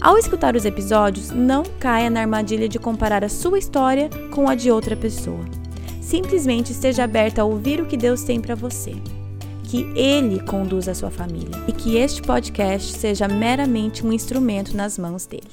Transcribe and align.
Ao 0.00 0.16
escutar 0.16 0.54
os 0.54 0.64
episódios, 0.64 1.30
não 1.30 1.64
caia 1.80 2.08
na 2.08 2.20
armadilha 2.20 2.68
de 2.68 2.78
comparar 2.78 3.24
a 3.24 3.28
sua 3.28 3.58
história 3.58 4.08
com 4.30 4.48
a 4.48 4.54
de 4.54 4.70
outra 4.70 4.96
pessoa. 4.96 5.44
Simplesmente 6.00 6.70
esteja 6.70 7.02
aberta 7.02 7.42
a 7.42 7.44
ouvir 7.44 7.80
o 7.80 7.86
que 7.86 7.96
Deus 7.96 8.22
tem 8.22 8.40
para 8.40 8.54
você. 8.54 8.92
Que 9.64 9.82
Ele 9.96 10.40
conduza 10.40 10.92
a 10.92 10.94
sua 10.94 11.10
família 11.10 11.50
e 11.66 11.72
que 11.72 11.96
este 11.96 12.22
podcast 12.22 12.92
seja 12.96 13.26
meramente 13.26 14.06
um 14.06 14.12
instrumento 14.12 14.76
nas 14.76 14.96
mãos 14.96 15.26
dele. 15.26 15.50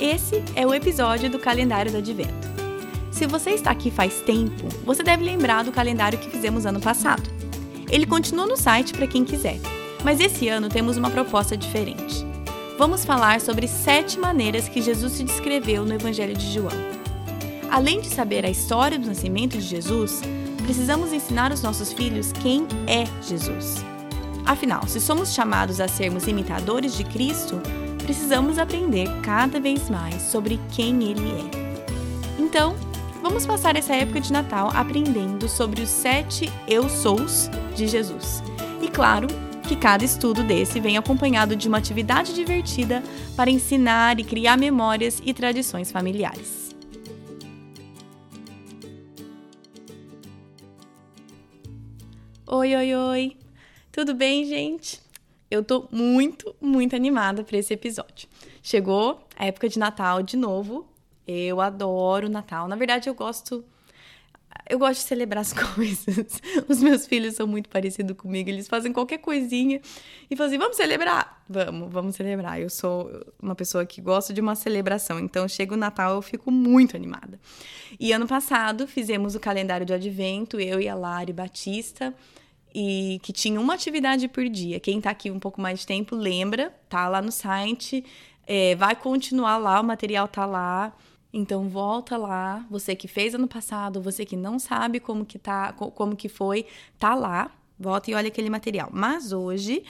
Esse 0.00 0.42
é 0.56 0.66
o 0.66 0.74
episódio 0.74 1.30
do 1.30 1.38
calendário 1.38 1.92
do 1.92 1.98
Advento. 1.98 2.46
Se 3.12 3.26
você 3.26 3.50
está 3.50 3.70
aqui 3.70 3.92
faz 3.92 4.20
tempo, 4.22 4.68
você 4.84 5.04
deve 5.04 5.24
lembrar 5.24 5.62
do 5.62 5.70
calendário 5.70 6.18
que 6.18 6.28
fizemos 6.28 6.66
ano 6.66 6.80
passado. 6.80 7.30
Ele 7.88 8.04
continua 8.04 8.44
no 8.44 8.56
site 8.56 8.92
para 8.92 9.06
quem 9.06 9.24
quiser. 9.24 9.58
Mas 10.06 10.20
esse 10.20 10.48
ano 10.48 10.68
temos 10.68 10.96
uma 10.96 11.10
proposta 11.10 11.56
diferente. 11.56 12.24
Vamos 12.78 13.04
falar 13.04 13.40
sobre 13.40 13.66
sete 13.66 14.20
maneiras 14.20 14.68
que 14.68 14.80
Jesus 14.80 15.14
se 15.14 15.24
descreveu 15.24 15.84
no 15.84 15.92
Evangelho 15.92 16.36
de 16.36 16.48
João. 16.52 16.70
Além 17.68 18.00
de 18.00 18.06
saber 18.06 18.46
a 18.46 18.48
história 18.48 19.00
do 19.00 19.08
nascimento 19.08 19.58
de 19.58 19.64
Jesus, 19.64 20.20
precisamos 20.62 21.12
ensinar 21.12 21.50
aos 21.50 21.60
nossos 21.60 21.92
filhos 21.92 22.30
quem 22.30 22.68
é 22.86 23.04
Jesus. 23.20 23.84
Afinal, 24.46 24.86
se 24.86 25.00
somos 25.00 25.34
chamados 25.34 25.80
a 25.80 25.88
sermos 25.88 26.28
imitadores 26.28 26.96
de 26.96 27.02
Cristo, 27.02 27.60
precisamos 27.98 28.60
aprender 28.60 29.08
cada 29.24 29.58
vez 29.58 29.90
mais 29.90 30.22
sobre 30.22 30.60
quem 30.70 31.02
Ele 31.02 31.32
é. 31.32 32.40
Então, 32.40 32.76
vamos 33.20 33.44
passar 33.44 33.74
essa 33.74 33.92
época 33.92 34.20
de 34.20 34.32
Natal 34.32 34.70
aprendendo 34.72 35.48
sobre 35.48 35.82
os 35.82 35.88
sete 35.88 36.48
eu 36.68 36.88
sous 36.88 37.50
de 37.74 37.88
Jesus. 37.88 38.40
E 38.80 38.86
claro, 38.86 39.26
que 39.66 39.74
cada 39.74 40.04
estudo 40.04 40.44
desse 40.44 40.78
vem 40.78 40.96
acompanhado 40.96 41.56
de 41.56 41.66
uma 41.66 41.78
atividade 41.78 42.32
divertida 42.32 43.02
para 43.34 43.50
ensinar 43.50 44.20
e 44.20 44.24
criar 44.24 44.56
memórias 44.56 45.20
e 45.24 45.34
tradições 45.34 45.90
familiares. 45.90 46.72
Oi, 52.46 52.76
oi, 52.76 52.94
oi! 52.94 53.36
Tudo 53.90 54.14
bem, 54.14 54.44
gente? 54.44 55.00
Eu 55.50 55.64
tô 55.64 55.88
muito, 55.90 56.54
muito 56.60 56.94
animada 56.94 57.42
para 57.42 57.56
esse 57.56 57.74
episódio. 57.74 58.28
Chegou 58.62 59.26
a 59.36 59.46
época 59.46 59.68
de 59.68 59.80
Natal 59.80 60.22
de 60.22 60.36
novo. 60.36 60.86
Eu 61.26 61.60
adoro 61.60 62.28
Natal. 62.28 62.68
Na 62.68 62.76
verdade, 62.76 63.08
eu 63.08 63.14
gosto 63.14 63.64
eu 64.68 64.78
gosto 64.78 65.00
de 65.00 65.06
celebrar 65.06 65.40
as 65.40 65.52
coisas. 65.74 66.40
Os 66.68 66.82
meus 66.82 67.06
filhos 67.06 67.34
são 67.34 67.46
muito 67.46 67.68
parecidos 67.68 68.16
comigo. 68.16 68.48
Eles 68.48 68.68
fazem 68.68 68.92
qualquer 68.92 69.18
coisinha 69.18 69.80
e 70.30 70.36
falam 70.36 70.50
assim: 70.50 70.58
vamos 70.58 70.76
celebrar? 70.76 71.42
Vamos, 71.48 71.92
vamos 71.92 72.16
celebrar. 72.16 72.60
Eu 72.60 72.70
sou 72.70 73.10
uma 73.40 73.54
pessoa 73.54 73.84
que 73.84 74.00
gosta 74.00 74.32
de 74.32 74.40
uma 74.40 74.54
celebração. 74.54 75.18
Então, 75.18 75.46
chega 75.48 75.74
o 75.74 75.76
Natal, 75.76 76.14
eu 76.14 76.22
fico 76.22 76.50
muito 76.50 76.96
animada. 76.96 77.38
E 77.98 78.12
ano 78.12 78.26
passado 78.26 78.86
fizemos 78.86 79.34
o 79.34 79.40
calendário 79.40 79.86
de 79.86 79.92
advento, 79.92 80.60
eu 80.60 80.80
e 80.80 80.88
a 80.88 80.94
Lari 80.94 81.32
Batista. 81.32 82.14
E 82.74 83.18
que 83.22 83.32
tinha 83.32 83.58
uma 83.58 83.74
atividade 83.74 84.28
por 84.28 84.46
dia. 84.48 84.78
Quem 84.78 85.00
tá 85.00 85.10
aqui 85.10 85.30
um 85.30 85.38
pouco 85.38 85.60
mais 85.60 85.80
de 85.80 85.86
tempo 85.86 86.14
lembra, 86.14 86.74
tá 86.90 87.08
lá 87.08 87.22
no 87.22 87.32
site, 87.32 88.04
é, 88.46 88.74
vai 88.76 88.94
continuar 88.94 89.56
lá, 89.56 89.80
o 89.80 89.84
material 89.84 90.28
tá 90.28 90.44
lá. 90.44 90.92
Então 91.38 91.68
volta 91.68 92.16
lá, 92.16 92.64
você 92.70 92.96
que 92.96 93.06
fez 93.06 93.34
ano 93.34 93.46
passado, 93.46 94.00
você 94.00 94.24
que 94.24 94.38
não 94.38 94.58
sabe 94.58 94.98
como 94.98 95.26
que 95.26 95.38
tá, 95.38 95.70
como 95.74 96.16
que 96.16 96.30
foi, 96.30 96.64
tá 96.98 97.14
lá. 97.14 97.54
Volta 97.78 98.10
e 98.10 98.14
olha 98.14 98.28
aquele 98.28 98.48
material. 98.48 98.88
Mas 98.90 99.32
hoje 99.32 99.84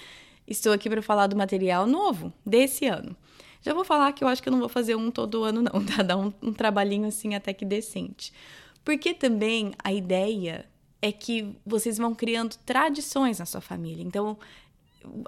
estou 0.45 0.73
aqui 0.73 0.91
para 0.91 1.01
falar 1.01 1.29
do 1.29 1.37
material 1.37 1.87
novo 1.87 2.33
desse 2.45 2.87
ano. 2.87 3.17
Já 3.63 3.73
vou 3.73 3.85
falar 3.85 4.13
que 4.13 4.25
eu 4.25 4.29
acho 4.29 4.43
que 4.43 4.49
eu 4.49 4.51
não 4.51 4.59
vou 4.59 4.69
fazer 4.69 4.97
um 4.97 5.09
todo 5.09 5.45
ano 5.45 5.63
não, 5.63 5.83
tá? 5.87 6.03
Dar 6.03 6.17
um, 6.17 6.33
um 6.43 6.53
trabalhinho 6.53 7.07
assim 7.07 7.37
até 7.37 7.53
que 7.53 7.65
decente. 7.65 8.33
Porque 8.85 9.15
também 9.15 9.73
a 9.85 9.93
ideia 9.93 10.67
é 11.01 11.13
que 11.13 11.57
vocês 11.65 11.97
vão 11.97 12.13
criando 12.13 12.57
tradições 12.67 13.39
na 13.39 13.47
sua 13.47 13.61
família. 13.61 14.03
Então, 14.03 14.37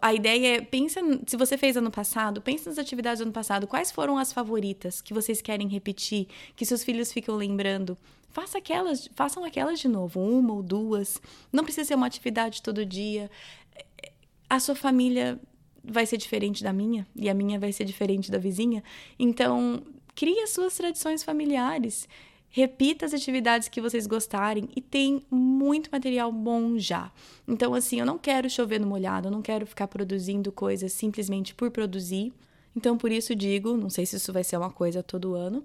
a 0.01 0.13
ideia 0.15 0.57
é, 0.57 0.61
pensa, 0.61 1.01
se 1.27 1.37
você 1.37 1.57
fez 1.57 1.77
ano 1.77 1.91
passado, 1.91 2.41
pensa 2.41 2.71
nas 2.71 2.79
atividades 2.79 3.21
do 3.21 3.25
ano 3.25 3.33
passado, 3.33 3.67
quais 3.67 3.91
foram 3.91 4.19
as 4.19 4.33
favoritas 4.33 5.01
que 5.01 5.15
vocês 5.15 5.41
querem 5.41 5.69
repetir, 5.69 6.29
que 6.57 6.65
seus 6.65 6.85
filhos 6.85 7.13
ficam 7.13 7.37
lembrando? 7.37 7.97
Faça 8.31 8.59
aquelas, 8.59 9.09
façam 9.15 9.45
aquelas 9.45 9.81
de 9.81 9.89
novo, 9.89 10.21
uma 10.21 10.53
ou 10.55 10.63
duas. 10.63 11.21
Não 11.53 11.65
precisa 11.65 11.89
ser 11.89 11.95
uma 11.95 12.07
atividade 12.07 12.63
todo 12.63 12.85
dia. 12.85 13.31
A 14.49 14.61
sua 14.61 14.75
família 14.75 15.41
vai 15.83 16.05
ser 16.07 16.17
diferente 16.17 16.63
da 16.63 16.73
minha 16.73 17.07
e 17.17 17.29
a 17.29 17.35
minha 17.35 17.59
vai 17.59 17.73
ser 17.73 17.85
diferente 17.85 18.31
da 18.31 18.39
vizinha. 18.39 18.83
Então, 19.19 19.83
crie 20.15 20.41
as 20.41 20.51
suas 20.51 20.77
tradições 20.77 21.23
familiares. 21.23 22.09
Repita 22.51 23.05
as 23.05 23.13
atividades 23.13 23.69
que 23.69 23.81
vocês 23.81 24.07
gostarem 24.07 24.69
e 24.75 24.81
tem 24.81 25.23
muito 25.31 25.91
material 25.91 26.33
bom 26.33 26.79
já. 26.79 27.13
Então, 27.47 27.75
assim, 27.75 28.01
eu 28.01 28.07
não 28.07 28.19
quero 28.19 28.49
chover 28.49 28.81
no 28.81 28.87
molhado, 28.87 29.29
eu 29.29 29.33
não 29.33 29.43
quero 29.43 29.67
ficar 29.67 29.87
produzindo 29.87 30.51
coisas 30.51 30.93
simplesmente 30.93 31.55
por 31.55 31.71
produzir. 31.71 32.33
Então, 32.75 32.97
por 32.97 33.13
isso 33.13 33.35
digo, 33.35 33.77
não 33.77 33.91
sei 33.91 34.07
se 34.07 34.17
isso 34.17 34.33
vai 34.33 34.45
ser 34.45 34.57
uma 34.57 34.71
coisa 34.71 35.03
todo 35.03 35.35
ano, 35.35 35.65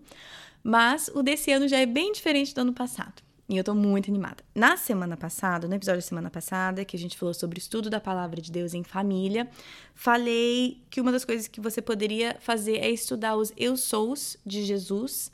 mas 0.64 1.10
o 1.14 1.22
desse 1.22 1.52
ano 1.52 1.68
já 1.68 1.78
é 1.78 1.86
bem 1.86 2.12
diferente 2.12 2.54
do 2.54 2.62
ano 2.62 2.74
passado. 2.74 3.22
E 3.48 3.58
eu 3.58 3.64
tô 3.64 3.76
muito 3.76 4.10
animada. 4.10 4.44
Na 4.56 4.78
semana 4.78 5.18
passada, 5.18 5.68
no 5.68 5.76
episódio 5.76 6.02
da 6.02 6.08
semana 6.08 6.30
passada, 6.30 6.86
que 6.86 6.96
a 6.96 7.00
gente 7.00 7.18
falou 7.18 7.34
sobre 7.34 7.60
estudo 7.60 7.90
da 7.90 8.00
palavra 8.00 8.42
de 8.42 8.52
Deus 8.52 8.74
em 8.74 8.84
família, 8.84 9.50
falei 9.94 10.82
que 10.90 11.02
uma 11.02 11.12
das 11.12 11.26
coisas 11.26 11.48
que 11.48 11.60
você 11.60 11.82
poderia 11.82 12.38
fazer 12.40 12.78
é 12.78 12.90
estudar 12.90 13.36
os 13.36 13.54
eu 13.58 13.76
sous 13.76 14.38
de 14.46 14.64
Jesus 14.64 15.30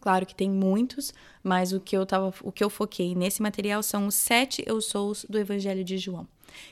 Claro 0.00 0.24
que 0.24 0.34
tem 0.34 0.50
muitos, 0.50 1.12
mas 1.42 1.72
o 1.72 1.80
que 1.80 1.96
eu 1.96 2.06
tava, 2.06 2.32
o 2.42 2.52
que 2.52 2.62
eu 2.62 2.70
foquei 2.70 3.14
nesse 3.14 3.42
material 3.42 3.82
são 3.82 4.06
os 4.06 4.14
sete 4.14 4.62
eu 4.66 4.80
sous 4.80 5.26
do 5.28 5.38
Evangelho 5.38 5.82
de 5.82 5.98
João. 5.98 6.26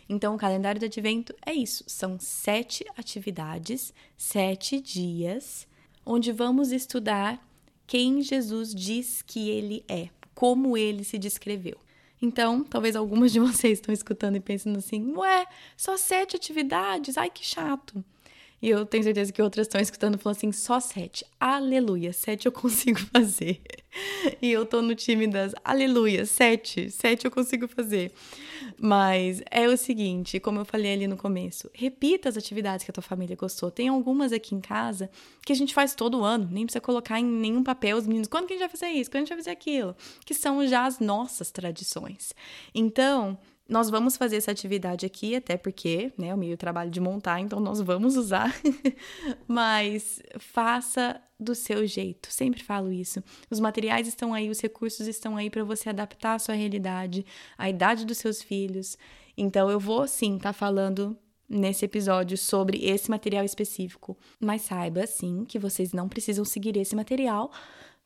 Então, 0.09 0.34
o 0.34 0.38
calendário 0.38 0.81
do 0.81 0.87
Advento 0.87 1.34
é 1.44 1.53
isso: 1.53 1.84
são 1.86 2.19
sete 2.19 2.84
atividades, 2.97 3.92
sete 4.16 4.81
dias, 4.81 5.66
onde 6.04 6.32
vamos 6.32 6.72
estudar 6.72 7.44
quem 7.86 8.22
Jesus 8.22 8.75
diz 8.75 9.22
que 9.22 9.48
ele 9.48 9.84
é, 9.88 10.09
como 10.34 10.76
ele 10.76 11.04
se 11.04 11.19
descreveu. 11.19 11.78
Então, 12.20 12.65
talvez 12.65 12.97
algumas 12.97 13.32
de 13.32 13.41
vocês 13.41 13.78
estão 13.78 13.92
escutando 13.92 14.36
e 14.36 14.41
pensando 14.41 14.78
assim: 14.78 15.12
ué, 15.16 15.47
só 15.76 15.97
sete 15.97 16.36
atividades? 16.36 17.19
Ai, 17.19 17.31
que 17.31 17.44
chato. 17.44 18.04
E 18.61 18.71
eu 18.71 18.87
tenho 18.87 19.05
certeza 19.05 19.33
que 19.33 19.43
outras 19.43 19.67
estão 19.67 19.81
escutando 19.81 20.19
falando 20.19 20.37
assim: 20.37 20.53
só 20.53 20.81
sete. 20.81 21.25
Aleluia, 21.39 22.12
sete 22.12 22.47
eu 22.47 22.53
consigo 22.53 22.99
fazer. 23.12 23.61
E 24.41 24.50
eu 24.50 24.67
tô 24.67 24.83
no 24.83 24.94
time 24.94 25.27
das 25.27 25.55
aleluia, 25.65 26.27
sete, 26.27 26.91
sete 26.91 27.25
eu 27.25 27.31
consigo 27.31 27.69
fazer. 27.69 28.12
Mas 28.78 29.43
é 29.50 29.69
o 29.69 29.77
seguinte, 29.77 30.41
como 30.41 30.61
eu 30.61 30.65
falei 30.65 30.93
ali 30.93 31.06
no 31.06 31.16
começo, 31.16 31.71
repita 31.72 32.28
as 32.28 32.37
atividades 32.37 32.84
que 32.84 32.91
a 32.91 32.95
tua 32.95 33.03
família 33.03 33.37
gostou. 33.37 33.71
Tem 33.71 33.89
algumas 33.89 34.33
aqui 34.33 34.55
em 34.55 34.61
casa 34.61 35.11
que 35.45 35.53
a 35.53 35.56
gente 35.56 35.72
faz 35.72 35.95
todo 35.95 36.25
ano, 36.25 36.48
nem 36.51 36.66
precisa 36.66 36.80
colocar 36.80 37.19
em 37.21 37.25
nenhum 37.25 37.63
papel 37.63 37.97
os 37.97 38.07
meninos. 38.07 38.28
Quando 38.28 38.47
que 38.47 38.54
a 38.54 38.57
gente 38.57 38.66
vai 38.66 38.69
fazer 38.69 38.89
isso? 38.89 39.10
Quando 39.10 39.16
a 39.16 39.21
gente 39.21 39.28
vai 39.28 39.39
fazer 39.39 39.51
aquilo? 39.51 39.97
Que 40.25 40.34
são 40.34 40.66
já 40.66 40.84
as 40.84 40.98
nossas 40.98 41.51
tradições. 41.51 42.34
Então, 42.75 43.39
nós 43.68 43.91
vamos 43.91 44.16
fazer 44.16 44.36
essa 44.36 44.51
atividade 44.51 45.04
aqui, 45.04 45.34
até 45.34 45.57
porque, 45.57 46.13
né, 46.16 46.33
o 46.33 46.39
meio 46.39 46.57
trabalho 46.57 46.91
de 46.91 47.01
montar, 47.01 47.41
então 47.41 47.59
nós 47.59 47.80
vamos 47.80 48.16
usar, 48.16 48.54
mas 49.48 50.22
faça 50.39 51.21
do 51.39 51.54
seu 51.54 51.86
jeito. 51.86 52.30
Sempre 52.30 52.63
falo 52.63 52.92
isso. 52.92 53.22
Os 53.51 53.60
materiais 53.60 54.07
estão 54.07 54.33
aí, 54.33 54.48
os 54.48 54.60
recursos 54.60 55.07
estão 55.07 55.36
aí 55.36 55.51
para 55.51 55.65
você 55.65 55.89
adaptar 55.89 56.34
a 56.34 56.39
sua 56.39 56.54
realidade, 56.54 57.27
a 57.59 57.68
idade 57.68 58.07
dos 58.07 58.18
seus 58.18 58.41
filhos. 58.41 58.97
Então 59.36 59.68
eu 59.68 59.80
vou 59.80 60.07
sim 60.07 60.36
estar 60.36 60.51
tá 60.51 60.53
falando 60.53 61.16
nesse 61.48 61.84
episódio 61.84 62.36
sobre 62.36 62.84
esse 62.84 63.10
material 63.10 63.45
específico, 63.45 64.16
mas 64.41 64.63
saiba 64.63 65.07
sim 65.07 65.45
que 65.45 65.59
vocês 65.59 65.92
não 65.92 66.09
precisam 66.09 66.45
seguir 66.45 66.77
esse 66.77 66.97
material 66.97 67.53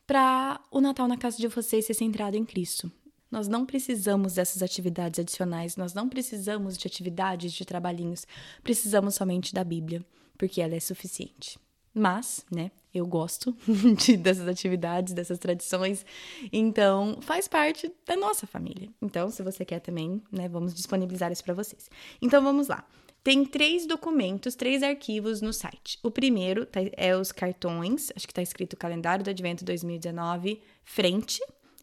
para 0.07 0.61
o 0.71 0.81
Natal 0.81 1.07
na 1.07 1.17
casa 1.17 1.37
de 1.37 1.47
vocês 1.47 1.87
ser 1.87 1.95
centrado 1.95 2.37
em 2.37 2.45
Cristo. 2.45 2.91
Nós 3.31 3.47
não 3.47 3.65
precisamos 3.65 4.35
dessas 4.35 4.62
atividades 4.62 5.21
adicionais, 5.21 5.77
nós 5.77 5.94
não 5.94 6.09
precisamos 6.09 6.77
de 6.77 6.87
atividades 6.87 7.53
de 7.53 7.65
trabalhinhos, 7.65 8.27
precisamos 8.62 9.15
somente 9.15 9.55
da 9.55 9.62
Bíblia, 9.62 10.05
porque 10.37 10.61
ela 10.61 10.75
é 10.75 10.81
suficiente. 10.81 11.59
mas, 11.93 12.44
né, 12.50 12.71
eu 12.94 13.06
gosto 13.06 13.56
de, 13.99 14.17
dessas 14.17 14.49
atividades, 14.49 15.12
dessas 15.12 15.38
tradições, 15.38 16.05
então 16.53 17.19
faz 17.21 17.47
parte 17.47 17.91
da 18.06 18.17
nossa 18.17 18.47
família. 18.47 18.88
Então, 19.00 19.31
se 19.31 19.43
você 19.43 19.65
quer 19.65 19.81
também, 19.81 20.21
né, 20.31 20.49
vamos 20.49 20.75
disponibilizar 20.75 21.31
isso 21.31 21.44
para 21.44 21.55
vocês. 21.55 21.88
Então, 22.21 22.43
vamos 22.43 22.69
lá. 22.69 22.85
Tem 23.23 23.44
três 23.44 23.87
documentos, 23.87 24.55
três 24.55 24.83
arquivos 24.83 25.43
no 25.43 25.53
site. 25.53 25.99
O 26.03 26.11
primeiro 26.11 26.65
tá, 26.65 26.81
é 26.97 27.15
os 27.15 27.31
cartões, 27.31 28.11
acho 28.17 28.26
que 28.26 28.33
está 28.33 28.41
escrito 28.41 28.76
Calendário 28.76 29.23
do 29.23 29.31
Advento 29.31 29.65
2019, 29.65 30.61
frente. 30.83 31.41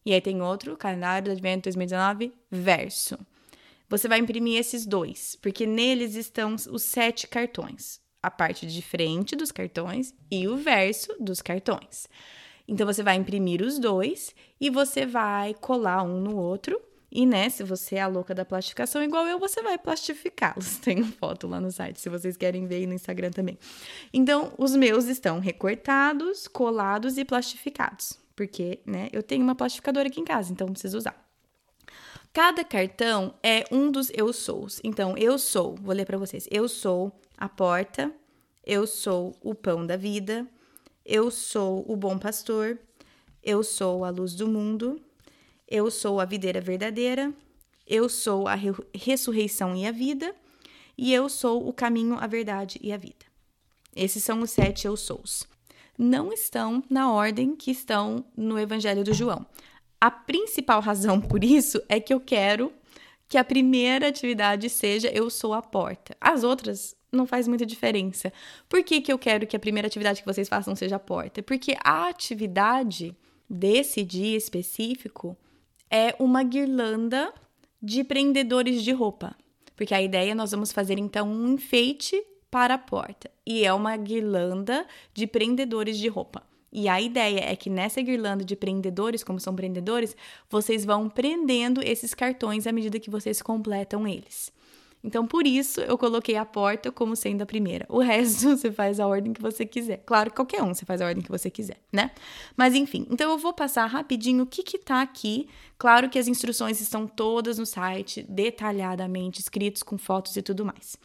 E 0.08 0.14
aí 0.14 0.22
tem 0.22 0.42
outro, 0.42 0.78
Calendário 0.78 1.26
do 1.26 1.32
Advento 1.32 1.64
2019, 1.64 2.32
verso. 2.50 3.20
Você 3.90 4.08
vai 4.08 4.20
imprimir 4.20 4.58
esses 4.58 4.86
dois, 4.86 5.38
porque 5.42 5.66
neles 5.66 6.16
estão 6.16 6.56
os 6.56 6.84
sete 6.84 7.28
cartões. 7.28 8.00
A 8.24 8.32
parte 8.32 8.66
de 8.66 8.82
frente 8.82 9.36
dos 9.36 9.52
cartões 9.52 10.16
e 10.32 10.48
o 10.48 10.56
verso 10.56 11.14
dos 11.20 11.42
cartões. 11.42 12.08
Então 12.66 12.88
você 12.88 13.04
vai 13.04 13.18
imprimir 13.18 13.62
os 13.62 13.80
dois 13.80 14.34
e 14.62 14.70
você 14.70 15.06
vai 15.06 15.54
colar 15.56 16.04
um 16.04 16.22
no 16.22 16.38
outro 16.38 16.82
e, 17.12 17.26
né, 17.26 17.50
se 17.50 17.66
você 17.66 17.96
é 17.96 18.02
a 18.02 18.08
louca 18.08 18.34
da 18.34 18.46
plastificação, 18.46 19.04
igual 19.04 19.28
eu, 19.28 19.38
você 19.38 19.62
vai 19.62 19.78
plastificá-los. 19.78 20.78
Tem 20.80 21.04
foto 21.04 21.50
lá 21.50 21.60
no 21.60 21.70
site, 21.70 22.00
se 22.00 22.08
vocês 22.08 22.38
querem 22.38 22.66
ver 22.66 22.84
e 22.84 22.88
no 22.88 22.94
Instagram 22.94 23.32
também. 23.32 23.60
Então, 24.14 24.54
os 24.58 24.74
meus 24.74 25.08
estão 25.08 25.42
recortados, 25.42 26.48
colados 26.48 27.18
e 27.18 27.26
plastificados. 27.26 28.26
Porque, 28.38 28.80
né, 28.86 29.10
eu 29.12 29.24
tenho 29.24 29.44
uma 29.44 29.56
plastificadora 29.56 30.08
aqui 30.08 30.22
em 30.22 30.24
casa, 30.24 30.54
então 30.54 30.68
preciso 30.68 31.00
usar. 31.00 31.28
Cada 32.32 32.64
cartão 32.64 33.34
é 33.42 33.66
um 33.72 33.90
dos 33.90 34.12
eu 34.14 34.32
sous. 34.32 34.80
Então, 34.84 35.18
eu 35.18 35.40
sou, 35.40 35.76
vou 35.76 35.96
ler 35.96 36.06
para 36.06 36.20
vocês. 36.20 36.48
Eu 36.52 36.70
sou 36.70 37.12
a 37.36 37.50
porta, 37.50 38.14
eu 38.64 38.86
sou 38.86 39.36
o 39.42 39.56
pão 39.56 39.84
da 39.84 39.98
vida, 39.98 40.46
eu 41.04 41.32
sou 41.32 41.84
o 41.92 41.96
bom 41.96 42.20
pastor, 42.20 42.78
eu 43.42 43.64
sou 43.64 44.06
a 44.06 44.12
luz 44.12 44.36
do 44.36 44.48
mundo, 44.48 45.02
eu 45.68 45.90
sou 45.90 46.20
a 46.20 46.26
videira 46.26 46.62
verdadeira, 46.62 47.34
eu 47.88 48.08
sou 48.08 48.48
a 48.48 48.54
re 48.54 48.70
ressurreição 48.94 49.76
e 49.76 49.88
a 49.88 49.92
vida, 49.92 50.36
e 50.96 51.12
eu 51.12 51.28
sou 51.28 51.68
o 51.68 51.74
caminho, 51.74 52.18
a 52.20 52.28
verdade 52.28 52.78
e 52.84 52.94
a 52.94 52.98
vida. 52.98 53.26
Esses 53.96 54.24
são 54.24 54.42
os 54.42 54.52
sete 54.52 54.86
eu 54.86 54.96
sous. 54.96 55.48
Não 55.98 56.32
estão 56.32 56.84
na 56.90 57.12
ordem 57.12 57.56
que 57.56 57.72
estão 57.72 58.24
no 58.36 58.60
Evangelho 58.60 59.04
do 59.04 59.14
João. 59.14 59.46
A 60.00 60.12
principal 60.12 60.80
razão 60.80 61.20
por 61.20 61.44
isso 61.44 61.82
é 61.90 62.00
que 62.00 62.14
eu 62.14 62.20
quero 62.20 62.72
que 63.28 63.38
a 63.38 63.44
primeira 63.44 64.08
atividade 64.08 64.70
seja 64.70 65.10
eu 65.10 65.30
sou 65.30 65.54
a 65.54 65.62
porta. 65.62 66.16
As 66.22 66.44
outras 66.44 66.96
não 67.12 67.26
faz 67.26 67.48
muita 67.48 67.66
diferença. 67.66 68.32
Por 68.70 68.84
que, 68.84 69.02
que 69.02 69.12
eu 69.12 69.18
quero 69.18 69.48
que 69.48 69.56
a 69.56 69.60
primeira 69.60 69.88
atividade 69.88 70.22
que 70.22 70.28
vocês 70.28 70.48
façam 70.48 70.76
seja 70.76 70.98
a 70.98 71.00
porta? 71.00 71.42
Porque 71.42 71.76
a 71.84 72.08
atividade 72.08 73.16
desse 73.50 74.04
dia 74.04 74.38
específico 74.38 75.36
é 75.90 76.16
uma 76.20 76.44
guirlanda 76.44 77.34
de 77.82 78.04
prendedores 78.04 78.84
de 78.84 78.92
roupa. 78.92 79.36
Porque 79.76 79.94
a 79.94 80.02
ideia 80.02 80.32
é 80.32 80.36
nós 80.36 80.52
vamos 80.52 80.72
fazer 80.72 80.98
então 80.98 81.30
um 81.30 81.54
enfeite 81.54 82.22
para 82.58 82.74
a 82.74 82.78
porta. 82.80 83.30
E 83.46 83.64
é 83.64 83.72
uma 83.72 83.96
guirlanda 83.96 84.84
de 85.14 85.28
prendedores 85.28 85.96
de 85.96 86.08
roupa. 86.08 86.42
E 86.72 86.90
a 86.90 87.00
ideia 87.00 87.52
é 87.52 87.56
que 87.56 87.70
nessa 87.70 88.02
guirlanda 88.02 88.44
de 88.44 88.56
prendedores, 88.56 89.24
como 89.24 89.40
são 89.40 89.56
prendedores, 89.56 90.18
vocês 90.50 90.84
vão 90.84 91.08
prendendo 91.08 91.84
esses 91.84 92.16
cartões 92.16 92.66
à 92.66 92.72
medida 92.72 93.00
que 93.00 93.12
vocês 93.12 93.44
completam 93.44 94.08
eles. 94.08 94.52
Então, 95.04 95.28
por 95.28 95.46
isso, 95.46 95.80
eu 95.82 96.00
coloquei 96.00 96.36
a 96.36 96.44
porta 96.44 96.92
como 96.92 97.16
sendo 97.16 97.44
a 97.44 97.46
primeira. 97.46 97.86
O 97.90 98.00
resto 98.00 98.50
você 98.58 98.72
faz 98.72 99.00
a 99.00 99.06
ordem 99.06 99.34
que 99.34 99.42
você 99.42 99.64
quiser. 99.64 100.02
Claro, 100.04 100.34
qualquer 100.34 100.64
um 100.64 100.74
você 100.74 100.84
faz 100.84 101.00
a 101.00 101.06
ordem 101.06 101.24
que 101.24 101.30
você 101.30 101.52
quiser, 101.52 101.80
né? 101.94 102.10
Mas 102.58 102.74
enfim, 102.74 103.06
então 103.12 103.30
eu 103.30 103.38
vou 103.38 103.54
passar 103.54 103.86
rapidinho 103.86 104.46
o 104.46 104.48
que 104.48 104.64
que 104.64 104.80
tá 104.80 105.04
aqui. 105.04 105.48
Claro 105.78 106.10
que 106.10 106.18
as 106.18 106.28
instruções 106.28 106.82
estão 106.82 107.06
todas 107.06 107.60
no 107.60 107.68
site, 107.68 108.26
detalhadamente 108.28 109.42
escritos 109.42 109.84
com 109.84 109.96
fotos 109.96 110.36
e 110.36 110.42
tudo 110.42 110.66
mais. 110.66 110.98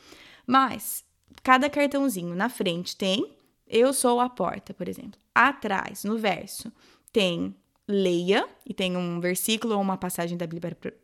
Mas 0.46 1.04
cada 1.42 1.68
cartãozinho 1.70 2.34
na 2.34 2.48
frente 2.48 2.96
tem 2.96 3.36
eu 3.72 3.94
sou 3.94 4.20
a 4.20 4.28
porta, 4.28 4.74
por 4.74 4.86
exemplo. 4.86 5.18
Atrás, 5.34 6.04
no 6.04 6.18
verso, 6.18 6.70
tem 7.10 7.54
leia, 7.88 8.46
e 8.66 8.74
tem 8.74 8.96
um 8.96 9.18
versículo 9.18 9.74
ou 9.74 9.80
uma 9.80 9.96
passagem 9.96 10.36
da 10.36 10.46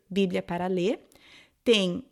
Bíblia 0.09 0.41
para 0.41 0.67
ler. 0.67 1.07
Tem 1.63 2.03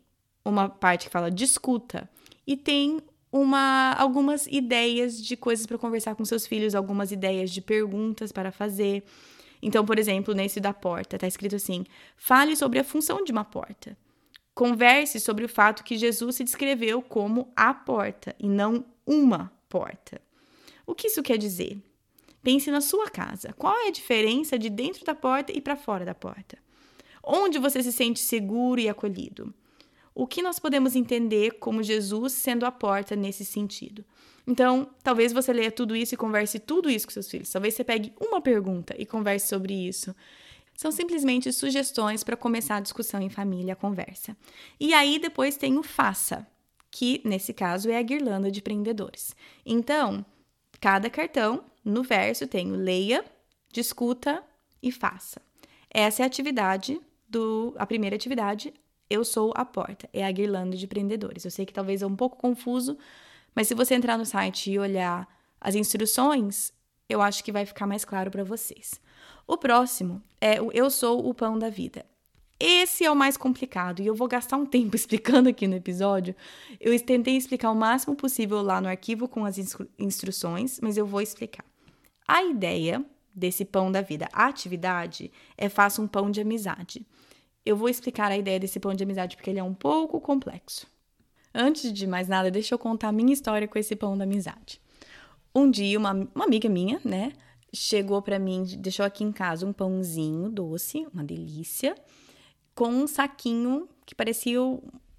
uma 0.44 0.68
parte 0.68 1.06
que 1.06 1.12
fala 1.12 1.30
discuta 1.30 2.10
e 2.46 2.56
tem 2.56 3.00
uma 3.30 3.92
algumas 3.92 4.46
ideias 4.46 5.22
de 5.22 5.36
coisas 5.36 5.66
para 5.66 5.78
conversar 5.78 6.14
com 6.14 6.24
seus 6.24 6.46
filhos, 6.46 6.74
algumas 6.74 7.12
ideias 7.12 7.50
de 7.50 7.60
perguntas 7.60 8.32
para 8.32 8.50
fazer. 8.50 9.04
Então, 9.62 9.84
por 9.84 9.98
exemplo, 9.98 10.34
nesse 10.34 10.60
da 10.60 10.72
porta, 10.72 11.16
está 11.16 11.26
escrito 11.26 11.56
assim: 11.56 11.84
fale 12.16 12.56
sobre 12.56 12.78
a 12.78 12.84
função 12.84 13.22
de 13.22 13.30
uma 13.30 13.44
porta. 13.44 13.96
Converse 14.58 15.20
sobre 15.20 15.44
o 15.44 15.48
fato 15.48 15.84
que 15.84 15.96
Jesus 15.96 16.34
se 16.34 16.42
descreveu 16.42 17.00
como 17.00 17.52
a 17.54 17.72
porta 17.72 18.34
e 18.40 18.48
não 18.48 18.84
uma 19.06 19.52
porta. 19.68 20.20
O 20.84 20.96
que 20.96 21.06
isso 21.06 21.22
quer 21.22 21.38
dizer? 21.38 21.80
Pense 22.42 22.68
na 22.68 22.80
sua 22.80 23.08
casa. 23.08 23.52
Qual 23.52 23.72
é 23.72 23.86
a 23.86 23.92
diferença 23.92 24.58
de 24.58 24.68
dentro 24.68 25.04
da 25.04 25.14
porta 25.14 25.56
e 25.56 25.60
para 25.60 25.76
fora 25.76 26.04
da 26.04 26.12
porta? 26.12 26.58
Onde 27.22 27.56
você 27.56 27.84
se 27.84 27.92
sente 27.92 28.18
seguro 28.18 28.80
e 28.80 28.88
acolhido? 28.88 29.54
o 30.18 30.26
que 30.26 30.42
nós 30.42 30.58
podemos 30.58 30.96
entender 30.96 31.60
como 31.60 31.80
Jesus 31.80 32.32
sendo 32.32 32.66
a 32.66 32.72
porta 32.72 33.14
nesse 33.14 33.44
sentido. 33.44 34.04
Então, 34.44 34.90
talvez 35.00 35.32
você 35.32 35.52
leia 35.52 35.70
tudo 35.70 35.94
isso 35.94 36.12
e 36.12 36.16
converse 36.16 36.58
tudo 36.58 36.90
isso 36.90 37.06
com 37.06 37.12
seus 37.12 37.30
filhos. 37.30 37.52
Talvez 37.52 37.74
você 37.74 37.84
pegue 37.84 38.12
uma 38.20 38.40
pergunta 38.40 38.96
e 38.98 39.06
converse 39.06 39.46
sobre 39.46 39.72
isso. 39.72 40.12
São 40.78 40.92
simplesmente 40.92 41.52
sugestões 41.52 42.22
para 42.22 42.36
começar 42.36 42.76
a 42.76 42.80
discussão 42.80 43.20
em 43.20 43.28
família, 43.28 43.72
a 43.72 43.76
conversa. 43.76 44.36
E 44.78 44.94
aí 44.94 45.18
depois 45.18 45.56
tem 45.56 45.76
o 45.76 45.82
faça, 45.82 46.46
que 46.88 47.20
nesse 47.24 47.52
caso 47.52 47.90
é 47.90 47.98
a 47.98 48.02
guirlanda 48.02 48.48
de 48.48 48.62
prendedores. 48.62 49.34
Então, 49.66 50.24
cada 50.80 51.10
cartão 51.10 51.64
no 51.84 52.04
verso 52.04 52.46
tem 52.46 52.70
o 52.70 52.76
leia, 52.76 53.24
discuta 53.72 54.40
e 54.80 54.92
faça. 54.92 55.42
Essa 55.90 56.22
é 56.22 56.24
a 56.24 56.26
atividade 56.28 57.00
do 57.28 57.74
a 57.76 57.84
primeira 57.84 58.14
atividade, 58.14 58.72
eu 59.10 59.24
sou 59.24 59.52
a 59.56 59.64
porta, 59.64 60.08
é 60.12 60.24
a 60.24 60.30
guirlanda 60.30 60.76
de 60.76 60.86
prendedores. 60.86 61.44
Eu 61.44 61.50
sei 61.50 61.66
que 61.66 61.72
talvez 61.72 62.02
é 62.02 62.06
um 62.06 62.14
pouco 62.14 62.36
confuso, 62.36 62.96
mas 63.52 63.66
se 63.66 63.74
você 63.74 63.96
entrar 63.96 64.16
no 64.16 64.24
site 64.24 64.70
e 64.70 64.78
olhar 64.78 65.26
as 65.60 65.74
instruções, 65.74 66.72
eu 67.08 67.20
acho 67.20 67.42
que 67.42 67.50
vai 67.50 67.66
ficar 67.66 67.88
mais 67.88 68.04
claro 68.04 68.30
para 68.30 68.44
vocês. 68.44 69.00
O 69.48 69.56
próximo 69.56 70.22
é 70.40 70.62
o 70.62 70.70
Eu 70.70 70.88
sou 70.90 71.28
o 71.28 71.34
pão 71.34 71.58
da 71.58 71.68
vida. 71.68 72.06
Esse 72.60 73.04
é 73.04 73.10
o 73.10 73.16
mais 73.16 73.36
complicado 73.36 74.00
e 74.00 74.06
eu 74.06 74.14
vou 74.14 74.28
gastar 74.28 74.56
um 74.56 74.66
tempo 74.66 74.94
explicando 74.96 75.48
aqui 75.48 75.66
no 75.66 75.74
episódio. 75.74 76.36
Eu 76.78 76.98
tentei 77.04 77.36
explicar 77.36 77.72
o 77.72 77.74
máximo 77.74 78.14
possível 78.14 78.62
lá 78.62 78.80
no 78.80 78.88
arquivo 78.88 79.26
com 79.26 79.44
as 79.44 79.58
instru 79.58 79.88
instruções, 79.98 80.78
mas 80.80 80.96
eu 80.96 81.06
vou 81.06 81.20
explicar. 81.20 81.64
A 82.26 82.44
ideia 82.44 83.04
desse 83.34 83.64
pão 83.64 83.90
da 83.90 84.02
vida, 84.02 84.28
a 84.32 84.46
atividade, 84.46 85.32
é 85.56 85.68
faça 85.68 86.00
um 86.00 86.06
pão 86.06 86.30
de 86.30 86.40
amizade 86.40 87.04
eu 87.68 87.76
vou 87.76 87.90
explicar 87.90 88.32
a 88.32 88.36
ideia 88.38 88.58
desse 88.58 88.80
pão 88.80 88.94
de 88.94 89.04
amizade 89.04 89.36
porque 89.36 89.50
ele 89.50 89.58
é 89.58 89.62
um 89.62 89.74
pouco 89.74 90.18
complexo. 90.22 90.86
Antes 91.54 91.92
de 91.92 92.06
mais 92.06 92.26
nada, 92.26 92.50
deixa 92.50 92.74
eu 92.74 92.78
contar 92.78 93.08
a 93.08 93.12
minha 93.12 93.32
história 93.32 93.68
com 93.68 93.78
esse 93.78 93.94
pão 93.94 94.16
da 94.16 94.24
amizade. 94.24 94.80
Um 95.54 95.70
dia, 95.70 95.98
uma, 95.98 96.12
uma 96.34 96.44
amiga 96.46 96.66
minha, 96.66 96.98
né, 97.04 97.32
chegou 97.72 98.20
para 98.22 98.38
mim, 98.38 98.64
deixou 98.78 99.04
aqui 99.04 99.24
em 99.24 99.32
casa 99.32 99.66
um 99.66 99.72
pãozinho 99.72 100.48
doce, 100.48 101.06
uma 101.12 101.24
delícia, 101.24 101.94
com 102.74 102.88
um 102.88 103.06
saquinho 103.06 103.88
que 104.06 104.14
parecia 104.14 104.60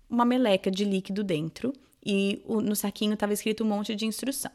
uma 0.09 0.25
meleca 0.25 0.71
de 0.71 0.83
líquido 0.83 1.23
dentro. 1.23 1.73
E 2.05 2.41
no 2.47 2.75
saquinho 2.75 3.13
estava 3.13 3.33
escrito 3.33 3.63
um 3.63 3.67
monte 3.67 3.93
de 3.93 4.05
instrução. 4.05 4.51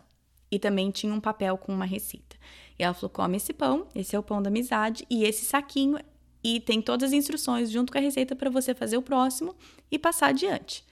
E 0.50 0.58
também 0.58 0.90
tinha 0.90 1.12
um 1.12 1.20
papel 1.20 1.58
com 1.58 1.72
uma 1.72 1.84
receita. 1.84 2.36
E 2.78 2.82
ela 2.82 2.94
falou: 2.94 3.10
come 3.10 3.36
esse 3.36 3.52
pão, 3.52 3.86
esse 3.94 4.16
é 4.16 4.18
o 4.18 4.22
pão 4.22 4.42
da 4.42 4.48
amizade, 4.48 5.06
e 5.10 5.24
esse 5.24 5.44
saquinho 5.44 5.98
e 6.42 6.60
tem 6.60 6.82
todas 6.82 7.08
as 7.08 7.12
instruções 7.14 7.70
junto 7.70 7.90
com 7.90 7.98
a 7.98 8.02
receita 8.02 8.36
para 8.36 8.50
você 8.50 8.74
fazer 8.74 8.98
o 8.98 9.02
próximo 9.02 9.56
e 9.90 9.98
passar 9.98 10.28
adiante. 10.28 10.84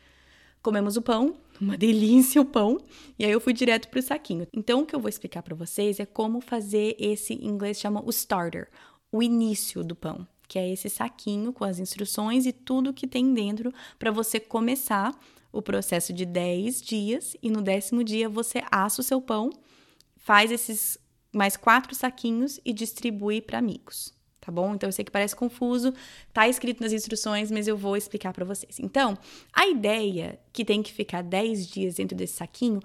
Comemos 0.63 0.97
o 0.97 1.03
pão, 1.03 1.37
uma 1.63 1.79
delícia 1.79 2.41
o 2.41 2.45
pão, 2.45 2.79
e 3.19 3.25
aí 3.25 3.31
eu 3.31 3.41
fui 3.41 3.53
direto 3.53 3.89
para 3.89 4.01
o 4.01 4.03
saquinho. 4.03 4.47
Então, 4.53 4.81
o 4.81 4.87
que 4.87 4.95
eu 4.95 5.01
vou 5.01 5.09
explicar 5.09 5.43
para 5.43 5.55
vocês 5.55 6.01
é 6.01 6.05
como 6.05 6.41
fazer 6.41 6.97
esse, 6.99 7.35
em 7.35 7.47
inglês 7.47 7.79
chama 7.79 8.03
o 8.05 8.11
starter, 8.11 8.69
o 9.13 9.23
início 9.23 9.85
do 9.85 9.95
pão, 9.95 10.27
que 10.49 10.59
é 10.59 10.69
esse 10.69 10.91
saquinho 10.91 11.53
com 11.53 11.65
as 11.65 11.79
instruções 11.79 12.47
e 12.47 12.53
tudo 12.53 12.93
que 12.93 13.07
tem 13.07 13.33
dentro 13.33 13.73
para 13.99 14.11
você 14.11 14.41
começar 14.41 15.17
o 15.53 15.63
processo 15.63 16.13
de 16.13 16.25
10 16.25 16.83
dias 16.83 17.37
e 17.43 17.51
no 17.51 17.63
décimo 17.63 18.03
dia 18.03 18.29
você 18.29 18.63
assa 18.71 19.01
o 19.01 19.05
seu 19.05 19.21
pão, 19.21 19.51
faz 20.17 20.51
esses 20.51 20.99
mais 21.33 21.57
quatro 21.57 21.95
saquinhos 21.95 22.59
e 22.65 22.73
distribui 22.73 23.41
para 23.41 23.59
amigos 23.59 24.13
tá 24.43 24.51
bom? 24.53 24.75
Então 24.75 24.89
eu 24.89 24.93
sei 24.93 25.05
que 25.05 25.11
parece 25.11 25.35
confuso, 25.35 25.95
tá 26.33 26.49
escrito 26.49 26.83
nas 26.83 26.93
instruções, 26.93 27.51
mas 27.51 27.67
eu 27.69 27.77
vou 27.77 27.97
explicar 27.97 28.33
para 28.33 28.45
vocês. 28.45 28.79
Então, 28.81 29.17
a 29.53 29.67
ideia 29.69 30.39
que 30.53 30.65
tem 30.65 30.83
que 30.83 30.93
ficar 30.93 31.23
10 31.23 31.67
dias 31.69 31.95
dentro 31.95 32.17
desse 32.17 32.35
saquinho 32.35 32.81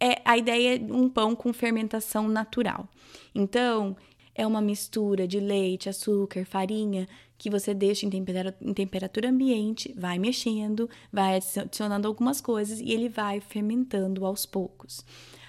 é 0.00 0.22
a 0.24 0.38
ideia 0.38 0.78
de 0.78 0.90
um 0.92 1.08
pão 1.08 1.34
com 1.34 1.52
fermentação 1.52 2.28
natural. 2.28 2.88
Então, 3.34 3.96
é 4.34 4.46
uma 4.46 4.62
mistura 4.62 5.26
de 5.26 5.38
leite, 5.38 5.88
açúcar, 5.88 6.46
farinha 6.46 7.06
que 7.36 7.50
você 7.50 7.74
deixa 7.74 8.06
em 8.06 8.10
temperatura, 8.10 8.56
em 8.60 8.72
temperatura 8.72 9.28
ambiente, 9.28 9.92
vai 9.98 10.16
mexendo, 10.16 10.88
vai 11.12 11.36
adicionando 11.36 12.06
algumas 12.06 12.40
coisas 12.40 12.80
e 12.80 12.92
ele 12.92 13.08
vai 13.08 13.40
fermentando 13.40 14.24
aos 14.24 14.46
poucos. 14.46 15.04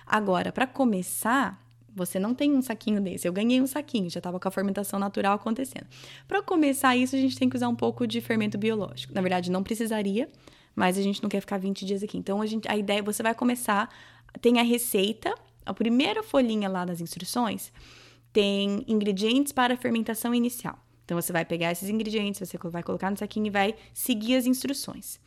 Agora, 0.06 0.52
para 0.52 0.66
começar, 0.66 1.63
você 1.96 2.20
não 2.20 2.34
tem 2.34 2.54
um 2.54 2.62
saquinho 2.62 3.00
desse. 3.02 3.28
Eu 3.28 3.34
ganhei 3.34 3.62
um 3.62 3.68
saquinho, 3.68 4.10
já 4.10 4.20
estava 4.20 4.40
com 4.40 4.48
a 4.48 4.52
fermentação 4.52 5.00
natural 5.00 5.36
acontecendo. 5.36 5.86
Para 6.28 6.42
começar 6.42 6.96
isso, 6.96 7.16
a 7.16 7.20
gente 7.20 7.38
tem 7.38 7.50
que 7.50 7.56
usar 7.56 7.68
um 7.68 7.76
pouco 7.76 8.08
de 8.08 8.20
fermento 8.22 8.58
biológico. 8.58 9.14
Na 9.14 9.22
verdade, 9.22 9.52
não 9.52 9.64
precisaria, 9.64 10.28
mas 10.76 10.98
a 10.98 11.02
gente 11.02 11.22
não 11.22 11.30
quer 11.30 11.42
ficar 11.42 11.58
20 11.58 11.86
dias 11.86 12.04
aqui. 12.04 12.18
Então, 12.18 12.42
a, 12.42 12.46
gente, 12.46 12.68
a 12.70 12.76
ideia, 12.76 13.04
você 13.04 13.22
vai 13.22 13.36
começar, 13.36 13.90
tem 14.42 14.60
a 14.60 14.64
receita, 14.64 15.34
a 15.66 15.74
primeira 15.74 16.24
folhinha 16.24 16.68
lá 16.68 16.84
das 16.84 17.00
instruções, 17.00 17.72
tem 18.32 18.84
ingredientes 18.88 19.52
para 19.52 19.76
a 19.76 19.78
fermentação 19.78 20.34
inicial. 20.34 20.78
Então, 21.06 21.22
você 21.22 21.32
vai 21.32 21.46
pegar 21.46 21.72
esses 21.72 21.90
ingredientes, 21.90 22.40
você 22.40 22.58
vai 22.58 22.82
colocar 22.82 23.12
no 23.12 23.18
saquinho 23.18 23.48
e 23.48 23.52
vai 23.52 23.76
seguir 23.94 24.36
as 24.36 24.46
instruções. 24.46 25.20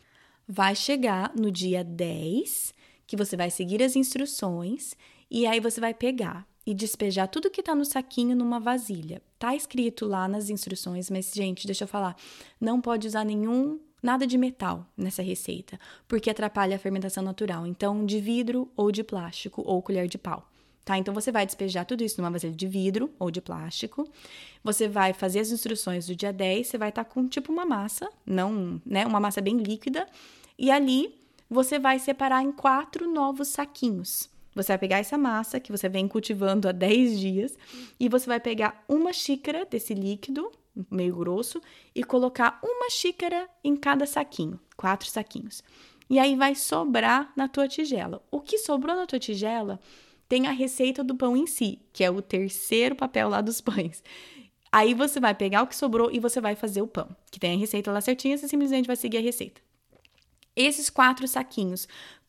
Vai 0.48 0.74
chegar 0.74 1.32
no 1.36 1.50
dia 1.50 1.84
10, 1.84 2.74
que 3.06 3.16
você 3.16 3.36
vai 3.36 3.50
seguir 3.50 3.82
as 3.82 3.94
instruções, 3.94 4.96
e 5.30 5.46
aí 5.46 5.60
você 5.60 5.80
vai 5.80 5.92
pegar 5.92 6.46
e 6.66 6.74
despejar 6.74 7.28
tudo 7.28 7.50
que 7.50 7.62
tá 7.62 7.74
no 7.74 7.84
saquinho 7.84 8.34
numa 8.34 8.58
vasilha. 8.58 9.22
Tá 9.38 9.54
escrito 9.54 10.04
lá 10.04 10.26
nas 10.26 10.50
instruções, 10.50 11.08
mas, 11.08 11.30
gente, 11.32 11.66
deixa 11.66 11.84
eu 11.84 11.88
falar, 11.88 12.16
não 12.60 12.80
pode 12.80 13.06
usar 13.06 13.24
nenhum 13.24 13.78
nada 14.02 14.26
de 14.26 14.36
metal 14.36 14.86
nessa 14.96 15.22
receita, 15.22 15.78
porque 16.08 16.28
atrapalha 16.28 16.76
a 16.76 16.78
fermentação 16.78 17.22
natural. 17.22 17.66
Então, 17.66 18.04
de 18.04 18.20
vidro 18.20 18.70
ou 18.76 18.90
de 18.90 19.04
plástico 19.04 19.62
ou 19.64 19.80
colher 19.80 20.08
de 20.08 20.18
pau. 20.18 20.48
Tá? 20.84 20.96
Então 20.96 21.12
você 21.12 21.32
vai 21.32 21.44
despejar 21.44 21.84
tudo 21.84 22.04
isso 22.04 22.20
numa 22.20 22.30
vasilha 22.30 22.52
de 22.52 22.66
vidro 22.68 23.12
ou 23.18 23.28
de 23.28 23.40
plástico. 23.40 24.08
Você 24.62 24.86
vai 24.86 25.12
fazer 25.12 25.40
as 25.40 25.50
instruções 25.50 26.06
do 26.06 26.14
dia 26.14 26.32
10, 26.32 26.68
você 26.68 26.78
vai 26.78 26.90
estar 26.90 27.02
tá 27.02 27.10
com 27.10 27.26
tipo 27.26 27.52
uma 27.52 27.66
massa, 27.66 28.08
não, 28.24 28.80
né, 28.86 29.04
uma 29.04 29.18
massa 29.18 29.40
bem 29.40 29.56
líquida, 29.56 30.06
e 30.56 30.70
ali 30.70 31.12
você 31.50 31.76
vai 31.76 31.98
separar 31.98 32.40
em 32.40 32.52
quatro 32.52 33.12
novos 33.12 33.48
saquinhos. 33.48 34.30
Você 34.56 34.72
vai 34.72 34.78
pegar 34.78 34.98
essa 34.98 35.18
massa 35.18 35.60
que 35.60 35.70
você 35.70 35.86
vem 35.86 36.08
cultivando 36.08 36.66
há 36.66 36.72
10 36.72 37.20
dias 37.20 37.58
e 38.00 38.08
você 38.08 38.26
vai 38.26 38.40
pegar 38.40 38.82
uma 38.88 39.12
xícara 39.12 39.66
desse 39.66 39.92
líquido, 39.92 40.50
meio 40.90 41.14
grosso, 41.14 41.60
e 41.94 42.02
colocar 42.02 42.58
uma 42.64 42.88
xícara 42.88 43.46
em 43.62 43.76
cada 43.76 44.06
saquinho, 44.06 44.58
quatro 44.74 45.10
saquinhos. 45.10 45.62
E 46.08 46.18
aí 46.18 46.34
vai 46.36 46.54
sobrar 46.54 47.30
na 47.36 47.48
tua 47.48 47.68
tigela. 47.68 48.22
O 48.30 48.40
que 48.40 48.56
sobrou 48.56 48.96
na 48.96 49.06
tua 49.06 49.18
tigela 49.18 49.78
tem 50.26 50.46
a 50.46 50.52
receita 50.52 51.04
do 51.04 51.14
pão 51.14 51.36
em 51.36 51.46
si, 51.46 51.78
que 51.92 52.02
é 52.02 52.10
o 52.10 52.22
terceiro 52.22 52.96
papel 52.96 53.28
lá 53.28 53.42
dos 53.42 53.60
pães. 53.60 54.02
Aí 54.72 54.94
você 54.94 55.20
vai 55.20 55.34
pegar 55.34 55.62
o 55.62 55.66
que 55.66 55.76
sobrou 55.76 56.10
e 56.10 56.18
você 56.18 56.40
vai 56.40 56.56
fazer 56.56 56.80
o 56.80 56.86
pão, 56.86 57.14
que 57.30 57.38
tem 57.38 57.54
a 57.54 57.58
receita 57.58 57.92
lá 57.92 58.00
certinha, 58.00 58.38
você 58.38 58.48
simplesmente 58.48 58.86
vai 58.86 58.96
seguir 58.96 59.18
a 59.18 59.22
receita. 59.22 59.60
Esses 60.56 60.88
quatro 60.88 61.28
saquinhos 61.28 61.86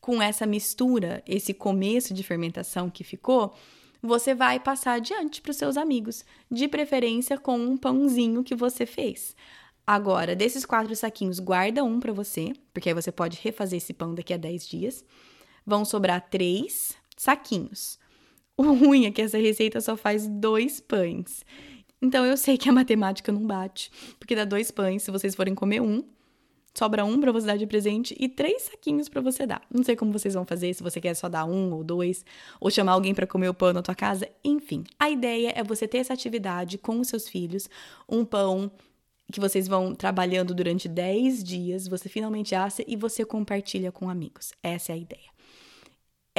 com 0.08 0.22
essa 0.22 0.46
mistura, 0.46 1.22
esse 1.26 1.52
começo 1.52 2.14
de 2.14 2.22
fermentação 2.22 2.88
que 2.88 3.04
ficou, 3.04 3.54
você 4.00 4.34
vai 4.34 4.58
passar 4.58 4.94
adiante 4.94 5.42
para 5.42 5.50
os 5.50 5.58
seus 5.58 5.76
amigos, 5.76 6.24
de 6.50 6.66
preferência 6.66 7.36
com 7.36 7.58
um 7.58 7.76
pãozinho 7.76 8.42
que 8.42 8.54
você 8.54 8.86
fez. 8.86 9.36
Agora, 9.86 10.34
desses 10.34 10.64
quatro 10.64 10.96
saquinhos, 10.96 11.38
guarda 11.38 11.84
um 11.84 12.00
para 12.00 12.10
você, 12.10 12.54
porque 12.72 12.88
aí 12.88 12.94
você 12.94 13.12
pode 13.12 13.38
refazer 13.42 13.76
esse 13.76 13.92
pão 13.92 14.14
daqui 14.14 14.32
a 14.32 14.38
10 14.38 14.66
dias. 14.66 15.04
Vão 15.66 15.84
sobrar 15.84 16.26
três 16.30 16.96
saquinhos. 17.14 17.98
O 18.56 18.62
ruim 18.72 19.04
é 19.04 19.10
que 19.10 19.20
essa 19.20 19.36
receita 19.36 19.78
só 19.78 19.94
faz 19.94 20.26
dois 20.26 20.80
pães. 20.80 21.44
Então 22.00 22.24
eu 22.24 22.38
sei 22.38 22.56
que 22.56 22.70
a 22.70 22.72
matemática 22.72 23.30
não 23.30 23.46
bate, 23.46 23.90
porque 24.18 24.34
dá 24.34 24.46
dois 24.46 24.70
pães 24.70 25.02
se 25.02 25.10
vocês 25.10 25.34
forem 25.34 25.54
comer 25.54 25.82
um, 25.82 26.02
sobra 26.78 27.04
um 27.04 27.20
para 27.20 27.32
você 27.32 27.46
dar 27.46 27.56
de 27.56 27.66
presente 27.66 28.14
e 28.18 28.28
três 28.28 28.62
saquinhos 28.62 29.08
para 29.08 29.20
você 29.20 29.44
dar. 29.46 29.60
Não 29.68 29.82
sei 29.82 29.96
como 29.96 30.12
vocês 30.12 30.34
vão 30.34 30.44
fazer, 30.44 30.72
se 30.72 30.82
você 30.82 31.00
quer 31.00 31.14
só 31.14 31.28
dar 31.28 31.44
um 31.44 31.72
ou 31.72 31.82
dois, 31.82 32.24
ou 32.60 32.70
chamar 32.70 32.92
alguém 32.92 33.14
para 33.14 33.26
comer 33.26 33.48
o 33.48 33.54
pão 33.54 33.72
na 33.72 33.82
tua 33.82 33.94
casa, 33.94 34.28
enfim. 34.44 34.84
A 34.98 35.10
ideia 35.10 35.52
é 35.56 35.64
você 35.64 35.88
ter 35.88 35.98
essa 35.98 36.12
atividade 36.12 36.78
com 36.78 37.00
os 37.00 37.08
seus 37.08 37.28
filhos, 37.28 37.68
um 38.08 38.24
pão 38.24 38.70
que 39.32 39.40
vocês 39.40 39.66
vão 39.68 39.94
trabalhando 39.94 40.54
durante 40.54 40.88
10 40.88 41.44
dias, 41.44 41.88
você 41.88 42.08
finalmente 42.08 42.54
assa 42.54 42.82
e 42.86 42.96
você 42.96 43.24
compartilha 43.24 43.92
com 43.92 44.08
amigos. 44.08 44.52
Essa 44.62 44.92
é 44.92 44.94
a 44.94 44.98
ideia. 44.98 45.37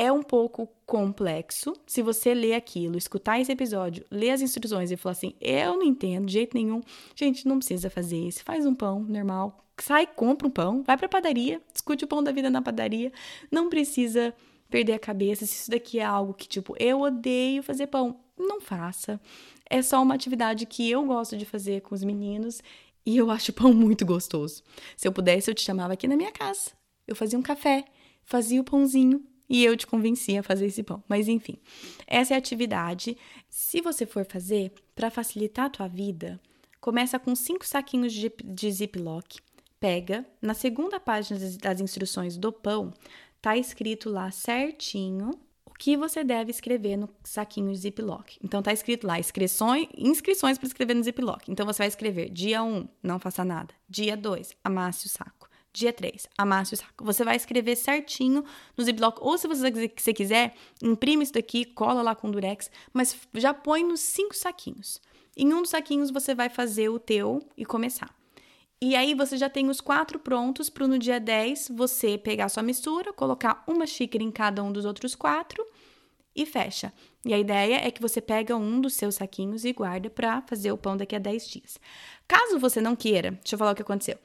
É 0.01 0.09
um 0.09 0.23
pouco 0.23 0.65
complexo. 0.85 1.73
Se 1.85 2.01
você 2.01 2.33
ler 2.33 2.53
aquilo, 2.53 2.97
escutar 2.97 3.37
esse 3.37 3.51
episódio, 3.51 4.05
ler 4.09 4.29
as 4.29 4.41
instruções 4.41 4.91
e 4.91 4.95
falar 4.95 5.11
assim: 5.11 5.33
eu 5.41 5.73
não 5.73 5.83
entendo 5.83 6.25
de 6.25 6.31
jeito 6.31 6.55
nenhum, 6.55 6.79
gente, 7.13 7.45
não 7.45 7.57
precisa 7.57 7.89
fazer 7.89 8.15
isso. 8.15 8.41
Faz 8.45 8.65
um 8.65 8.73
pão 8.73 9.01
normal, 9.01 9.61
sai, 9.77 10.07
compra 10.07 10.47
um 10.47 10.51
pão, 10.51 10.83
vai 10.83 10.95
pra 10.95 11.09
padaria, 11.09 11.61
discute 11.73 12.05
o 12.05 12.07
pão 12.07 12.23
da 12.23 12.31
vida 12.31 12.49
na 12.49 12.61
padaria. 12.61 13.11
Não 13.51 13.67
precisa 13.67 14.33
perder 14.69 14.93
a 14.93 14.99
cabeça 14.99 15.45
se 15.45 15.55
isso 15.55 15.69
daqui 15.69 15.99
é 15.99 16.05
algo 16.05 16.33
que, 16.33 16.47
tipo, 16.47 16.73
eu 16.79 17.01
odeio 17.01 17.61
fazer 17.61 17.87
pão. 17.87 18.21
Não 18.37 18.61
faça. 18.61 19.19
É 19.69 19.81
só 19.81 20.01
uma 20.01 20.15
atividade 20.15 20.65
que 20.65 20.89
eu 20.89 21.03
gosto 21.03 21.35
de 21.35 21.43
fazer 21.43 21.81
com 21.81 21.93
os 21.93 22.05
meninos 22.05 22.61
e 23.05 23.17
eu 23.17 23.29
acho 23.29 23.51
pão 23.51 23.73
muito 23.73 24.05
gostoso. 24.05 24.63
Se 24.95 25.05
eu 25.05 25.11
pudesse, 25.11 25.51
eu 25.51 25.55
te 25.55 25.61
chamava 25.61 25.91
aqui 25.91 26.07
na 26.07 26.15
minha 26.15 26.31
casa. 26.31 26.71
Eu 27.05 27.17
fazia 27.17 27.37
um 27.37 27.41
café, 27.41 27.83
fazia 28.23 28.61
o 28.61 28.63
pãozinho 28.63 29.27
e 29.49 29.65
eu 29.65 29.75
te 29.75 29.87
convencia 29.87 30.41
a 30.41 30.43
fazer 30.43 30.67
esse 30.67 30.83
pão. 30.83 31.03
Mas 31.07 31.27
enfim, 31.27 31.57
essa 32.05 32.33
é 32.33 32.35
a 32.35 32.37
atividade. 32.37 33.17
Se 33.49 33.81
você 33.81 34.05
for 34.05 34.25
fazer, 34.25 34.71
para 34.95 35.09
facilitar 35.09 35.65
a 35.65 35.69
tua 35.69 35.87
vida, 35.87 36.39
começa 36.79 37.17
com 37.17 37.35
cinco 37.35 37.65
saquinhos 37.65 38.13
de, 38.13 38.31
de 38.43 38.71
ziplock 38.71 39.39
pega, 39.79 40.25
na 40.41 40.53
segunda 40.53 40.99
página 40.99 41.39
das 41.61 41.79
instruções 41.79 42.37
do 42.37 42.51
pão, 42.51 42.93
tá 43.41 43.55
escrito 43.57 44.09
lá 44.09 44.29
certinho 44.29 45.31
o 45.65 45.71
que 45.71 45.95
você 45.95 46.23
deve 46.23 46.51
escrever 46.51 46.97
no 46.97 47.09
saquinho 47.23 47.71
de 47.71 47.77
Ziploc. 47.77 48.37
Então 48.43 48.61
tá 48.61 48.73
escrito 48.73 49.07
lá 49.07 49.17
inscrições, 49.17 49.87
inscrições 49.95 50.57
para 50.57 50.67
escrever 50.67 50.93
no 50.93 51.03
Ziploc. 51.03 51.47
Então 51.47 51.65
você 51.65 51.77
vai 51.77 51.87
escrever 51.87 52.29
dia 52.29 52.61
1, 52.61 52.87
não 53.01 53.17
faça 53.17 53.45
nada. 53.45 53.73
Dia 53.87 54.17
2, 54.17 54.57
amasse 54.63 55.05
o 55.05 55.09
saco. 55.09 55.38
Dia 55.71 55.93
3, 55.93 56.27
amasse 56.37 56.73
o 56.73 56.77
saco. 56.77 57.05
Você 57.05 57.23
vai 57.23 57.35
escrever 57.35 57.75
certinho 57.75 58.43
no 58.75 58.83
Ziploc. 58.83 59.19
Ou 59.21 59.37
se 59.37 59.47
você, 59.47 60.13
quiser, 60.13 60.55
imprime 60.81 61.23
isso 61.23 61.33
daqui, 61.33 61.63
cola 61.63 62.01
lá 62.01 62.15
com 62.15 62.31
durex, 62.31 62.71
mas 62.91 63.15
já 63.35 63.53
põe 63.53 63.83
nos 63.83 63.99
cinco 63.99 64.35
saquinhos. 64.35 64.99
Em 65.37 65.53
um 65.53 65.61
dos 65.61 65.69
saquinhos 65.69 66.09
você 66.09 66.33
vai 66.33 66.49
fazer 66.49 66.89
o 66.89 66.99
teu 66.99 67.41
e 67.55 67.65
começar. 67.65 68.13
E 68.81 68.95
aí 68.95 69.13
você 69.13 69.37
já 69.37 69.49
tem 69.49 69.69
os 69.69 69.81
quatro 69.81 70.17
prontos 70.17 70.69
para 70.69 70.87
no 70.87 70.97
dia 70.97 71.19
10 71.19 71.71
você 71.75 72.17
pegar 72.17 72.49
sua 72.49 72.63
mistura, 72.63 73.13
colocar 73.13 73.63
uma 73.67 73.85
xícara 73.85 74.23
em 74.23 74.31
cada 74.31 74.63
um 74.63 74.71
dos 74.71 74.85
outros 74.85 75.15
quatro 75.15 75.65
e 76.33 76.45
fecha. 76.45 76.91
E 77.25 77.33
a 77.33 77.37
ideia 77.37 77.85
é 77.85 77.91
que 77.91 78.01
você 78.01 78.21
pega 78.21 78.55
um 78.55 78.79
dos 78.79 78.93
seus 78.93 79.15
saquinhos 79.15 79.65
e 79.65 79.73
guarda 79.73 80.09
para 80.09 80.41
fazer 80.43 80.71
o 80.71 80.77
pão 80.77 80.95
daqui 80.95 81.15
a 81.15 81.19
10 81.19 81.47
dias. 81.49 81.79
Caso 82.27 82.57
você 82.57 82.79
não 82.79 82.95
queira, 82.95 83.31
deixa 83.31 83.55
eu 83.55 83.59
falar 83.59 83.71
o 83.71 83.75
que 83.75 83.81
aconteceu. 83.81 84.17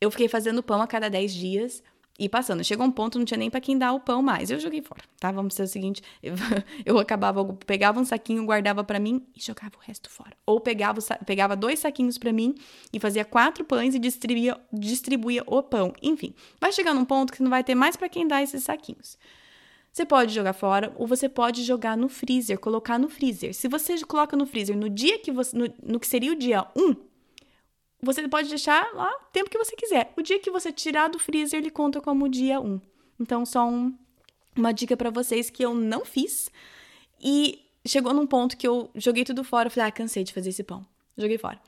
Eu 0.00 0.10
fiquei 0.10 0.28
fazendo 0.28 0.62
pão 0.62 0.80
a 0.80 0.86
cada 0.86 1.10
10 1.10 1.34
dias 1.34 1.82
e 2.20 2.28
passando. 2.28 2.62
Chegou 2.62 2.86
um 2.86 2.90
ponto, 2.90 3.18
não 3.18 3.24
tinha 3.24 3.38
nem 3.38 3.50
para 3.50 3.60
quem 3.60 3.78
dar 3.78 3.92
o 3.94 4.00
pão 4.00 4.22
mais. 4.22 4.50
Eu 4.50 4.60
joguei 4.60 4.82
fora, 4.82 5.02
tá? 5.18 5.32
Vamos 5.32 5.54
ser 5.54 5.62
o 5.62 5.66
seguinte: 5.66 6.02
eu, 6.22 6.34
eu 6.84 6.98
acabava, 6.98 7.40
eu 7.40 7.54
pegava 7.66 7.98
um 7.98 8.04
saquinho, 8.04 8.44
guardava 8.44 8.84
para 8.84 9.00
mim 9.00 9.26
e 9.34 9.40
jogava 9.42 9.72
o 9.76 9.80
resto 9.80 10.10
fora. 10.10 10.36
Ou 10.44 10.60
pegava, 10.60 11.00
pegava 11.24 11.56
dois 11.56 11.80
saquinhos 11.80 12.18
para 12.18 12.32
mim 12.32 12.54
e 12.92 13.00
fazia 13.00 13.24
quatro 13.24 13.64
pães 13.64 13.94
e 13.94 13.98
distribuía, 13.98 14.60
distribuía 14.70 15.42
o 15.46 15.62
pão. 15.62 15.94
Enfim, 16.02 16.34
vai 16.60 16.70
chegar 16.72 16.92
num 16.92 17.06
ponto 17.06 17.32
que 17.32 17.42
não 17.42 17.50
vai 17.50 17.64
ter 17.64 17.74
mais 17.74 17.96
para 17.96 18.08
quem 18.08 18.28
dar 18.28 18.42
esses 18.42 18.64
saquinhos. 18.64 19.16
Você 19.92 20.04
pode 20.04 20.32
jogar 20.32 20.52
fora 20.52 20.92
ou 20.96 21.06
você 21.06 21.28
pode 21.28 21.64
jogar 21.64 21.96
no 21.96 22.08
freezer, 22.08 22.60
colocar 22.60 22.98
no 22.98 23.08
freezer. 23.08 23.52
Se 23.54 23.66
você 23.66 23.98
coloca 24.04 24.36
no 24.36 24.46
freezer 24.46 24.76
no 24.76 24.88
dia 24.88 25.18
que 25.18 25.32
você. 25.32 25.56
no, 25.56 25.72
no 25.82 25.98
que 25.98 26.06
seria 26.06 26.32
o 26.32 26.36
dia 26.36 26.66
1, 26.76 27.09
você 28.02 28.26
pode 28.28 28.48
deixar 28.48 28.92
lá 28.94 29.10
o 29.10 29.32
tempo 29.32 29.50
que 29.50 29.58
você 29.58 29.76
quiser. 29.76 30.12
O 30.16 30.22
dia 30.22 30.38
que 30.38 30.50
você 30.50 30.72
tirar 30.72 31.08
do 31.08 31.18
freezer, 31.18 31.60
ele 31.60 31.70
conta 31.70 32.00
como 32.00 32.28
dia 32.28 32.60
1. 32.60 32.80
Então, 33.18 33.44
só 33.44 33.66
um, 33.66 33.94
uma 34.56 34.72
dica 34.72 34.96
para 34.96 35.10
vocês 35.10 35.50
que 35.50 35.62
eu 35.62 35.74
não 35.74 36.04
fiz. 36.04 36.50
E 37.22 37.60
chegou 37.86 38.14
num 38.14 38.26
ponto 38.26 38.56
que 38.56 38.66
eu 38.66 38.90
joguei 38.94 39.24
tudo 39.24 39.44
fora. 39.44 39.68
Falei, 39.68 39.88
ah, 39.88 39.92
cansei 39.92 40.24
de 40.24 40.32
fazer 40.32 40.50
esse 40.50 40.62
pão. 40.62 40.84
Joguei 41.16 41.38
fora. 41.38 41.60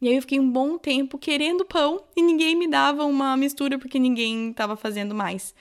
E 0.00 0.08
aí 0.08 0.16
eu 0.16 0.20
fiquei 0.20 0.38
um 0.38 0.50
bom 0.50 0.76
tempo 0.76 1.18
querendo 1.18 1.64
pão 1.64 2.04
e 2.14 2.22
ninguém 2.22 2.54
me 2.54 2.68
dava 2.68 3.04
uma 3.04 3.36
mistura 3.36 3.78
porque 3.78 3.98
ninguém 3.98 4.50
estava 4.50 4.76
fazendo 4.76 5.14
mais. 5.14 5.54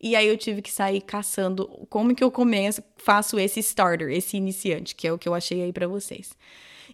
E 0.00 0.14
aí 0.14 0.28
eu 0.28 0.36
tive 0.36 0.62
que 0.62 0.70
sair 0.70 1.00
caçando 1.00 1.66
como 1.90 2.14
que 2.14 2.22
eu 2.22 2.30
começo, 2.30 2.82
faço 2.96 3.38
esse 3.38 3.60
starter, 3.60 4.10
esse 4.10 4.36
iniciante, 4.36 4.94
que 4.94 5.06
é 5.06 5.12
o 5.12 5.18
que 5.18 5.28
eu 5.28 5.34
achei 5.34 5.60
aí 5.62 5.72
para 5.72 5.88
vocês. 5.88 6.32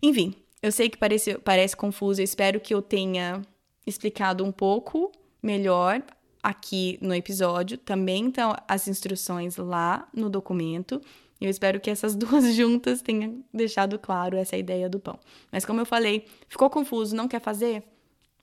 Enfim, 0.02 0.34
eu 0.66 0.72
sei 0.72 0.88
que 0.88 0.98
parece, 0.98 1.38
parece 1.38 1.76
confuso, 1.76 2.20
eu 2.20 2.24
espero 2.24 2.60
que 2.60 2.74
eu 2.74 2.82
tenha 2.82 3.42
explicado 3.86 4.44
um 4.44 4.52
pouco 4.52 5.12
melhor. 5.42 6.02
aqui 6.42 6.96
no 7.00 7.12
episódio, 7.12 7.76
também 7.76 8.28
estão 8.28 8.54
as 8.68 8.86
instruções 8.86 9.56
lá 9.56 10.06
no 10.14 10.30
documento. 10.30 11.00
Eu 11.40 11.50
espero 11.50 11.80
que 11.80 11.90
essas 11.90 12.14
duas 12.16 12.54
juntas 12.54 13.02
tenham 13.02 13.44
deixado 13.52 13.98
claro 13.98 14.36
essa 14.36 14.56
ideia 14.56 14.88
do 14.88 15.00
pão. 15.00 15.18
Mas 15.50 15.64
como 15.64 15.80
eu 15.80 15.86
falei, 15.86 16.24
ficou 16.48 16.70
confuso, 16.70 17.16
não 17.16 17.26
quer 17.26 17.40
fazer? 17.40 17.82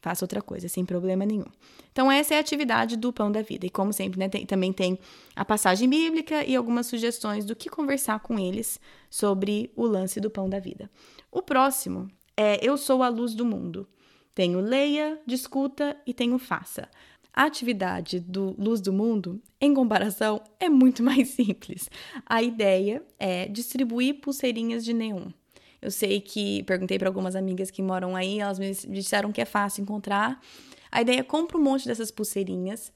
Faça 0.04 0.26
outra 0.26 0.42
coisa, 0.42 0.68
sem 0.68 0.84
problema 0.84 1.26
nenhum. 1.26 1.46
Então, 1.94 2.12
essa 2.12 2.34
é 2.34 2.38
a 2.38 2.42
atividade 2.42 2.98
do 2.98 3.14
pão 3.14 3.32
da 3.32 3.42
vida. 3.42 3.66
E 3.66 3.70
como 3.70 3.94
sempre, 3.94 4.20
né, 4.20 4.28
tem, 4.28 4.46
também 4.46 4.74
tem 4.74 5.00
a 5.34 5.46
passagem 5.46 5.88
bíblica 5.88 6.44
e 6.44 6.58
algumas 6.58 6.88
sugestões 6.88 7.46
do 7.46 7.56
que 7.56 7.70
conversar 7.70 8.20
com 8.20 8.38
eles 8.38 8.82
sobre 9.10 9.72
o 9.78 9.86
lance 9.86 10.20
do 10.20 10.30
pão 10.30 10.50
da 10.50 10.60
vida. 10.60 10.92
O 11.32 11.42
próximo 11.42 12.12
é 12.36 12.60
Eu 12.62 12.76
Sou 12.76 13.02
a 13.02 13.08
Luz 13.08 13.34
do 13.34 13.46
Mundo. 13.46 13.88
Tenho 14.36 14.60
leia, 14.60 15.18
discuta 15.26 15.96
e 16.06 16.14
tenho 16.14 16.38
faça. 16.38 16.90
A 17.34 17.46
atividade 17.46 18.20
do 18.20 18.54
Luz 18.60 18.82
do 18.82 18.92
Mundo, 18.92 19.42
em 19.62 19.74
comparação, 19.74 20.44
é 20.60 20.68
muito 20.68 21.00
mais 21.02 21.30
simples. 21.30 21.90
A 22.26 22.44
ideia 22.44 23.02
é 23.18 23.48
distribuir 23.48 24.20
pulseirinhas 24.20 24.84
de 24.84 24.92
neon. 24.92 25.30
Eu 25.84 25.92
sei 25.92 26.22
que 26.22 26.64
perguntei 26.64 26.98
para 26.98 27.10
algumas 27.10 27.36
amigas 27.36 27.70
que 27.70 27.82
moram 27.82 28.16
aí, 28.16 28.40
elas 28.40 28.58
me 28.58 28.72
disseram 28.72 29.34
que 29.34 29.42
é 29.42 29.46
fácil 29.46 29.82
encontrar. 29.82 30.42
A 30.90 31.02
ideia 31.02 31.20
é 31.20 31.24
compra 31.24 31.58
um 31.58 31.62
monte 31.62 31.86
dessas 31.86 32.10
pulseirinhas. 32.10 32.92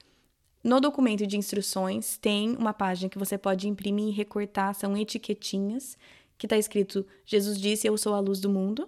No 0.64 0.80
documento 0.80 1.28
de 1.28 1.38
instruções 1.38 2.18
tem 2.18 2.56
uma 2.56 2.74
página 2.74 3.10
que 3.10 3.20
você 3.20 3.38
pode 3.38 3.68
imprimir 3.68 4.08
e 4.08 4.12
recortar, 4.12 4.74
são 4.74 4.96
etiquetinhas 4.98 5.98
que 6.38 6.46
está 6.46 6.58
escrito 6.58 7.06
Jesus 7.26 7.60
disse 7.60 7.88
eu 7.88 7.98
sou 7.98 8.14
a 8.14 8.20
luz 8.20 8.40
do 8.40 8.50
mundo. 8.50 8.88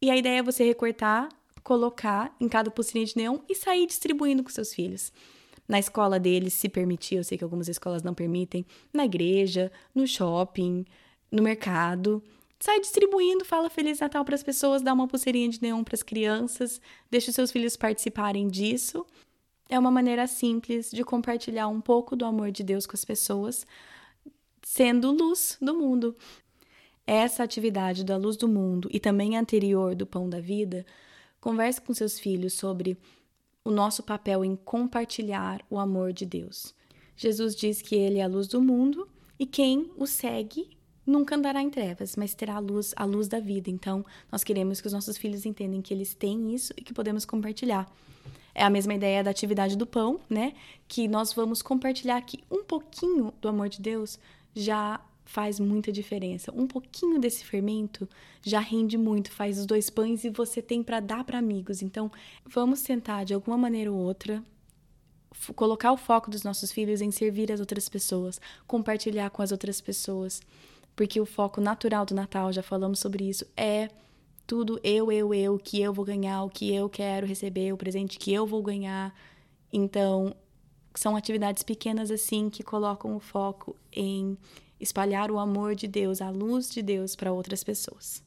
E 0.00 0.10
a 0.10 0.16
ideia 0.16 0.38
é 0.38 0.42
você 0.42 0.64
recortar 0.64 1.28
colocar 1.62 2.34
em 2.40 2.48
cada 2.48 2.70
pulseirinha 2.70 3.06
de 3.06 3.16
neon 3.16 3.38
e 3.48 3.54
sair 3.54 3.86
distribuindo 3.86 4.42
com 4.42 4.50
seus 4.50 4.74
filhos. 4.74 5.12
Na 5.68 5.78
escola 5.78 6.18
deles, 6.18 6.54
se 6.54 6.68
permitir, 6.68 7.16
eu 7.16 7.24
sei 7.24 7.38
que 7.38 7.44
algumas 7.44 7.68
escolas 7.68 8.02
não 8.02 8.14
permitem, 8.14 8.66
na 8.92 9.04
igreja, 9.04 9.70
no 9.94 10.06
shopping, 10.06 10.84
no 11.30 11.42
mercado. 11.42 12.22
Sai 12.62 12.78
distribuindo, 12.78 13.44
fala 13.44 13.68
Feliz 13.68 13.98
Natal 13.98 14.24
para 14.24 14.36
as 14.36 14.42
pessoas, 14.44 14.82
dá 14.82 14.92
uma 14.92 15.08
pulseirinha 15.08 15.48
de 15.48 15.60
neon 15.60 15.82
para 15.82 15.96
as 15.96 16.02
crianças, 16.04 16.80
deixa 17.10 17.30
os 17.30 17.34
seus 17.34 17.50
filhos 17.50 17.76
participarem 17.76 18.46
disso. 18.46 19.04
É 19.68 19.76
uma 19.76 19.90
maneira 19.90 20.28
simples 20.28 20.88
de 20.88 21.02
compartilhar 21.02 21.66
um 21.66 21.80
pouco 21.80 22.14
do 22.14 22.24
amor 22.24 22.52
de 22.52 22.62
Deus 22.62 22.86
com 22.86 22.94
as 22.94 23.04
pessoas, 23.04 23.66
sendo 24.62 25.10
luz 25.10 25.58
do 25.60 25.74
mundo. 25.74 26.14
Essa 27.04 27.42
atividade 27.42 28.04
da 28.04 28.16
luz 28.16 28.36
do 28.36 28.46
mundo 28.46 28.88
e 28.92 29.00
também 29.00 29.36
anterior 29.36 29.96
do 29.96 30.06
pão 30.06 30.30
da 30.30 30.38
vida 30.38 30.86
Converse 31.40 31.80
com 31.80 31.92
seus 31.92 32.20
filhos 32.20 32.52
sobre 32.52 32.96
o 33.64 33.72
nosso 33.72 34.04
papel 34.04 34.44
em 34.44 34.54
compartilhar 34.54 35.66
o 35.68 35.80
amor 35.80 36.12
de 36.12 36.24
Deus. 36.24 36.72
Jesus 37.16 37.56
diz 37.56 37.82
que 37.82 37.96
ele 37.96 38.20
é 38.20 38.22
a 38.22 38.28
luz 38.28 38.46
do 38.46 38.62
mundo 38.62 39.08
e 39.36 39.44
quem 39.46 39.90
o 39.96 40.06
segue 40.06 40.80
nunca 41.06 41.36
andará 41.36 41.62
em 41.62 41.70
trevas, 41.70 42.16
mas 42.16 42.34
terá 42.34 42.56
a 42.56 42.58
luz, 42.58 42.92
a 42.96 43.04
luz 43.04 43.28
da 43.28 43.40
vida. 43.40 43.70
Então, 43.70 44.04
nós 44.30 44.44
queremos 44.44 44.80
que 44.80 44.86
os 44.86 44.92
nossos 44.92 45.16
filhos 45.16 45.44
entendam 45.44 45.82
que 45.82 45.92
eles 45.92 46.14
têm 46.14 46.54
isso 46.54 46.72
e 46.76 46.82
que 46.82 46.94
podemos 46.94 47.24
compartilhar. 47.24 47.90
É 48.54 48.62
a 48.62 48.70
mesma 48.70 48.94
ideia 48.94 49.24
da 49.24 49.30
atividade 49.30 49.76
do 49.76 49.86
pão, 49.86 50.20
né? 50.28 50.52
Que 50.86 51.08
nós 51.08 51.32
vamos 51.32 51.62
compartilhar 51.62 52.16
aqui 52.16 52.40
um 52.50 52.62
pouquinho 52.62 53.32
do 53.40 53.48
amor 53.48 53.68
de 53.68 53.80
Deus 53.80 54.18
já 54.54 55.00
faz 55.24 55.58
muita 55.58 55.90
diferença. 55.90 56.52
Um 56.54 56.66
pouquinho 56.66 57.18
desse 57.18 57.44
fermento 57.44 58.08
já 58.42 58.60
rende 58.60 58.98
muito, 58.98 59.30
faz 59.30 59.58
os 59.58 59.66
dois 59.66 59.88
pães 59.88 60.24
e 60.24 60.30
você 60.30 60.60
tem 60.60 60.82
para 60.82 61.00
dar 61.00 61.24
para 61.24 61.38
amigos. 61.38 61.80
Então, 61.80 62.10
vamos 62.44 62.82
tentar 62.82 63.24
de 63.24 63.32
alguma 63.32 63.56
maneira 63.56 63.90
ou 63.90 63.98
outra 63.98 64.42
colocar 65.56 65.90
o 65.92 65.96
foco 65.96 66.30
dos 66.30 66.42
nossos 66.42 66.70
filhos 66.70 67.00
em 67.00 67.10
servir 67.10 67.50
as 67.50 67.58
outras 67.58 67.88
pessoas, 67.88 68.40
compartilhar 68.66 69.30
com 69.30 69.42
as 69.42 69.50
outras 69.50 69.80
pessoas, 69.80 70.42
porque 70.94 71.20
o 71.20 71.26
foco 71.26 71.60
natural 71.60 72.04
do 72.04 72.14
Natal, 72.14 72.52
já 72.52 72.62
falamos 72.62 72.98
sobre 72.98 73.28
isso, 73.28 73.46
é 73.56 73.88
tudo 74.46 74.78
eu, 74.82 75.10
eu, 75.10 75.32
eu, 75.32 75.54
o 75.54 75.58
que 75.58 75.80
eu 75.80 75.92
vou 75.92 76.04
ganhar, 76.04 76.42
o 76.42 76.50
que 76.50 76.74
eu 76.74 76.88
quero 76.88 77.26
receber, 77.26 77.72
o 77.72 77.76
presente 77.76 78.18
que 78.18 78.32
eu 78.32 78.46
vou 78.46 78.62
ganhar. 78.62 79.14
Então, 79.72 80.34
são 80.94 81.16
atividades 81.16 81.62
pequenas 81.62 82.10
assim 82.10 82.50
que 82.50 82.62
colocam 82.62 83.16
o 83.16 83.20
foco 83.20 83.76
em 83.92 84.36
espalhar 84.78 85.30
o 85.30 85.38
amor 85.38 85.74
de 85.74 85.86
Deus, 85.86 86.20
a 86.20 86.28
luz 86.28 86.70
de 86.70 86.82
Deus 86.82 87.14
para 87.14 87.32
outras 87.32 87.62
pessoas. 87.62 88.22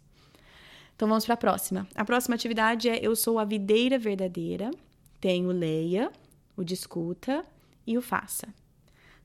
Então 0.96 1.08
vamos 1.08 1.26
para 1.26 1.34
a 1.34 1.38
próxima. 1.38 1.88
A 1.94 2.06
próxima 2.06 2.36
atividade 2.36 2.88
é 2.88 3.06
Eu 3.06 3.16
sou 3.16 3.38
a 3.38 3.44
videira 3.44 4.00
verdadeira. 4.00 4.72
Tenho 5.20 5.52
leia, 5.52 6.12
o 6.56 6.64
discuta 6.64 7.46
e 7.86 7.98
o 7.98 8.02
faça. 8.02 8.48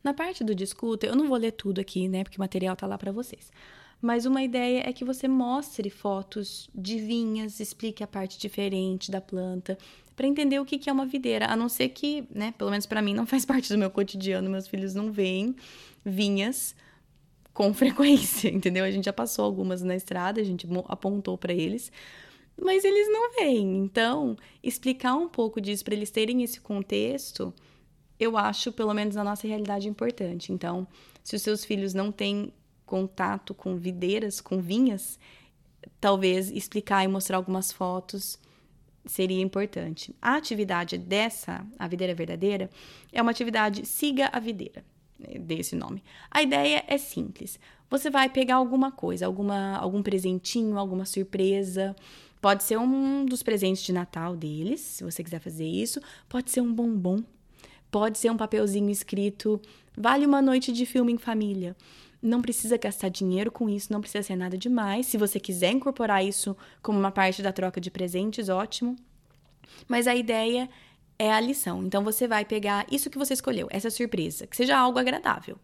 Na 0.02 0.14
parte 0.14 0.42
do 0.42 0.54
discuta, 0.54 1.06
eu 1.06 1.14
não 1.14 1.28
vou 1.28 1.36
ler 1.36 1.52
tudo 1.52 1.80
aqui, 1.80 2.08
né, 2.08 2.24
porque 2.24 2.38
o 2.38 2.40
material 2.40 2.74
tá 2.74 2.86
lá 2.86 2.96
para 2.96 3.12
vocês. 3.12 3.52
Mas 4.00 4.24
uma 4.24 4.42
ideia 4.42 4.82
é 4.88 4.92
que 4.92 5.04
você 5.04 5.28
mostre 5.28 5.90
fotos 5.90 6.70
de 6.74 6.98
vinhas, 6.98 7.60
explique 7.60 8.02
a 8.02 8.06
parte 8.06 8.38
diferente 8.38 9.10
da 9.10 9.20
planta, 9.20 9.76
para 10.16 10.26
entender 10.26 10.58
o 10.58 10.64
que 10.64 10.88
é 10.88 10.92
uma 10.92 11.06
videira, 11.06 11.46
a 11.46 11.56
não 11.56 11.68
ser 11.68 11.90
que, 11.90 12.24
né, 12.30 12.52
pelo 12.56 12.70
menos 12.70 12.86
para 12.86 13.02
mim 13.02 13.14
não 13.14 13.24
faz 13.26 13.44
parte 13.44 13.68
do 13.68 13.78
meu 13.78 13.90
cotidiano, 13.90 14.48
meus 14.48 14.66
filhos 14.66 14.94
não 14.94 15.12
veem 15.12 15.54
vinhas, 16.04 16.74
com 17.52 17.72
frequência, 17.74 18.48
entendeu? 18.48 18.84
A 18.84 18.90
gente 18.90 19.04
já 19.04 19.12
passou 19.12 19.44
algumas 19.44 19.82
na 19.82 19.94
estrada, 19.94 20.40
a 20.40 20.44
gente 20.44 20.66
apontou 20.88 21.36
para 21.36 21.52
eles, 21.52 21.92
mas 22.60 22.84
eles 22.84 23.10
não 23.10 23.32
veem. 23.34 23.78
Então, 23.78 24.36
explicar 24.62 25.14
um 25.14 25.28
pouco 25.28 25.60
disso 25.60 25.84
para 25.84 25.94
eles 25.94 26.10
terem 26.10 26.42
esse 26.42 26.60
contexto, 26.60 27.52
eu 28.20 28.36
acho, 28.36 28.70
pelo 28.70 28.92
menos 28.92 29.16
na 29.16 29.24
nossa 29.24 29.48
realidade, 29.48 29.88
importante. 29.88 30.52
Então, 30.52 30.86
se 31.24 31.34
os 31.34 31.42
seus 31.42 31.64
filhos 31.64 31.94
não 31.94 32.12
têm 32.12 32.52
contato 32.84 33.54
com 33.54 33.76
videiras, 33.76 34.40
com 34.40 34.60
vinhas, 34.60 35.18
talvez 36.00 36.50
explicar 36.50 37.02
e 37.02 37.08
mostrar 37.08 37.38
algumas 37.38 37.72
fotos 37.72 38.38
seria 39.06 39.40
importante. 39.40 40.14
A 40.20 40.36
atividade 40.36 40.98
dessa, 40.98 41.66
a 41.78 41.88
videira 41.88 42.14
verdadeira, 42.14 42.68
é 43.12 43.22
uma 43.22 43.30
atividade 43.30 43.86
siga 43.86 44.28
a 44.32 44.38
videira 44.38 44.84
desse 45.40 45.74
nome. 45.74 46.02
A 46.30 46.42
ideia 46.42 46.84
é 46.86 46.98
simples. 46.98 47.58
Você 47.88 48.10
vai 48.10 48.28
pegar 48.28 48.56
alguma 48.56 48.92
coisa, 48.92 49.26
alguma, 49.26 49.76
algum 49.76 50.02
presentinho, 50.02 50.78
alguma 50.78 51.04
surpresa. 51.04 51.96
Pode 52.40 52.62
ser 52.64 52.78
um 52.78 53.24
dos 53.24 53.42
presentes 53.42 53.82
de 53.82 53.92
Natal 53.92 54.36
deles, 54.36 54.80
se 54.80 55.04
você 55.04 55.24
quiser 55.24 55.40
fazer 55.40 55.66
isso. 55.66 56.00
Pode 56.28 56.50
ser 56.50 56.60
um 56.60 56.72
bombom. 56.72 57.22
Pode 57.90 58.18
ser 58.18 58.30
um 58.30 58.36
papelzinho 58.36 58.90
escrito: 58.90 59.60
Vale 59.96 60.24
uma 60.24 60.40
noite 60.40 60.72
de 60.72 60.86
filme 60.86 61.12
em 61.12 61.18
família. 61.18 61.76
Não 62.22 62.42
precisa 62.42 62.76
gastar 62.76 63.08
dinheiro 63.08 63.50
com 63.50 63.68
isso, 63.68 63.92
não 63.92 64.00
precisa 64.00 64.22
ser 64.22 64.36
nada 64.36 64.56
demais. 64.56 65.06
Se 65.06 65.16
você 65.16 65.40
quiser 65.40 65.70
incorporar 65.70 66.24
isso 66.24 66.56
como 66.82 66.98
uma 66.98 67.10
parte 67.10 67.42
da 67.42 67.52
troca 67.52 67.80
de 67.80 67.90
presentes, 67.90 68.48
ótimo. 68.48 68.94
Mas 69.88 70.06
a 70.06 70.14
ideia 70.14 70.68
é 71.18 71.32
a 71.32 71.40
lição. 71.40 71.82
Então 71.82 72.04
você 72.04 72.28
vai 72.28 72.44
pegar 72.44 72.86
isso 72.90 73.10
que 73.10 73.18
você 73.18 73.34
escolheu, 73.34 73.68
essa 73.70 73.90
surpresa, 73.90 74.46
que 74.46 74.56
seja 74.56 74.76
algo 74.76 74.98
agradável. 74.98 75.58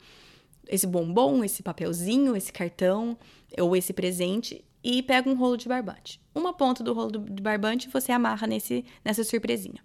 Esse 0.67 0.87
bombom, 0.87 1.45
esse 1.45 1.63
papelzinho, 1.63 2.35
esse 2.35 2.53
cartão 2.53 3.17
ou 3.59 3.77
esse 3.77 3.93
presente 3.93 4.65
e 4.83 5.03
pega 5.03 5.29
um 5.29 5.35
rolo 5.35 5.57
de 5.57 5.69
barbante. 5.69 6.21
Uma 6.35 6.53
ponta 6.53 6.83
do 6.83 6.93
rolo 6.93 7.11
de 7.11 7.43
barbante 7.43 7.89
você 7.89 8.13
amarra 8.13 8.47
nesse 8.47 8.85
nessa 9.05 9.25
surpresinha. 9.25 9.83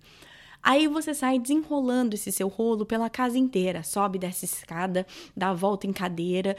Aí 0.64 0.88
você 0.88 1.14
sai 1.14 1.40
desenrolando 1.40 2.16
esse 2.16 2.32
seu 2.32 2.48
rolo 2.48 2.86
pela 2.86 3.10
casa 3.10 3.38
inteira, 3.38 3.84
sobe 3.84 4.20
dessa 4.20 4.46
escada, 4.46 5.06
dá 5.36 5.50
a 5.50 5.54
volta 5.54 5.88
em 5.88 5.94
cadeira, 5.94 6.56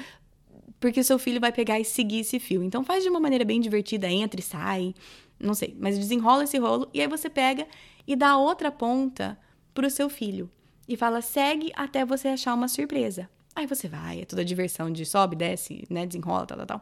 porque 0.80 1.04
seu 1.04 1.18
filho 1.18 1.40
vai 1.40 1.52
pegar 1.52 1.78
e 1.78 1.84
seguir 1.84 2.20
esse 2.20 2.40
fio. 2.40 2.62
Então 2.62 2.84
faz 2.84 3.04
de 3.04 3.08
uma 3.08 3.20
maneira 3.20 3.44
bem 3.44 3.60
divertida, 3.60 4.10
entra 4.10 4.40
e 4.40 4.42
sai, 4.42 4.94
não 5.38 5.54
sei, 5.54 5.76
mas 5.78 5.98
desenrola 5.98 6.44
esse 6.44 6.58
rolo 6.58 6.88
e 6.92 7.00
aí 7.00 7.06
você 7.06 7.30
pega 7.30 7.66
e 8.06 8.16
dá 8.16 8.30
a 8.30 8.38
outra 8.38 8.70
ponta 8.70 9.38
para 9.72 9.86
o 9.86 9.90
seu 9.90 10.08
filho 10.08 10.50
e 10.88 10.96
fala: 10.96 11.20
segue 11.20 11.72
até 11.74 12.04
você 12.04 12.28
achar 12.28 12.54
uma 12.54 12.68
surpresa. 12.68 13.28
Aí 13.54 13.66
você 13.66 13.86
vai, 13.86 14.22
é 14.22 14.24
toda 14.24 14.44
diversão 14.44 14.90
de 14.90 15.04
sobe, 15.04 15.36
desce, 15.36 15.84
né, 15.90 16.06
desenrola, 16.06 16.46
tal, 16.46 16.56
tal, 16.58 16.66
tal. 16.66 16.80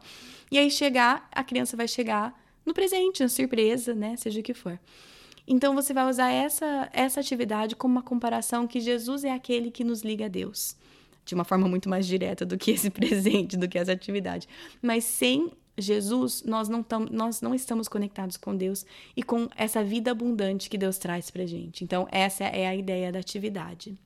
E 0.49 0.57
aí 0.57 0.71
chegar, 0.71 1.27
a 1.31 1.43
criança 1.43 1.75
vai 1.75 1.87
chegar 1.87 2.33
no 2.65 2.73
presente, 2.73 3.21
na 3.21 3.27
surpresa, 3.27 3.93
né, 3.93 4.15
seja 4.15 4.39
o 4.39 4.43
que 4.43 4.53
for. 4.53 4.79
Então 5.47 5.75
você 5.75 5.93
vai 5.93 6.09
usar 6.09 6.29
essa 6.29 6.89
essa 6.93 7.19
atividade 7.19 7.75
como 7.75 7.95
uma 7.95 8.03
comparação 8.03 8.67
que 8.67 8.79
Jesus 8.79 9.23
é 9.23 9.31
aquele 9.31 9.71
que 9.71 9.83
nos 9.83 10.01
liga 10.01 10.25
a 10.25 10.29
Deus. 10.29 10.75
De 11.23 11.35
uma 11.35 11.43
forma 11.43 11.67
muito 11.67 11.87
mais 11.87 12.07
direta 12.07 12.45
do 12.45 12.57
que 12.57 12.71
esse 12.71 12.89
presente, 12.91 13.57
do 13.57 13.67
que 13.67 13.77
essa 13.77 13.91
atividade. 13.91 14.47
Mas 14.81 15.03
sem 15.03 15.51
Jesus, 15.77 16.43
nós 16.43 16.69
não, 16.69 16.83
tam, 16.83 17.05
nós 17.11 17.41
não 17.41 17.55
estamos 17.55 17.87
conectados 17.87 18.37
com 18.37 18.55
Deus 18.55 18.85
e 19.15 19.23
com 19.23 19.47
essa 19.55 19.83
vida 19.83 20.11
abundante 20.11 20.69
que 20.69 20.77
Deus 20.77 20.97
traz 20.97 21.31
pra 21.31 21.45
gente. 21.45 21.83
Então, 21.83 22.07
essa 22.11 22.43
é 22.43 22.67
a 22.67 22.75
ideia 22.75 23.11
da 23.11 23.19
atividade. 23.19 23.97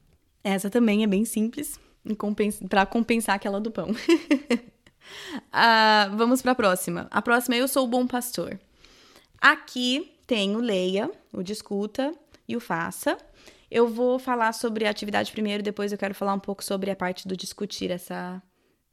Essa 0.43 0.69
também 0.69 1.03
é 1.03 1.07
bem 1.07 1.25
simples 1.25 1.79
para 2.69 2.85
compensar 2.85 3.35
aquela 3.35 3.59
do 3.59 3.71
pão. 3.71 3.89
ah, 5.51 6.11
vamos 6.15 6.41
para 6.41 6.51
a 6.51 6.55
próxima. 6.55 7.07
A 7.09 7.21
próxima 7.21 7.55
é 7.55 7.61
Eu 7.61 7.67
Sou 7.67 7.85
o 7.85 7.89
Bom 7.89 8.05
Pastor. 8.05 8.59
Aqui 9.41 10.14
tem 10.25 10.55
o 10.55 10.59
leia, 10.59 11.09
o 11.33 11.43
discuta 11.43 12.13
e 12.47 12.55
o 12.55 12.59
faça. 12.59 13.17
Eu 13.69 13.87
vou 13.87 14.19
falar 14.19 14.53
sobre 14.53 14.85
a 14.85 14.89
atividade 14.89 15.31
primeiro, 15.31 15.63
depois 15.63 15.91
eu 15.91 15.97
quero 15.97 16.13
falar 16.13 16.33
um 16.33 16.39
pouco 16.39 16.63
sobre 16.63 16.91
a 16.91 16.95
parte 16.95 17.27
do 17.27 17.35
discutir 17.35 17.91
essa, 17.91 18.41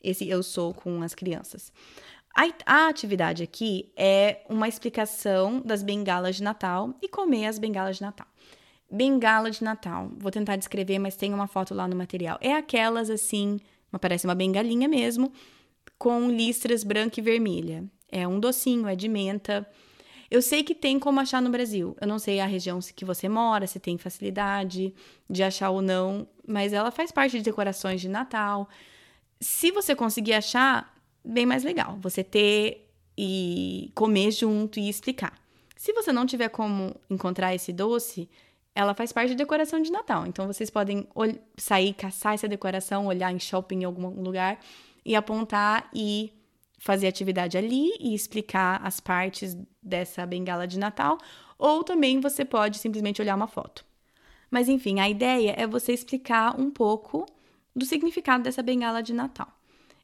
esse 0.02 0.28
eu 0.28 0.42
sou 0.42 0.72
com 0.74 1.02
as 1.02 1.14
crianças. 1.14 1.72
A, 2.34 2.48
a 2.66 2.88
atividade 2.88 3.42
aqui 3.42 3.92
é 3.96 4.40
uma 4.48 4.66
explicação 4.66 5.60
das 5.60 5.82
bengalas 5.82 6.36
de 6.36 6.42
Natal 6.42 6.94
e 7.02 7.08
comer 7.08 7.46
as 7.46 7.58
bengalas 7.58 7.96
de 7.96 8.02
Natal. 8.02 8.26
Bengala 8.90 9.50
de 9.50 9.64
Natal, 9.64 10.10
vou 10.18 10.30
tentar 10.30 10.56
descrever, 10.56 10.98
mas 10.98 11.16
tem 11.16 11.32
uma 11.32 11.46
foto 11.46 11.74
lá 11.74 11.88
no 11.88 11.96
material. 11.96 12.38
É 12.42 12.54
aquelas 12.54 13.08
assim, 13.08 13.58
parece 13.98 14.26
uma 14.26 14.34
bengalinha 14.34 14.86
mesmo, 14.86 15.32
com 15.98 16.28
listras 16.30 16.84
branca 16.84 17.18
e 17.18 17.22
vermelha. 17.22 17.84
É 18.10 18.28
um 18.28 18.38
docinho, 18.38 18.86
é 18.86 18.94
de 18.94 19.08
menta. 19.08 19.66
Eu 20.32 20.40
sei 20.40 20.64
que 20.64 20.74
tem 20.74 20.98
como 20.98 21.20
achar 21.20 21.42
no 21.42 21.50
Brasil. 21.50 21.94
Eu 22.00 22.06
não 22.08 22.18
sei 22.18 22.40
a 22.40 22.46
região 22.46 22.78
que 22.96 23.04
você 23.04 23.28
mora, 23.28 23.66
se 23.66 23.78
tem 23.78 23.98
facilidade 23.98 24.94
de 25.28 25.42
achar 25.42 25.68
ou 25.68 25.82
não, 25.82 26.26
mas 26.48 26.72
ela 26.72 26.90
faz 26.90 27.12
parte 27.12 27.36
de 27.36 27.42
decorações 27.42 28.00
de 28.00 28.08
Natal. 28.08 28.66
Se 29.38 29.70
você 29.70 29.94
conseguir 29.94 30.32
achar, 30.32 30.90
bem 31.22 31.44
mais 31.44 31.62
legal 31.62 31.98
você 32.00 32.24
ter 32.24 32.88
e 33.16 33.90
comer 33.94 34.30
junto 34.30 34.80
e 34.80 34.88
explicar. 34.88 35.38
Se 35.76 35.92
você 35.92 36.10
não 36.10 36.24
tiver 36.24 36.48
como 36.48 36.96
encontrar 37.10 37.54
esse 37.54 37.70
doce, 37.70 38.26
ela 38.74 38.94
faz 38.94 39.12
parte 39.12 39.34
da 39.34 39.36
decoração 39.36 39.82
de 39.82 39.92
Natal. 39.92 40.26
Então 40.26 40.46
vocês 40.46 40.70
podem 40.70 41.06
sair, 41.58 41.92
caçar 41.92 42.32
essa 42.32 42.48
decoração, 42.48 43.06
olhar 43.06 43.30
em 43.30 43.38
shopping 43.38 43.80
em 43.80 43.84
algum 43.84 44.08
lugar 44.22 44.58
e 45.04 45.14
apontar 45.14 45.90
e 45.92 46.32
fazer 46.82 47.06
atividade 47.06 47.56
ali 47.56 47.92
e 48.00 48.12
explicar 48.12 48.80
as 48.84 48.98
partes 48.98 49.56
dessa 49.80 50.26
bengala 50.26 50.66
de 50.66 50.80
Natal, 50.80 51.16
ou 51.56 51.84
também 51.84 52.20
você 52.20 52.44
pode 52.44 52.78
simplesmente 52.78 53.22
olhar 53.22 53.36
uma 53.36 53.46
foto. 53.46 53.84
Mas 54.50 54.68
enfim, 54.68 54.98
a 54.98 55.08
ideia 55.08 55.54
é 55.56 55.64
você 55.64 55.92
explicar 55.92 56.58
um 56.60 56.72
pouco 56.72 57.24
do 57.74 57.86
significado 57.86 58.42
dessa 58.42 58.64
bengala 58.64 59.00
de 59.00 59.14
Natal. 59.14 59.46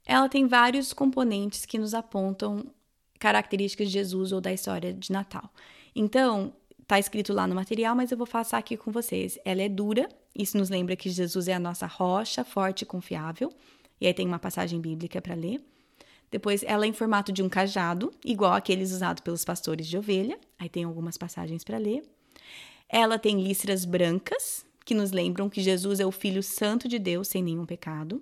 Ela 0.06 0.28
tem 0.28 0.46
vários 0.46 0.92
componentes 0.92 1.66
que 1.66 1.78
nos 1.78 1.94
apontam 1.94 2.64
características 3.18 3.88
de 3.88 3.94
Jesus 3.94 4.30
ou 4.30 4.40
da 4.40 4.52
história 4.52 4.94
de 4.94 5.10
Natal. 5.10 5.50
Então, 5.96 6.52
tá 6.86 6.96
escrito 6.96 7.32
lá 7.32 7.48
no 7.48 7.56
material, 7.56 7.96
mas 7.96 8.12
eu 8.12 8.16
vou 8.16 8.26
passar 8.26 8.56
aqui 8.56 8.76
com 8.76 8.92
vocês. 8.92 9.36
Ela 9.44 9.62
é 9.62 9.68
dura, 9.68 10.08
isso 10.32 10.56
nos 10.56 10.70
lembra 10.70 10.94
que 10.94 11.10
Jesus 11.10 11.48
é 11.48 11.54
a 11.54 11.58
nossa 11.58 11.88
rocha, 11.88 12.44
forte 12.44 12.82
e 12.82 12.86
confiável. 12.86 13.52
E 14.00 14.06
aí 14.06 14.14
tem 14.14 14.28
uma 14.28 14.38
passagem 14.38 14.80
bíblica 14.80 15.20
para 15.20 15.34
ler. 15.34 15.60
Depois, 16.30 16.62
ela 16.62 16.84
é 16.84 16.88
em 16.88 16.92
formato 16.92 17.32
de 17.32 17.42
um 17.42 17.48
cajado, 17.48 18.12
igual 18.24 18.52
aqueles 18.52 18.92
usados 18.92 19.22
pelos 19.22 19.44
pastores 19.44 19.86
de 19.86 19.96
ovelha. 19.96 20.38
Aí 20.58 20.68
tem 20.68 20.84
algumas 20.84 21.16
passagens 21.16 21.64
para 21.64 21.78
ler. 21.78 22.02
Ela 22.88 23.18
tem 23.18 23.40
listras 23.40 23.84
brancas, 23.84 24.64
que 24.84 24.94
nos 24.94 25.10
lembram 25.10 25.50
que 25.50 25.60
Jesus 25.60 26.00
é 26.00 26.06
o 26.06 26.10
Filho 26.10 26.42
Santo 26.42 26.88
de 26.88 26.98
Deus 26.98 27.28
sem 27.28 27.42
nenhum 27.42 27.66
pecado. 27.66 28.18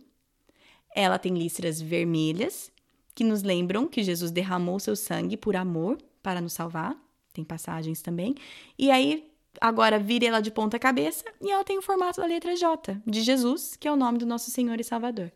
Ela 0.94 1.18
tem 1.18 1.36
listras 1.36 1.80
vermelhas, 1.80 2.72
que 3.14 3.22
nos 3.22 3.42
lembram 3.42 3.86
que 3.86 4.02
Jesus 4.02 4.30
derramou 4.30 4.78
seu 4.78 4.96
sangue 4.96 5.36
por 5.36 5.56
amor 5.56 5.98
para 6.22 6.40
nos 6.40 6.52
salvar. 6.52 6.96
Tem 7.32 7.44
passagens 7.44 8.02
também. 8.02 8.34
E 8.78 8.90
aí, 8.90 9.30
agora 9.60 9.98
vira 9.98 10.26
ela 10.26 10.40
de 10.40 10.50
ponta 10.50 10.78
cabeça 10.78 11.24
e 11.40 11.50
ela 11.50 11.64
tem 11.64 11.78
o 11.78 11.82
formato 11.82 12.20
da 12.20 12.26
letra 12.26 12.56
J, 12.56 13.00
de 13.06 13.22
Jesus, 13.22 13.76
que 13.76 13.86
é 13.86 13.92
o 13.92 13.96
nome 13.96 14.18
do 14.18 14.26
nosso 14.26 14.50
Senhor 14.50 14.80
e 14.80 14.84
Salvador. 14.84 15.32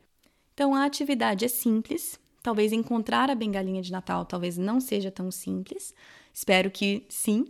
Então 0.54 0.74
a 0.74 0.85
atividade 0.85 1.44
é 1.44 1.48
simples. 1.48 2.18
Talvez 2.42 2.72
encontrar 2.72 3.31
a 3.31 3.35
bengalinha 3.35 3.83
de 3.83 3.92
Natal 3.92 4.24
talvez 4.24 4.57
não 4.57 4.81
seja 4.81 5.11
tão 5.11 5.31
simples. 5.31 5.94
Espero 6.33 6.70
que 6.70 7.05
sim. 7.09 7.46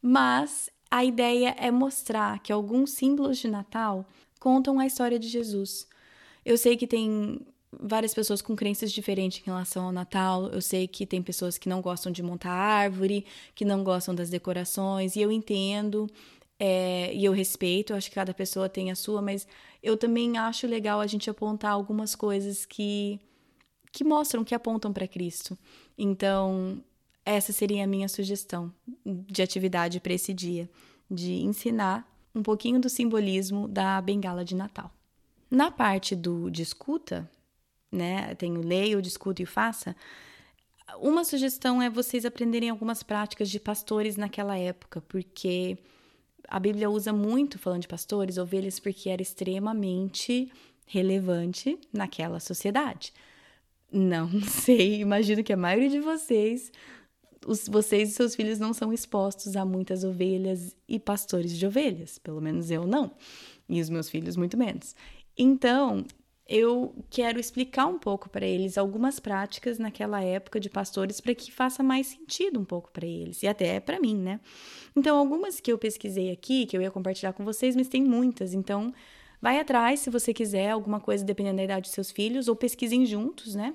Mas 0.00 0.70
a 0.90 1.04
ideia 1.04 1.54
é 1.58 1.70
mostrar 1.70 2.40
que 2.40 2.52
alguns 2.52 2.92
símbolos 2.92 3.38
de 3.38 3.48
Natal 3.48 4.06
contam 4.38 4.78
a 4.78 4.86
história 4.86 5.18
de 5.18 5.28
Jesus. 5.28 5.86
Eu 6.44 6.58
sei 6.58 6.76
que 6.76 6.86
tem 6.86 7.40
várias 7.80 8.14
pessoas 8.14 8.42
com 8.42 8.54
crenças 8.54 8.92
diferentes 8.92 9.40
em 9.40 9.44
relação 9.44 9.86
ao 9.86 9.92
Natal. 9.92 10.48
Eu 10.48 10.60
sei 10.60 10.86
que 10.86 11.06
tem 11.06 11.22
pessoas 11.22 11.58
que 11.58 11.68
não 11.68 11.80
gostam 11.80 12.12
de 12.12 12.22
montar 12.22 12.52
árvore, 12.52 13.24
que 13.54 13.64
não 13.64 13.82
gostam 13.82 14.14
das 14.14 14.30
decorações, 14.30 15.16
e 15.16 15.20
eu 15.20 15.32
entendo. 15.32 16.08
É, 16.58 17.12
e 17.12 17.24
eu 17.24 17.32
respeito, 17.32 17.92
eu 17.92 17.96
acho 17.96 18.08
que 18.08 18.14
cada 18.14 18.32
pessoa 18.32 18.68
tem 18.68 18.90
a 18.90 18.94
sua, 18.94 19.20
mas 19.20 19.46
eu 19.82 19.96
também 19.96 20.38
acho 20.38 20.66
legal 20.66 21.00
a 21.00 21.06
gente 21.06 21.28
apontar 21.28 21.72
algumas 21.72 22.14
coisas 22.14 22.64
que, 22.64 23.20
que 23.94 24.02
mostram, 24.02 24.42
que 24.42 24.56
apontam 24.56 24.92
para 24.92 25.06
Cristo. 25.06 25.56
Então, 25.96 26.82
essa 27.24 27.52
seria 27.52 27.84
a 27.84 27.86
minha 27.86 28.08
sugestão 28.08 28.74
de 29.06 29.40
atividade 29.40 30.00
para 30.00 30.12
esse 30.12 30.34
dia, 30.34 30.68
de 31.08 31.34
ensinar 31.34 32.04
um 32.34 32.42
pouquinho 32.42 32.80
do 32.80 32.88
simbolismo 32.88 33.68
da 33.68 34.00
bengala 34.00 34.44
de 34.44 34.56
Natal. 34.56 34.92
Na 35.48 35.70
parte 35.70 36.16
do 36.16 36.50
discuta, 36.50 37.30
né, 37.90 38.34
tem 38.34 38.58
o 38.58 38.66
leia, 38.66 38.98
o 38.98 39.02
discuta 39.02 39.42
e 39.42 39.44
o 39.44 39.46
faça, 39.46 39.94
uma 40.98 41.22
sugestão 41.22 41.80
é 41.80 41.88
vocês 41.88 42.24
aprenderem 42.24 42.70
algumas 42.70 43.04
práticas 43.04 43.48
de 43.48 43.60
pastores 43.60 44.16
naquela 44.16 44.58
época, 44.58 45.00
porque 45.02 45.78
a 46.48 46.58
Bíblia 46.58 46.90
usa 46.90 47.12
muito, 47.12 47.60
falando 47.60 47.82
de 47.82 47.88
pastores, 47.88 48.38
ovelhas, 48.38 48.80
porque 48.80 49.08
era 49.08 49.22
extremamente 49.22 50.50
relevante 50.84 51.78
naquela 51.92 52.40
sociedade. 52.40 53.12
Não 53.96 54.28
sei, 54.42 55.00
imagino 55.00 55.44
que 55.44 55.52
a 55.52 55.56
maioria 55.56 55.88
de 55.88 56.00
vocês, 56.00 56.72
os, 57.46 57.68
vocês 57.68 58.10
e 58.10 58.12
seus 58.12 58.34
filhos 58.34 58.58
não 58.58 58.74
são 58.74 58.92
expostos 58.92 59.54
a 59.54 59.64
muitas 59.64 60.02
ovelhas 60.02 60.76
e 60.88 60.98
pastores 60.98 61.56
de 61.56 61.64
ovelhas, 61.64 62.18
pelo 62.18 62.40
menos 62.40 62.72
eu 62.72 62.84
não, 62.88 63.12
e 63.68 63.80
os 63.80 63.88
meus 63.88 64.10
filhos 64.10 64.36
muito 64.36 64.58
menos. 64.58 64.96
Então, 65.38 66.04
eu 66.44 66.92
quero 67.08 67.38
explicar 67.38 67.86
um 67.86 67.96
pouco 67.96 68.28
para 68.28 68.44
eles 68.44 68.76
algumas 68.76 69.20
práticas 69.20 69.78
naquela 69.78 70.20
época 70.20 70.58
de 70.58 70.68
pastores 70.68 71.20
para 71.20 71.32
que 71.32 71.52
faça 71.52 71.80
mais 71.80 72.08
sentido 72.08 72.58
um 72.58 72.64
pouco 72.64 72.90
para 72.90 73.06
eles 73.06 73.44
e 73.44 73.46
até 73.46 73.78
para 73.78 74.00
mim, 74.00 74.16
né? 74.16 74.40
Então, 74.96 75.16
algumas 75.16 75.60
que 75.60 75.70
eu 75.70 75.78
pesquisei 75.78 76.32
aqui, 76.32 76.66
que 76.66 76.76
eu 76.76 76.82
ia 76.82 76.90
compartilhar 76.90 77.32
com 77.32 77.44
vocês, 77.44 77.76
mas 77.76 77.86
tem 77.88 78.02
muitas. 78.02 78.54
Então, 78.54 78.92
vai 79.40 79.60
atrás 79.60 80.00
se 80.00 80.10
você 80.10 80.34
quiser 80.34 80.70
alguma 80.70 80.98
coisa 80.98 81.24
dependendo 81.24 81.58
da 81.58 81.64
idade 81.64 81.82
dos 81.82 81.92
seus 81.92 82.10
filhos 82.10 82.48
ou 82.48 82.56
pesquisem 82.56 83.06
juntos, 83.06 83.54
né? 83.54 83.72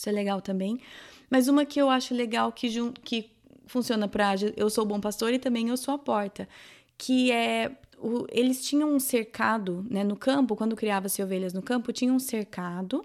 Isso 0.00 0.08
é 0.08 0.12
legal 0.12 0.40
também. 0.40 0.80
Mas 1.28 1.46
uma 1.46 1.66
que 1.66 1.78
eu 1.78 1.90
acho 1.90 2.14
legal 2.14 2.50
que, 2.50 2.70
que 3.04 3.30
funciona 3.66 4.08
para 4.08 4.32
eu 4.56 4.70
sou 4.70 4.84
o 4.84 4.86
bom 4.86 4.98
pastor 4.98 5.34
e 5.34 5.38
também 5.38 5.68
eu 5.68 5.76
sou 5.76 5.92
a 5.92 5.98
porta, 5.98 6.48
que 6.96 7.30
é 7.30 7.70
o, 7.98 8.26
eles 8.30 8.64
tinham 8.64 8.94
um 8.94 8.98
cercado, 8.98 9.84
né, 9.90 10.02
no 10.02 10.16
campo, 10.16 10.56
quando 10.56 10.74
criava-se 10.74 11.22
ovelhas 11.22 11.52
no 11.52 11.60
campo, 11.60 11.92
tinha 11.92 12.10
um 12.10 12.18
cercado 12.18 13.04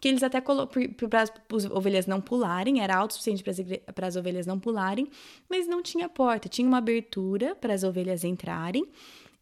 que 0.00 0.08
eles 0.08 0.24
até 0.24 0.40
para 0.40 1.22
as 1.22 1.64
ovelhas 1.70 2.06
não 2.06 2.20
pularem, 2.20 2.80
era 2.80 2.96
alto 2.96 3.12
o 3.12 3.14
suficiente 3.14 3.44
para 3.94 4.06
as 4.08 4.16
ovelhas 4.16 4.44
não 4.44 4.58
pularem, 4.58 5.08
mas 5.48 5.68
não 5.68 5.80
tinha 5.80 6.08
porta, 6.08 6.48
tinha 6.48 6.66
uma 6.66 6.78
abertura 6.78 7.54
para 7.54 7.74
as 7.74 7.84
ovelhas 7.84 8.24
entrarem. 8.24 8.84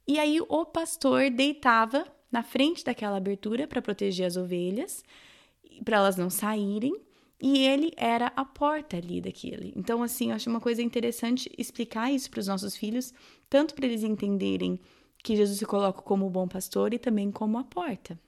E 0.07 0.19
aí 0.19 0.41
o 0.41 0.65
pastor 0.67 1.31
deitava 1.31 2.07
na 2.31 2.43
frente 2.43 2.85
daquela 2.85 3.17
abertura 3.17 3.67
para 3.67 3.81
proteger 3.81 4.27
as 4.27 4.37
ovelhas, 4.37 5.03
para 5.85 5.99
elas 5.99 6.17
não 6.17 6.31
saírem, 6.31 6.95
e 7.41 7.59
ele 7.59 7.93
era 7.97 8.33
a 8.35 8.45
porta 8.45 8.97
ali 8.97 9.21
daquele. 9.21 9.73
Então, 9.77 10.03
assim, 10.03 10.31
eu 10.31 10.37
acho 10.37 10.49
uma 10.49 10.61
coisa 10.61 10.83
interessante 10.83 11.51
explicar 11.59 12.11
isso 12.11 12.31
para 12.31 12.41
os 12.41 12.47
nossos 12.47 12.77
filhos, 12.77 13.13
tanto 13.49 13.75
para 13.75 13.87
eles 13.87 14.03
entenderem 14.03 14.81
que 15.23 15.37
Jesus 15.37 15.59
se 15.59 15.67
coloca 15.67 16.01
como 16.03 16.27
o 16.27 16.31
bom 16.31 16.49
pastor 16.49 16.95
e 16.95 16.99
também 16.99 17.31
como 17.31 17.59
a 17.59 17.65
porta. 17.65 18.19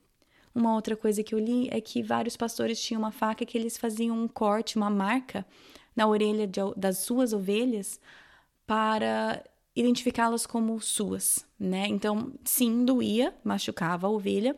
Uma 0.55 0.75
outra 0.75 0.97
coisa 0.97 1.23
que 1.23 1.35
eu 1.35 1.39
li 1.39 1.69
é 1.71 1.81
que 1.81 2.03
vários 2.03 2.37
pastores 2.37 2.81
tinham 2.81 3.01
uma 3.01 3.13
faca 3.13 3.47
que 3.47 3.57
eles 3.57 3.79
faziam 3.79 4.19
um 4.19 4.27
corte, 4.27 4.77
uma 4.77 4.91
marca 4.91 5.47
na 5.95 6.07
orelha 6.07 6.47
de, 6.47 6.61
das 6.77 6.99
suas 6.99 7.33
ovelhas 7.33 8.01
para 8.67 9.43
identificá-las 9.75 10.45
como 10.47 10.81
suas, 10.81 11.47
né? 11.59 11.87
Então, 11.87 12.33
sim, 12.45 12.85
doía, 12.85 13.33
machucava 13.45 14.09
a 14.09 14.11
ovelha, 14.11 14.57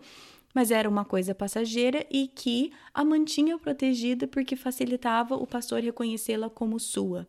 mas 0.55 0.71
era 0.71 0.89
uma 0.89 1.05
coisa 1.05 1.35
passageira 1.35 2.07
e 2.11 2.27
que 2.27 2.73
a 2.93 3.05
mantinha 3.05 3.59
protegida 3.59 4.27
porque 4.27 4.57
facilitava 4.57 5.37
o 5.37 5.47
pastor 5.47 5.81
reconhecê-la 5.81 6.51
como 6.51 6.79
sua. 6.81 7.27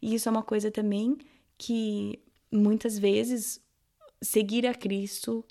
E 0.00 0.14
isso 0.14 0.28
é 0.28 0.32
uma 0.32 0.42
coisa 0.42 0.70
também 0.70 1.16
que 1.58 2.20
muitas 2.50 2.98
vezes 2.98 3.60
seguir 4.22 4.66
a 4.66 4.74
Cristo 4.74 5.44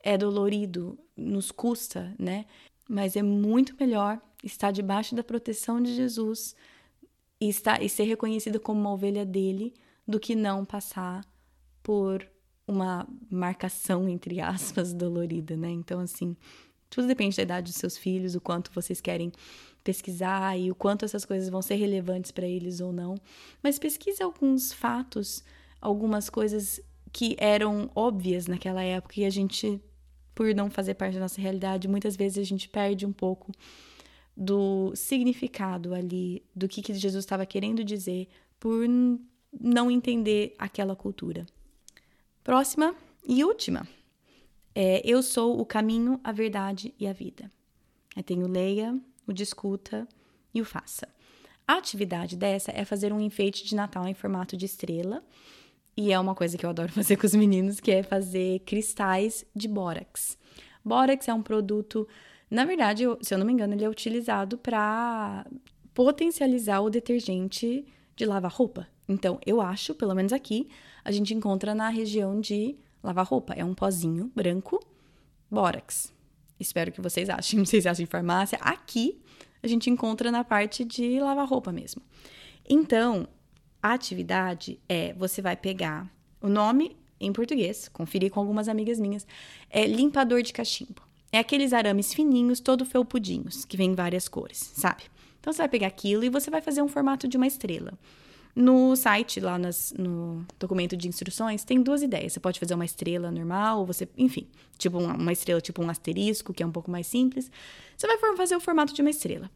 é 0.00 0.16
dolorido, 0.16 0.98
nos 1.16 1.50
custa, 1.50 2.14
né? 2.18 2.46
Mas 2.88 3.16
é 3.16 3.22
muito 3.22 3.74
melhor 3.78 4.20
estar 4.42 4.70
debaixo 4.70 5.14
da 5.14 5.24
proteção 5.24 5.82
de 5.82 5.94
Jesus 5.94 6.54
e, 7.40 7.48
estar, 7.48 7.82
e 7.82 7.88
ser 7.88 8.04
reconhecida 8.04 8.58
como 8.58 8.80
uma 8.80 8.92
ovelha 8.92 9.26
dele 9.26 9.74
do 10.06 10.20
que 10.20 10.34
não 10.34 10.64
passar 10.64 11.24
por 11.82 12.26
uma 12.68 13.08
marcação, 13.30 14.08
entre 14.08 14.40
aspas, 14.40 14.92
dolorida, 14.92 15.56
né? 15.56 15.70
Então, 15.70 16.00
assim, 16.00 16.36
tudo 16.90 17.06
depende 17.06 17.36
da 17.36 17.42
idade 17.42 17.70
dos 17.70 17.80
seus 17.80 17.96
filhos, 17.96 18.34
o 18.34 18.40
quanto 18.40 18.70
vocês 18.72 19.00
querem 19.00 19.32
pesquisar 19.82 20.58
e 20.58 20.70
o 20.70 20.74
quanto 20.74 21.04
essas 21.04 21.24
coisas 21.24 21.48
vão 21.48 21.62
ser 21.62 21.76
relevantes 21.76 22.30
para 22.30 22.46
eles 22.46 22.80
ou 22.80 22.92
não. 22.92 23.16
Mas 23.62 23.78
pesquise 23.78 24.22
alguns 24.22 24.72
fatos, 24.72 25.42
algumas 25.80 26.28
coisas 26.28 26.80
que 27.12 27.36
eram 27.38 27.90
óbvias 27.94 28.46
naquela 28.46 28.82
época 28.82 29.20
e 29.20 29.24
a 29.24 29.30
gente, 29.30 29.80
por 30.34 30.54
não 30.54 30.70
fazer 30.70 30.94
parte 30.94 31.14
da 31.14 31.20
nossa 31.20 31.40
realidade, 31.40 31.88
muitas 31.88 32.16
vezes 32.16 32.38
a 32.38 32.44
gente 32.44 32.68
perde 32.68 33.06
um 33.06 33.12
pouco 33.12 33.52
do 34.36 34.92
significado 34.94 35.94
ali, 35.94 36.44
do 36.54 36.68
que, 36.68 36.80
que 36.80 36.94
Jesus 36.94 37.24
estava 37.24 37.44
querendo 37.44 37.82
dizer, 37.82 38.28
por 38.60 38.86
não 39.58 39.90
entender 39.90 40.54
aquela 40.58 40.94
cultura. 40.94 41.46
Próxima 42.48 42.94
e 43.28 43.44
última. 43.44 43.86
É, 44.74 45.02
eu 45.04 45.22
sou 45.22 45.60
o 45.60 45.66
caminho, 45.66 46.18
a 46.24 46.32
verdade 46.32 46.94
e 46.98 47.06
a 47.06 47.12
vida. 47.12 47.52
Eu 48.16 48.22
tenho 48.22 48.48
leia, 48.48 48.98
o 49.26 49.34
discuta 49.34 50.08
e 50.54 50.62
o 50.62 50.64
faça. 50.64 51.06
A 51.66 51.74
atividade 51.74 52.38
dessa 52.38 52.72
é 52.72 52.86
fazer 52.86 53.12
um 53.12 53.20
enfeite 53.20 53.66
de 53.66 53.76
Natal 53.76 54.08
em 54.08 54.14
formato 54.14 54.56
de 54.56 54.64
estrela. 54.64 55.22
E 55.94 56.10
é 56.10 56.18
uma 56.18 56.34
coisa 56.34 56.56
que 56.56 56.64
eu 56.64 56.70
adoro 56.70 56.88
fazer 56.94 57.18
com 57.18 57.26
os 57.26 57.34
meninos, 57.34 57.80
que 57.80 57.90
é 57.90 58.02
fazer 58.02 58.60
cristais 58.60 59.44
de 59.54 59.68
bórax. 59.68 60.38
Bórax 60.82 61.28
é 61.28 61.34
um 61.34 61.42
produto, 61.42 62.08
na 62.50 62.64
verdade, 62.64 63.04
se 63.20 63.34
eu 63.34 63.36
não 63.36 63.44
me 63.44 63.52
engano, 63.52 63.74
ele 63.74 63.84
é 63.84 63.90
utilizado 63.90 64.56
para 64.56 65.44
potencializar 65.92 66.80
o 66.80 66.88
detergente 66.88 67.84
de 68.16 68.24
lavar 68.24 68.50
roupa. 68.50 68.88
Então, 69.06 69.38
eu 69.44 69.60
acho, 69.60 69.94
pelo 69.94 70.14
menos 70.14 70.32
aqui, 70.32 70.66
a 71.04 71.10
gente 71.10 71.34
encontra 71.34 71.74
na 71.74 71.88
região 71.88 72.40
de 72.40 72.76
lavar 73.02 73.26
roupa. 73.26 73.54
É 73.54 73.64
um 73.64 73.74
pozinho 73.74 74.30
branco, 74.34 74.80
bórax. 75.50 76.12
Espero 76.58 76.92
que 76.92 77.00
vocês 77.00 77.28
achem. 77.28 77.64
Se 77.66 77.86
acham 77.88 78.02
em 78.02 78.06
farmácia. 78.06 78.58
Aqui, 78.60 79.20
a 79.62 79.66
gente 79.66 79.90
encontra 79.90 80.30
na 80.30 80.44
parte 80.44 80.84
de 80.84 81.20
lavar 81.20 81.46
roupa 81.46 81.72
mesmo. 81.72 82.02
Então, 82.68 83.28
a 83.82 83.92
atividade 83.92 84.78
é: 84.88 85.12
você 85.14 85.40
vai 85.40 85.56
pegar 85.56 86.10
o 86.40 86.48
nome 86.48 86.96
em 87.20 87.32
português, 87.32 87.88
conferir 87.88 88.30
com 88.30 88.40
algumas 88.40 88.68
amigas 88.68 89.00
minhas, 89.00 89.26
é 89.70 89.84
limpador 89.86 90.42
de 90.42 90.52
cachimbo. 90.52 91.02
É 91.32 91.38
aqueles 91.38 91.72
arames 91.72 92.14
fininhos, 92.14 92.60
todo 92.60 92.86
felpudinhos, 92.86 93.64
que 93.64 93.76
vem 93.76 93.90
em 93.90 93.94
várias 93.94 94.28
cores, 94.28 94.58
sabe? 94.58 95.04
Então 95.40 95.52
você 95.52 95.58
vai 95.58 95.68
pegar 95.68 95.88
aquilo 95.88 96.24
e 96.24 96.28
você 96.28 96.50
vai 96.50 96.60
fazer 96.60 96.80
um 96.80 96.88
formato 96.88 97.28
de 97.28 97.36
uma 97.36 97.46
estrela. 97.46 97.92
No 98.60 98.96
site, 98.96 99.38
lá 99.38 99.56
nas, 99.56 99.94
no 99.96 100.44
documento 100.58 100.96
de 100.96 101.06
instruções, 101.06 101.62
tem 101.62 101.80
duas 101.80 102.02
ideias. 102.02 102.32
Você 102.32 102.40
pode 102.40 102.58
fazer 102.58 102.74
uma 102.74 102.84
estrela 102.84 103.30
normal, 103.30 103.86
você, 103.86 104.08
enfim, 104.18 104.48
tipo 104.76 104.98
uma, 104.98 105.14
uma 105.14 105.32
estrela 105.32 105.60
tipo 105.60 105.80
um 105.80 105.88
asterisco, 105.88 106.52
que 106.52 106.60
é 106.60 106.66
um 106.66 106.72
pouco 106.72 106.90
mais 106.90 107.06
simples. 107.06 107.48
Você 107.96 108.08
vai 108.08 108.18
fazer 108.36 108.56
o 108.56 108.60
formato 108.60 108.92
de 108.92 109.00
uma 109.00 109.10
estrela. 109.10 109.48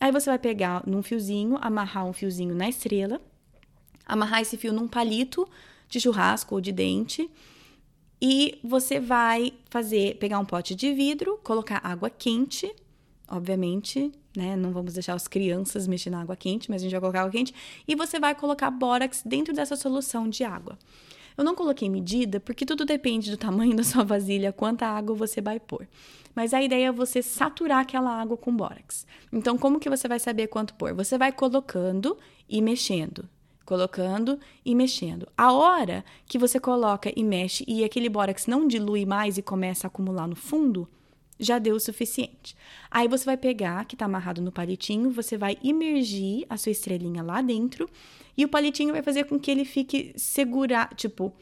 Aí 0.00 0.10
você 0.10 0.30
vai 0.30 0.38
pegar 0.38 0.82
num 0.86 1.02
fiozinho, 1.02 1.58
amarrar 1.60 2.06
um 2.06 2.14
fiozinho 2.14 2.54
na 2.54 2.66
estrela, 2.66 3.20
amarrar 4.06 4.40
esse 4.40 4.56
fio 4.56 4.72
num 4.72 4.88
palito 4.88 5.46
de 5.86 6.00
churrasco 6.00 6.54
ou 6.54 6.60
de 6.60 6.72
dente, 6.72 7.30
e 8.22 8.58
você 8.64 8.98
vai 8.98 9.52
fazer, 9.68 10.16
pegar 10.16 10.38
um 10.38 10.46
pote 10.46 10.74
de 10.74 10.94
vidro, 10.94 11.38
colocar 11.44 11.78
água 11.84 12.08
quente, 12.08 12.74
obviamente, 13.28 14.12
né? 14.36 14.56
Não 14.56 14.72
vamos 14.72 14.94
deixar 14.94 15.14
as 15.14 15.26
crianças 15.26 15.86
mexer 15.86 16.10
na 16.10 16.20
água 16.20 16.36
quente, 16.36 16.70
mas 16.70 16.82
a 16.82 16.84
gente 16.84 16.92
vai 16.92 17.00
colocar 17.00 17.20
água 17.20 17.32
quente. 17.32 17.54
E 17.86 17.94
você 17.94 18.20
vai 18.20 18.34
colocar 18.34 18.70
bórax 18.70 19.22
dentro 19.24 19.54
dessa 19.54 19.76
solução 19.76 20.28
de 20.28 20.44
água. 20.44 20.78
Eu 21.36 21.44
não 21.44 21.54
coloquei 21.54 21.88
medida 21.90 22.40
porque 22.40 22.64
tudo 22.64 22.84
depende 22.84 23.30
do 23.30 23.36
tamanho 23.36 23.76
da 23.76 23.84
sua 23.84 24.04
vasilha, 24.04 24.52
quanta 24.52 24.86
água 24.86 25.14
você 25.14 25.40
vai 25.40 25.60
pôr. 25.60 25.86
Mas 26.34 26.52
a 26.54 26.62
ideia 26.62 26.88
é 26.88 26.92
você 26.92 27.22
saturar 27.22 27.80
aquela 27.80 28.10
água 28.10 28.36
com 28.36 28.54
bórax. 28.54 29.06
Então, 29.32 29.56
como 29.56 29.80
que 29.80 29.88
você 29.88 30.06
vai 30.06 30.18
saber 30.18 30.46
quanto 30.48 30.74
pôr? 30.74 30.94
Você 30.94 31.16
vai 31.16 31.32
colocando 31.32 32.16
e 32.48 32.60
mexendo. 32.60 33.28
Colocando 33.64 34.38
e 34.64 34.74
mexendo. 34.74 35.26
A 35.36 35.52
hora 35.52 36.04
que 36.26 36.38
você 36.38 36.60
coloca 36.60 37.12
e 37.14 37.24
mexe 37.24 37.64
e 37.66 37.82
aquele 37.84 38.08
bórax 38.08 38.46
não 38.46 38.66
dilui 38.66 39.04
mais 39.04 39.38
e 39.38 39.42
começa 39.42 39.86
a 39.86 39.88
acumular 39.88 40.26
no 40.26 40.36
fundo, 40.36 40.88
já 41.38 41.58
deu 41.58 41.76
o 41.76 41.80
suficiente. 41.80 42.56
Aí 42.90 43.08
você 43.08 43.24
vai 43.24 43.36
pegar, 43.36 43.84
que 43.84 43.94
está 43.94 44.06
amarrado 44.06 44.40
no 44.40 44.50
palitinho, 44.50 45.10
você 45.10 45.36
vai 45.36 45.58
imergir 45.62 46.46
a 46.48 46.56
sua 46.56 46.72
estrelinha 46.72 47.22
lá 47.22 47.42
dentro 47.42 47.88
e 48.36 48.44
o 48.44 48.48
palitinho 48.48 48.92
vai 48.92 49.02
fazer 49.02 49.24
com 49.24 49.38
que 49.38 49.50
ele 49.50 49.64
fique 49.64 50.12
segurar, 50.16 50.94
tipo, 50.94 51.32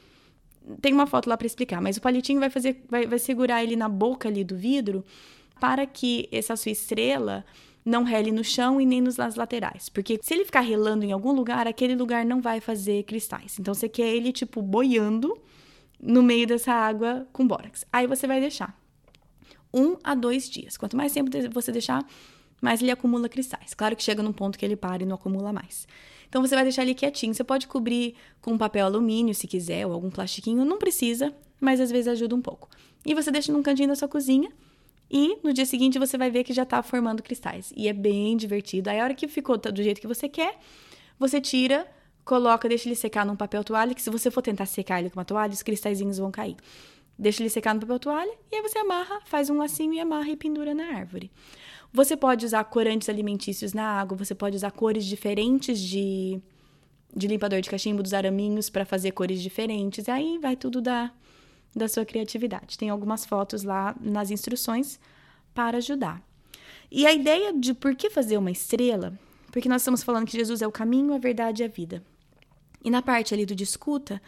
tem 0.80 0.92
uma 0.92 1.06
foto 1.06 1.28
lá 1.28 1.36
para 1.36 1.46
explicar, 1.46 1.80
mas 1.80 1.96
o 1.96 2.00
palitinho 2.00 2.40
vai 2.40 2.50
fazer, 2.50 2.84
vai, 2.88 3.06
vai 3.06 3.18
segurar 3.18 3.62
ele 3.62 3.76
na 3.76 3.88
boca 3.88 4.28
ali 4.28 4.42
do 4.42 4.56
vidro 4.56 5.04
para 5.60 5.86
que 5.86 6.28
essa 6.32 6.56
sua 6.56 6.72
estrela 6.72 7.44
não 7.84 8.02
rele 8.02 8.32
no 8.32 8.42
chão 8.42 8.80
e 8.80 8.86
nem 8.86 9.00
nos 9.00 9.16
laterais. 9.16 9.88
Porque 9.88 10.18
se 10.22 10.32
ele 10.32 10.44
ficar 10.44 10.60
relando 10.60 11.04
em 11.04 11.12
algum 11.12 11.32
lugar, 11.32 11.66
aquele 11.66 11.94
lugar 11.94 12.24
não 12.24 12.40
vai 12.40 12.60
fazer 12.60 13.02
cristais. 13.04 13.58
Então 13.58 13.74
você 13.74 13.88
quer 13.88 14.08
ele, 14.08 14.32
tipo, 14.32 14.62
boiando 14.62 15.36
no 16.00 16.22
meio 16.22 16.46
dessa 16.46 16.72
água 16.72 17.26
com 17.32 17.46
bórax. 17.46 17.84
Aí 17.92 18.06
você 18.06 18.26
vai 18.26 18.40
deixar 18.40 18.74
um 19.74 19.96
a 20.04 20.14
dois 20.14 20.48
dias. 20.48 20.76
Quanto 20.76 20.96
mais 20.96 21.12
tempo 21.12 21.30
você 21.52 21.72
deixar, 21.72 22.06
mais 22.62 22.80
ele 22.80 22.90
acumula 22.90 23.28
cristais. 23.28 23.74
Claro 23.74 23.96
que 23.96 24.02
chega 24.02 24.22
num 24.22 24.32
ponto 24.32 24.58
que 24.58 24.64
ele 24.64 24.76
para 24.76 25.02
e 25.02 25.06
não 25.06 25.16
acumula 25.16 25.52
mais. 25.52 25.86
Então 26.28 26.40
você 26.40 26.54
vai 26.54 26.64
deixar 26.64 26.82
ele 26.82 26.94
quietinho. 26.94 27.34
Você 27.34 27.44
pode 27.44 27.66
cobrir 27.66 28.14
com 28.40 28.56
papel 28.56 28.86
alumínio 28.86 29.34
se 29.34 29.46
quiser, 29.46 29.86
ou 29.86 29.92
algum 29.92 30.10
plastiquinho, 30.10 30.64
não 30.64 30.78
precisa, 30.78 31.34
mas 31.60 31.80
às 31.80 31.90
vezes 31.90 32.08
ajuda 32.08 32.34
um 32.34 32.40
pouco. 32.40 32.68
E 33.04 33.14
você 33.14 33.30
deixa 33.30 33.52
num 33.52 33.62
cantinho 33.62 33.88
da 33.88 33.96
sua 33.96 34.08
cozinha. 34.08 34.50
E 35.10 35.38
no 35.44 35.52
dia 35.52 35.66
seguinte 35.66 35.98
você 35.98 36.16
vai 36.16 36.30
ver 36.30 36.42
que 36.42 36.52
já 36.52 36.62
está 36.62 36.82
formando 36.82 37.22
cristais. 37.22 37.72
E 37.76 37.88
é 37.88 37.92
bem 37.92 38.36
divertido. 38.36 38.88
Aí 38.88 38.98
a 38.98 39.04
hora 39.04 39.14
que 39.14 39.28
ficou 39.28 39.58
do 39.58 39.82
jeito 39.82 40.00
que 40.00 40.06
você 40.06 40.28
quer, 40.28 40.58
você 41.18 41.40
tira, 41.40 41.86
coloca, 42.24 42.68
deixa 42.68 42.88
ele 42.88 42.96
secar 42.96 43.24
num 43.26 43.36
papel 43.36 43.62
toalha, 43.62 43.94
que 43.94 44.02
se 44.02 44.10
você 44.10 44.30
for 44.30 44.42
tentar 44.42 44.66
secar 44.66 45.00
ele 45.00 45.10
com 45.10 45.18
uma 45.18 45.24
toalha, 45.24 45.52
os 45.52 45.62
cristalzinhos 45.62 46.18
vão 46.18 46.30
cair. 46.30 46.56
Deixa 47.18 47.42
ele 47.42 47.50
secar 47.50 47.74
no 47.74 47.80
papel 47.80 47.98
toalha 47.98 48.34
e 48.50 48.56
aí 48.56 48.62
você 48.62 48.78
amarra, 48.78 49.20
faz 49.24 49.48
um 49.48 49.58
lacinho 49.58 49.94
e 49.94 50.00
amarra 50.00 50.28
e 50.30 50.36
pendura 50.36 50.74
na 50.74 50.84
árvore. 50.96 51.30
Você 51.92 52.16
pode 52.16 52.44
usar 52.44 52.64
corantes 52.64 53.08
alimentícios 53.08 53.72
na 53.72 53.84
água, 53.84 54.16
você 54.16 54.34
pode 54.34 54.56
usar 54.56 54.72
cores 54.72 55.04
diferentes 55.04 55.78
de, 55.78 56.40
de 57.14 57.28
limpador 57.28 57.60
de 57.60 57.70
cachimbo 57.70 58.02
dos 58.02 58.12
araminhos 58.12 58.68
para 58.68 58.84
fazer 58.84 59.12
cores 59.12 59.40
diferentes. 59.40 60.08
Aí 60.08 60.38
vai 60.38 60.56
tudo 60.56 60.82
da, 60.82 61.12
da 61.74 61.86
sua 61.86 62.04
criatividade. 62.04 62.76
Tem 62.76 62.90
algumas 62.90 63.24
fotos 63.24 63.62
lá 63.62 63.94
nas 64.00 64.32
instruções 64.32 64.98
para 65.54 65.76
ajudar. 65.76 66.20
E 66.90 67.06
a 67.06 67.12
ideia 67.12 67.52
de 67.52 67.72
por 67.72 67.94
que 67.94 68.10
fazer 68.10 68.38
uma 68.38 68.50
estrela, 68.50 69.16
porque 69.52 69.68
nós 69.68 69.82
estamos 69.82 70.02
falando 70.02 70.26
que 70.26 70.36
Jesus 70.36 70.62
é 70.62 70.66
o 70.66 70.72
caminho, 70.72 71.14
a 71.14 71.18
verdade 71.18 71.62
e 71.62 71.64
a 71.64 71.68
vida. 71.68 72.02
E 72.84 72.90
na 72.90 73.02
parte 73.02 73.32
ali 73.32 73.46
do 73.46 73.54
discuta, 73.54 74.20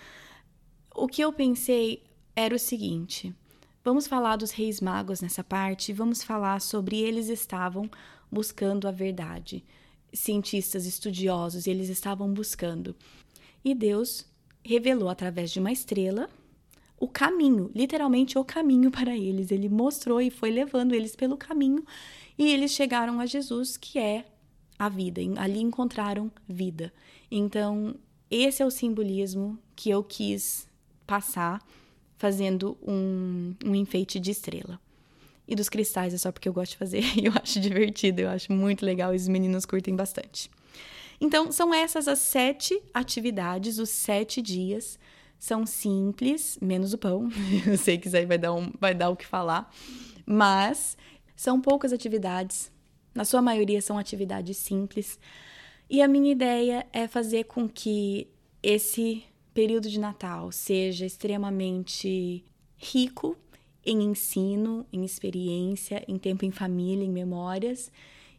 o 0.94 1.08
que 1.08 1.20
eu 1.20 1.32
pensei 1.32 2.02
era 2.36 2.54
o 2.54 2.58
seguinte: 2.58 3.34
vamos 3.82 4.06
falar 4.06 4.36
dos 4.36 4.50
reis 4.50 4.80
magos 4.80 5.22
nessa 5.22 5.42
parte, 5.42 5.92
vamos 5.92 6.22
falar 6.22 6.60
sobre 6.60 7.00
eles 7.00 7.28
estavam 7.28 7.90
buscando 8.30 8.86
a 8.86 8.90
verdade. 8.90 9.64
Cientistas 10.12 10.86
estudiosos, 10.86 11.66
eles 11.66 11.88
estavam 11.88 12.32
buscando. 12.32 12.94
E 13.64 13.74
Deus 13.74 14.26
revelou 14.62 15.08
através 15.08 15.50
de 15.50 15.58
uma 15.58 15.72
estrela 15.72 16.28
o 16.98 17.08
caminho, 17.08 17.70
literalmente 17.74 18.38
o 18.38 18.44
caminho 18.44 18.90
para 18.90 19.16
eles. 19.16 19.50
Ele 19.50 19.68
mostrou 19.68 20.20
e 20.20 20.30
foi 20.30 20.50
levando 20.50 20.94
eles 20.94 21.16
pelo 21.16 21.36
caminho 21.36 21.84
e 22.38 22.52
eles 22.52 22.72
chegaram 22.72 23.20
a 23.20 23.26
Jesus, 23.26 23.76
que 23.76 23.98
é 23.98 24.24
a 24.78 24.88
vida. 24.88 25.20
Ali 25.38 25.60
encontraram 25.60 26.30
vida. 26.48 26.92
Então, 27.30 27.96
esse 28.30 28.62
é 28.62 28.66
o 28.66 28.70
simbolismo 28.70 29.58
que 29.74 29.90
eu 29.90 30.02
quis 30.02 30.68
passar 31.06 31.62
fazendo 32.16 32.76
um, 32.86 33.54
um 33.64 33.74
enfeite 33.74 34.18
de 34.18 34.30
estrela. 34.30 34.80
E 35.48 35.54
dos 35.54 35.68
cristais 35.68 36.12
é 36.12 36.18
só 36.18 36.32
porque 36.32 36.48
eu 36.48 36.52
gosto 36.52 36.72
de 36.72 36.78
fazer 36.78 37.02
e 37.16 37.26
eu 37.26 37.32
acho 37.40 37.60
divertido, 37.60 38.22
eu 38.22 38.28
acho 38.28 38.52
muito 38.52 38.84
legal 38.84 39.12
e 39.12 39.16
os 39.16 39.28
meninos 39.28 39.64
curtem 39.64 39.94
bastante. 39.94 40.50
Então, 41.20 41.50
são 41.50 41.72
essas 41.72 42.08
as 42.08 42.18
sete 42.18 42.80
atividades, 42.92 43.78
os 43.78 43.90
sete 43.90 44.42
dias. 44.42 44.98
São 45.38 45.66
simples, 45.66 46.58
menos 46.60 46.92
o 46.94 46.98
pão. 46.98 47.28
Eu 47.66 47.76
sei 47.76 47.98
que 47.98 48.06
isso 48.08 48.16
aí 48.16 48.24
vai 48.24 48.38
dar, 48.38 48.54
um, 48.54 48.72
vai 48.80 48.94
dar 48.94 49.10
o 49.10 49.16
que 49.16 49.26
falar. 49.26 49.70
Mas 50.24 50.96
são 51.34 51.60
poucas 51.60 51.92
atividades. 51.92 52.72
Na 53.14 53.24
sua 53.24 53.42
maioria 53.42 53.80
são 53.80 53.98
atividades 53.98 54.56
simples. 54.56 55.18
E 55.88 56.02
a 56.02 56.08
minha 56.08 56.32
ideia 56.32 56.86
é 56.92 57.06
fazer 57.06 57.44
com 57.44 57.68
que 57.68 58.28
esse 58.62 59.24
período 59.56 59.88
de 59.88 59.98
Natal 59.98 60.52
seja 60.52 61.06
extremamente 61.06 62.44
rico 62.76 63.34
em 63.86 64.02
ensino, 64.02 64.84
em 64.92 65.02
experiência, 65.02 66.04
em 66.06 66.18
tempo 66.18 66.44
em 66.44 66.50
família, 66.50 67.02
em 67.02 67.10
memórias, 67.10 67.90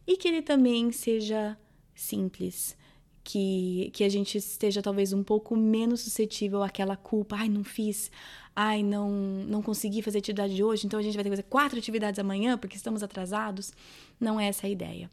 e 0.06 0.16
que 0.16 0.28
ele 0.28 0.42
também 0.42 0.92
seja 0.92 1.58
simples, 1.92 2.76
que, 3.24 3.90
que 3.92 4.04
a 4.04 4.08
gente 4.08 4.38
esteja 4.38 4.80
talvez 4.80 5.12
um 5.12 5.24
pouco 5.24 5.56
menos 5.56 6.02
suscetível 6.02 6.62
àquela 6.62 6.96
culpa, 6.96 7.34
ai, 7.34 7.48
não 7.48 7.64
fiz, 7.64 8.12
ai, 8.54 8.84
não, 8.84 9.10
não 9.10 9.60
consegui 9.60 10.02
fazer 10.02 10.18
atividade 10.18 10.62
hoje, 10.62 10.86
então 10.86 11.00
a 11.00 11.02
gente 11.02 11.14
vai 11.14 11.24
ter 11.24 11.30
que 11.30 11.36
fazer 11.36 11.48
quatro 11.48 11.80
atividades 11.80 12.20
amanhã 12.20 12.56
porque 12.56 12.76
estamos 12.76 13.02
atrasados. 13.02 13.72
Não 14.20 14.38
é 14.38 14.46
essa 14.46 14.68
a 14.68 14.70
ideia. 14.70 15.10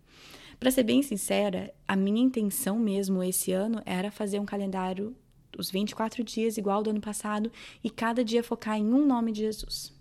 Para 0.60 0.70
ser 0.70 0.84
bem 0.84 1.02
sincera, 1.02 1.74
a 1.88 1.96
minha 1.96 2.22
intenção 2.22 2.78
mesmo 2.78 3.24
esse 3.24 3.52
ano 3.52 3.82
era 3.88 4.12
fazer 4.12 4.39
um 4.39 4.46
calendário 4.46 5.15
os 5.58 5.72
24 5.72 6.24
dias 6.24 6.58
igual 6.58 6.84
do 6.84 6.89
ano 6.89 7.02
passado 7.02 7.52
e 7.84 7.89
cada 7.89 8.24
dia 8.24 8.44
focar 8.44 8.78
em 8.78 8.86
um 8.86 9.06
nome 9.06 9.32
de 9.32 9.41
Jesus. 9.41 9.94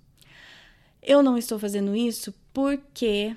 Eu 1.03 1.23
não 1.23 1.37
estou 1.37 1.59
fazendo 1.59 1.95
isso 1.95 2.35
porque 2.53 3.37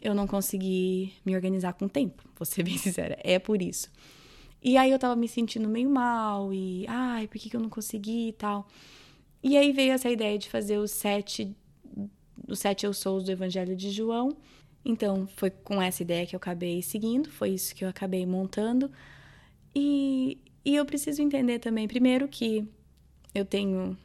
eu 0.00 0.14
não 0.14 0.26
consegui 0.26 1.12
me 1.24 1.34
organizar 1.34 1.72
com 1.72 1.86
o 1.86 1.88
tempo, 1.88 2.22
vou 2.36 2.46
ser 2.46 2.62
bem 2.64 2.78
sincera, 2.78 3.18
é 3.22 3.38
por 3.38 3.60
isso. 3.60 3.90
E 4.62 4.76
aí 4.76 4.90
eu 4.90 4.98
tava 4.98 5.14
me 5.14 5.28
sentindo 5.28 5.68
meio 5.68 5.88
mal 5.88 6.52
e, 6.52 6.84
ai, 6.88 7.28
por 7.28 7.38
que, 7.38 7.48
que 7.48 7.56
eu 7.56 7.60
não 7.60 7.68
consegui 7.68 8.28
e 8.28 8.32
tal. 8.32 8.66
E 9.42 9.56
aí 9.56 9.72
veio 9.72 9.92
essa 9.92 10.10
ideia 10.10 10.36
de 10.36 10.48
fazer 10.48 10.78
os 10.78 10.90
sete, 10.90 11.54
os 12.46 12.58
sete 12.58 12.84
eu 12.84 12.92
sou 12.92 13.22
do 13.22 13.30
Evangelho 13.30 13.76
de 13.76 13.90
João. 13.90 14.36
Então 14.84 15.28
foi 15.36 15.50
com 15.50 15.80
essa 15.80 16.02
ideia 16.02 16.26
que 16.26 16.34
eu 16.34 16.38
acabei 16.38 16.82
seguindo, 16.82 17.30
foi 17.30 17.50
isso 17.50 17.74
que 17.74 17.84
eu 17.84 17.88
acabei 17.88 18.26
montando. 18.26 18.90
E, 19.74 20.38
e 20.68 20.76
eu 20.76 20.84
preciso 20.84 21.22
entender 21.22 21.60
também, 21.60 21.88
primeiro, 21.88 22.28
que 22.28 22.62
eu 23.34 23.42
tenho 23.42 23.96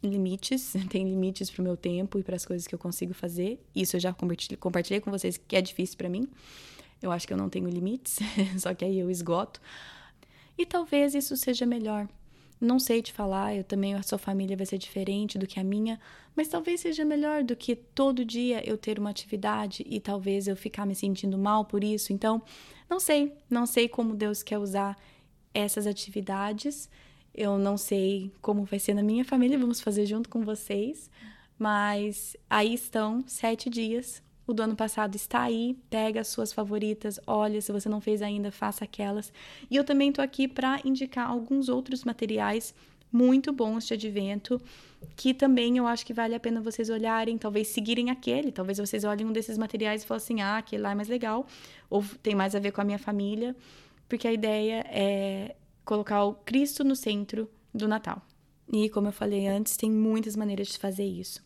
limites, 0.00 0.72
tenho 0.88 1.08
limites 1.08 1.50
para 1.50 1.60
o 1.60 1.64
meu 1.64 1.76
tempo 1.76 2.20
e 2.20 2.22
para 2.22 2.36
as 2.36 2.46
coisas 2.46 2.68
que 2.68 2.74
eu 2.74 2.78
consigo 2.78 3.12
fazer. 3.12 3.60
Isso 3.74 3.96
eu 3.96 4.00
já 4.00 4.12
compartilhei, 4.12 4.56
compartilhei 4.56 5.00
com 5.00 5.10
vocês 5.10 5.36
que 5.36 5.56
é 5.56 5.60
difícil 5.60 5.98
para 5.98 6.08
mim. 6.08 6.28
Eu 7.02 7.10
acho 7.10 7.26
que 7.26 7.32
eu 7.32 7.36
não 7.36 7.50
tenho 7.50 7.68
limites, 7.68 8.20
só 8.58 8.72
que 8.72 8.84
aí 8.84 8.96
eu 8.96 9.10
esgoto. 9.10 9.60
E 10.56 10.64
talvez 10.64 11.16
isso 11.16 11.36
seja 11.36 11.66
melhor. 11.66 12.08
Não 12.60 12.78
sei 12.78 13.02
te 13.02 13.12
falar, 13.12 13.56
eu 13.56 13.64
também 13.64 13.94
a 13.94 14.02
sua 14.04 14.16
família 14.16 14.56
vai 14.56 14.66
ser 14.66 14.78
diferente 14.78 15.36
do 15.36 15.48
que 15.48 15.58
a 15.58 15.64
minha, 15.64 15.98
mas 16.36 16.46
talvez 16.46 16.80
seja 16.80 17.04
melhor 17.04 17.42
do 17.42 17.56
que 17.56 17.74
todo 17.74 18.24
dia 18.24 18.62
eu 18.64 18.78
ter 18.78 19.00
uma 19.00 19.10
atividade 19.10 19.84
e 19.84 19.98
talvez 19.98 20.46
eu 20.46 20.54
ficar 20.54 20.86
me 20.86 20.94
sentindo 20.94 21.36
mal 21.36 21.64
por 21.64 21.82
isso. 21.82 22.12
Então, 22.12 22.40
não 22.88 23.00
sei, 23.00 23.32
não 23.50 23.66
sei 23.66 23.88
como 23.88 24.14
Deus 24.14 24.44
quer 24.44 24.58
usar 24.58 24.96
essas 25.54 25.86
atividades. 25.86 26.90
Eu 27.34 27.56
não 27.58 27.76
sei 27.76 28.30
como 28.42 28.64
vai 28.64 28.78
ser 28.78 28.94
na 28.94 29.02
minha 29.02 29.24
família, 29.24 29.58
vamos 29.58 29.80
fazer 29.80 30.04
junto 30.04 30.28
com 30.28 30.42
vocês. 30.42 31.10
Mas 31.58 32.36
aí 32.50 32.74
estão 32.74 33.24
sete 33.26 33.70
dias 33.70 34.22
o 34.46 34.52
do 34.52 34.62
ano 34.62 34.76
passado 34.76 35.16
está 35.16 35.42
aí, 35.42 35.76
pega 35.88 36.20
as 36.20 36.28
suas 36.28 36.52
favoritas, 36.52 37.18
olha, 37.26 37.60
se 37.60 37.72
você 37.72 37.88
não 37.88 38.00
fez 38.00 38.20
ainda, 38.20 38.50
faça 38.50 38.84
aquelas. 38.84 39.32
E 39.70 39.76
eu 39.76 39.84
também 39.84 40.12
tô 40.12 40.20
aqui 40.20 40.46
para 40.46 40.80
indicar 40.84 41.28
alguns 41.28 41.68
outros 41.68 42.04
materiais 42.04 42.74
muito 43.10 43.52
bons 43.52 43.86
de 43.86 43.94
advento, 43.94 44.60
que 45.16 45.32
também 45.32 45.78
eu 45.78 45.86
acho 45.86 46.04
que 46.04 46.12
vale 46.12 46.34
a 46.34 46.40
pena 46.40 46.60
vocês 46.60 46.90
olharem, 46.90 47.38
talvez 47.38 47.68
seguirem 47.68 48.10
aquele, 48.10 48.50
talvez 48.52 48.78
vocês 48.78 49.04
olhem 49.04 49.26
um 49.26 49.32
desses 49.32 49.56
materiais 49.56 50.02
e 50.02 50.06
falem 50.06 50.22
assim: 50.22 50.40
"Ah, 50.42 50.58
aquele 50.58 50.82
lá 50.82 50.90
é 50.90 50.94
mais 50.94 51.08
legal", 51.08 51.46
ou 51.88 52.04
tem 52.22 52.34
mais 52.34 52.54
a 52.54 52.58
ver 52.58 52.72
com 52.72 52.80
a 52.80 52.84
minha 52.84 52.98
família, 52.98 53.54
porque 54.14 54.28
a 54.28 54.32
ideia 54.32 54.86
é 54.90 55.56
colocar 55.84 56.22
o 56.22 56.34
Cristo 56.34 56.84
no 56.84 56.94
centro 56.94 57.50
do 57.74 57.88
Natal. 57.88 58.22
E 58.72 58.88
como 58.88 59.08
eu 59.08 59.12
falei 59.12 59.48
antes, 59.48 59.76
tem 59.76 59.90
muitas 59.90 60.36
maneiras 60.36 60.68
de 60.68 60.78
fazer 60.78 61.04
isso. 61.04 61.44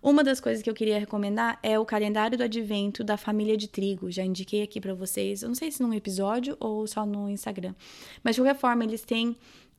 Uma 0.00 0.22
das 0.22 0.38
coisas 0.38 0.62
que 0.62 0.70
eu 0.70 0.74
queria 0.74 0.96
recomendar 0.96 1.58
é 1.60 1.76
o 1.76 1.84
calendário 1.84 2.38
do 2.38 2.44
advento 2.44 3.02
da 3.02 3.16
família 3.16 3.56
de 3.56 3.66
trigo. 3.66 4.12
Já 4.12 4.22
indiquei 4.22 4.62
aqui 4.62 4.80
para 4.80 4.94
vocês, 4.94 5.42
eu 5.42 5.48
não 5.48 5.56
sei 5.56 5.72
se 5.72 5.82
num 5.82 5.92
episódio 5.92 6.56
ou 6.60 6.86
só 6.86 7.04
no 7.04 7.28
Instagram. 7.28 7.74
Mas 8.22 8.36
de 8.36 8.42
qualquer 8.42 8.60
forma, 8.60 8.84
eles 8.84 9.02
têm 9.02 9.36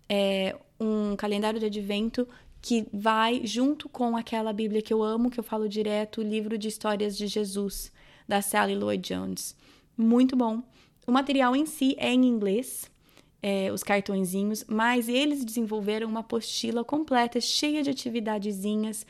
é, 0.09 0.57
um 0.77 1.15
calendário 1.15 1.57
de 1.57 1.67
advento 1.67 2.27
que 2.61 2.85
vai 2.91 3.45
junto 3.45 3.87
com 3.87 4.17
aquela 4.17 4.51
Bíblia 4.51 4.81
que 4.81 4.93
eu 4.93 5.01
amo, 5.01 5.31
que 5.31 5.39
eu 5.39 5.43
falo 5.43 5.69
direto, 5.69 6.19
o 6.19 6.23
livro 6.23 6.57
de 6.57 6.67
histórias 6.67 7.15
de 7.15 7.27
Jesus, 7.27 7.93
da 8.27 8.41
Sally 8.41 8.75
Lloyd 8.75 9.07
Jones. 9.07 9.55
Muito 9.97 10.35
bom. 10.35 10.61
O 11.07 11.11
material 11.11 11.55
em 11.55 11.65
si 11.65 11.95
é 11.97 12.11
em 12.11 12.25
inglês, 12.25 12.89
é, 13.41 13.71
os 13.71 13.83
cartõezinhos, 13.83 14.63
mas 14.67 15.07
eles 15.07 15.45
desenvolveram 15.45 16.07
uma 16.07 16.21
apostila 16.21 16.83
completa, 16.83 17.39
cheia 17.39 17.83
de 17.83 17.91
atividadezinhas 17.91 19.05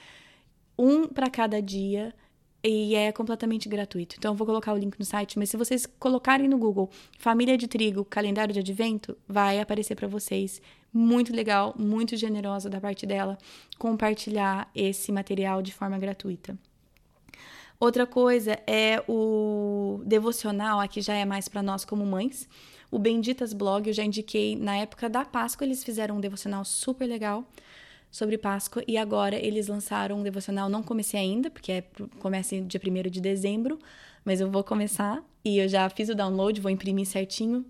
um 0.77 1.07
para 1.07 1.29
cada 1.29 1.61
dia 1.61 2.13
e 2.61 2.95
é 2.95 3.11
completamente 3.11 3.69
gratuito. 3.69 4.15
Então 4.17 4.33
eu 4.33 4.35
vou 4.35 4.45
colocar 4.45 4.73
o 4.73 4.77
link 4.77 4.97
no 4.97 5.05
site, 5.05 5.37
mas 5.37 5.49
se 5.49 5.57
vocês 5.57 5.85
colocarem 5.99 6.47
no 6.47 6.57
Google 6.57 6.89
Família 7.17 7.57
de 7.57 7.67
Trigo, 7.67 8.03
calendário 8.03 8.53
de 8.53 8.59
advento, 8.59 9.15
vai 9.27 9.59
aparecer 9.59 9.95
para 9.95 10.07
vocês. 10.07 10.61
Muito 10.91 11.33
legal, 11.33 11.75
muito 11.77 12.17
generosa 12.17 12.69
da 12.69 12.81
parte 12.81 13.05
dela 13.05 13.37
compartilhar 13.77 14.69
esse 14.73 15.11
material 15.11 15.61
de 15.61 15.73
forma 15.73 15.97
gratuita. 15.97 16.57
Outra 17.79 18.05
coisa 18.05 18.57
é 18.65 19.03
o 19.07 20.01
devocional, 20.05 20.79
aqui 20.79 21.01
já 21.01 21.13
é 21.13 21.25
mais 21.25 21.47
para 21.47 21.61
nós 21.61 21.83
como 21.83 22.05
mães. 22.05 22.47
O 22.89 22.97
Benditas 22.97 23.51
Blog, 23.51 23.87
eu 23.87 23.93
já 23.93 24.03
indiquei 24.03 24.55
na 24.55 24.77
época 24.77 25.09
da 25.09 25.25
Páscoa, 25.25 25.65
eles 25.65 25.83
fizeram 25.83 26.17
um 26.17 26.21
devocional 26.21 26.63
super 26.63 27.05
legal 27.05 27.43
sobre 28.09 28.37
Páscoa 28.37 28.81
e 28.87 28.97
agora 28.97 29.35
eles 29.35 29.67
lançaram 29.67 30.19
um 30.19 30.23
devocional. 30.23 30.69
Não 30.69 30.81
comecei 30.81 31.19
ainda, 31.19 31.49
porque 31.49 31.71
é, 31.71 31.83
começa 32.19 32.59
dia 32.61 32.79
1 32.81 33.09
de 33.09 33.19
dezembro, 33.19 33.77
mas 34.23 34.39
eu 34.39 34.49
vou 34.49 34.63
começar 34.63 35.21
e 35.43 35.57
eu 35.57 35.67
já 35.67 35.89
fiz 35.89 36.07
o 36.07 36.15
download, 36.15 36.61
vou 36.61 36.71
imprimir 36.71 37.05
certinho. 37.05 37.65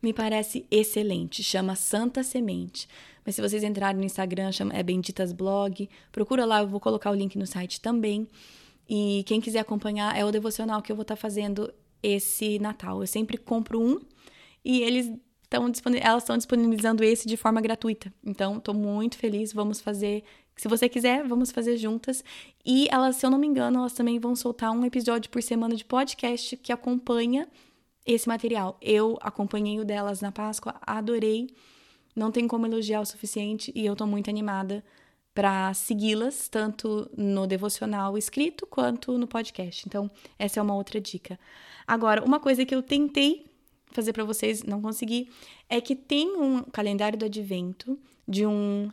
Me 0.00 0.12
parece 0.12 0.64
excelente, 0.70 1.42
chama 1.42 1.74
Santa 1.74 2.22
Semente. 2.22 2.88
Mas 3.26 3.34
se 3.34 3.42
vocês 3.42 3.64
entrarem 3.64 3.98
no 3.98 4.06
Instagram, 4.06 4.52
chama, 4.52 4.72
é 4.72 4.82
Benditas 4.82 5.32
Blog, 5.32 5.90
procura 6.12 6.44
lá, 6.44 6.60
eu 6.60 6.68
vou 6.68 6.80
colocar 6.80 7.10
o 7.10 7.14
link 7.14 7.36
no 7.36 7.46
site 7.46 7.80
também. 7.80 8.28
E 8.92 9.22
quem 9.24 9.40
quiser 9.40 9.60
acompanhar, 9.60 10.18
é 10.18 10.24
o 10.24 10.32
devocional 10.32 10.82
que 10.82 10.90
eu 10.90 10.96
vou 10.96 11.02
estar 11.02 11.14
tá 11.14 11.20
fazendo 11.20 11.72
esse 12.02 12.58
Natal. 12.58 13.00
Eu 13.00 13.06
sempre 13.06 13.36
compro 13.38 13.80
um 13.80 14.00
e 14.64 14.82
eles 14.82 15.12
Tão, 15.50 15.64
elas 16.00 16.22
estão 16.22 16.36
disponibilizando 16.36 17.02
esse 17.02 17.26
de 17.26 17.36
forma 17.36 17.60
gratuita. 17.60 18.14
Então, 18.24 18.58
estou 18.58 18.72
muito 18.72 19.18
feliz. 19.18 19.52
Vamos 19.52 19.80
fazer. 19.80 20.22
Se 20.54 20.68
você 20.68 20.88
quiser, 20.88 21.26
vamos 21.26 21.50
fazer 21.50 21.76
juntas. 21.76 22.22
E 22.64 22.86
elas, 22.88 23.16
se 23.16 23.26
eu 23.26 23.30
não 23.30 23.36
me 23.36 23.48
engano, 23.48 23.80
elas 23.80 23.92
também 23.92 24.20
vão 24.20 24.36
soltar 24.36 24.70
um 24.70 24.84
episódio 24.84 25.28
por 25.28 25.42
semana 25.42 25.74
de 25.74 25.84
podcast 25.84 26.56
que 26.56 26.72
acompanha 26.72 27.48
esse 28.06 28.28
material. 28.28 28.78
Eu 28.80 29.18
acompanhei 29.20 29.80
o 29.80 29.84
delas 29.84 30.20
na 30.20 30.30
Páscoa, 30.30 30.76
adorei. 30.82 31.50
Não 32.14 32.30
tem 32.30 32.46
como 32.46 32.64
elogiar 32.64 33.00
o 33.00 33.06
suficiente 33.06 33.72
e 33.74 33.84
eu 33.84 33.94
estou 33.94 34.06
muito 34.06 34.30
animada 34.30 34.84
para 35.34 35.72
segui-las, 35.74 36.48
tanto 36.48 37.10
no 37.16 37.46
devocional 37.46 38.18
escrito 38.18 38.66
quanto 38.66 39.16
no 39.16 39.26
podcast. 39.26 39.84
Então, 39.86 40.10
essa 40.38 40.60
é 40.60 40.62
uma 40.62 40.74
outra 40.74 41.00
dica. 41.00 41.38
Agora, 41.86 42.24
uma 42.24 42.40
coisa 42.40 42.64
que 42.64 42.74
eu 42.74 42.82
tentei 42.82 43.46
fazer 43.92 44.12
para 44.12 44.24
vocês, 44.24 44.62
não 44.62 44.80
consegui, 44.80 45.28
é 45.68 45.80
que 45.80 45.96
tem 45.96 46.36
um 46.36 46.62
calendário 46.62 47.18
do 47.18 47.24
advento 47.24 47.98
de 48.26 48.46
um 48.46 48.90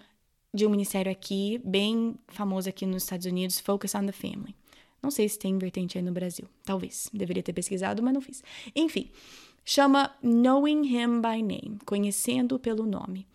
de 0.53 0.65
um 0.65 0.69
ministério 0.69 1.11
aqui, 1.11 1.61
bem 1.63 2.15
famoso 2.29 2.67
aqui 2.67 2.85
nos 2.85 3.03
Estados 3.03 3.27
Unidos, 3.27 3.59
Focus 3.59 3.93
on 3.93 4.05
the 4.07 4.11
Family. 4.11 4.55
Não 5.03 5.11
sei 5.11 5.29
se 5.29 5.37
tem 5.37 5.55
vertente 5.57 5.97
aí 5.97 6.03
no 6.03 6.11
Brasil. 6.11 6.47
Talvez. 6.65 7.09
Deveria 7.13 7.43
ter 7.43 7.53
pesquisado, 7.53 8.01
mas 8.01 8.13
não 8.13 8.21
fiz. 8.21 8.43
Enfim, 8.75 9.11
chama 9.63 10.15
Knowing 10.23 10.87
Him 10.87 11.21
by 11.21 11.43
Name, 11.43 11.77
conhecendo 11.85 12.57
pelo 12.57 12.85
nome. 12.85 13.27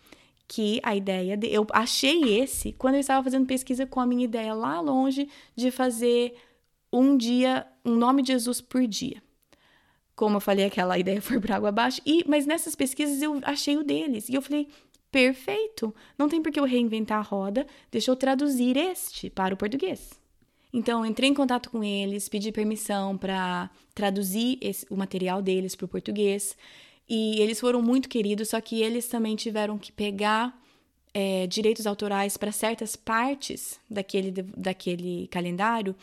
Que 0.47 0.79
a 0.83 0.95
ideia 0.95 1.37
de. 1.37 1.47
Eu 1.47 1.65
achei 1.71 2.39
esse 2.39 2.73
quando 2.73 2.95
eu 2.95 2.99
estava 2.99 3.23
fazendo 3.23 3.45
pesquisa 3.45 3.85
com 3.85 3.99
a 3.99 4.05
minha 4.05 4.25
ideia 4.25 4.53
lá 4.53 4.79
longe 4.79 5.29
de 5.55 5.71
fazer 5.71 6.35
um 6.91 7.17
dia, 7.17 7.65
um 7.83 7.95
nome 7.95 8.21
de 8.21 8.33
Jesus 8.33 8.61
por 8.61 8.85
dia. 8.85 9.21
Como 10.15 10.37
eu 10.37 10.41
falei, 10.41 10.65
aquela 10.65 10.97
ideia 10.97 11.21
foi 11.21 11.39
por 11.39 11.51
água 11.51 11.69
abaixo. 11.69 12.01
E, 12.05 12.23
mas 12.27 12.45
nessas 12.45 12.75
pesquisas 12.75 13.21
eu 13.21 13.39
achei 13.43 13.77
o 13.77 13.83
deles. 13.83 14.29
E 14.29 14.35
eu 14.35 14.41
falei, 14.41 14.67
perfeito. 15.11 15.93
Não 16.17 16.29
tem 16.29 16.41
por 16.41 16.51
que 16.51 16.59
eu 16.59 16.65
reinventar 16.65 17.19
a 17.19 17.21
roda. 17.21 17.65
Deixa 17.91 18.11
eu 18.11 18.15
traduzir 18.15 18.77
este 18.77 19.29
para 19.29 19.53
o 19.53 19.57
português. 19.57 20.11
Então, 20.73 21.05
entrei 21.05 21.29
em 21.29 21.35
contato 21.35 21.69
com 21.69 21.83
eles, 21.83 22.27
pedi 22.27 22.51
permissão 22.51 23.15
para 23.15 23.69
traduzir 23.93 24.57
esse, 24.59 24.87
o 24.89 24.97
material 24.97 25.39
deles 25.39 25.75
para 25.75 25.85
o 25.85 25.87
português. 25.87 26.57
E 27.07 27.39
eles 27.41 27.59
foram 27.59 27.81
muito 27.81 28.07
queridos, 28.07 28.49
só 28.49 28.61
que 28.61 28.81
eles 28.81 29.07
também 29.07 29.35
tiveram 29.35 29.77
que 29.77 29.91
pegar 29.91 30.57
é, 31.13 31.45
direitos 31.47 31.85
autorais 31.85 32.37
para 32.37 32.51
certas 32.51 32.95
partes 32.95 33.79
daquele, 33.89 34.31
daquele 34.31 35.27
calendário 35.27 35.95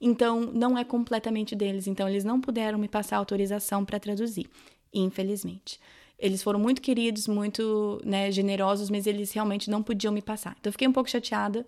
então, 0.00 0.40
não 0.40 0.76
é 0.76 0.84
completamente 0.84 1.54
deles. 1.54 1.86
Então, 1.86 2.08
eles 2.08 2.24
não 2.24 2.40
puderam 2.40 2.78
me 2.78 2.88
passar 2.88 3.16
autorização 3.16 3.84
para 3.84 3.98
traduzir, 3.98 4.48
infelizmente. 4.92 5.80
Eles 6.18 6.42
foram 6.42 6.58
muito 6.58 6.80
queridos, 6.80 7.28
muito 7.28 8.00
né, 8.04 8.30
generosos, 8.30 8.88
mas 8.88 9.06
eles 9.06 9.32
realmente 9.32 9.70
não 9.70 9.82
podiam 9.82 10.12
me 10.12 10.22
passar. 10.22 10.56
Então, 10.58 10.68
eu 10.68 10.72
fiquei 10.72 10.88
um 10.88 10.92
pouco 10.92 11.10
chateada. 11.10 11.66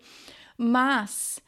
Mas 0.56 1.40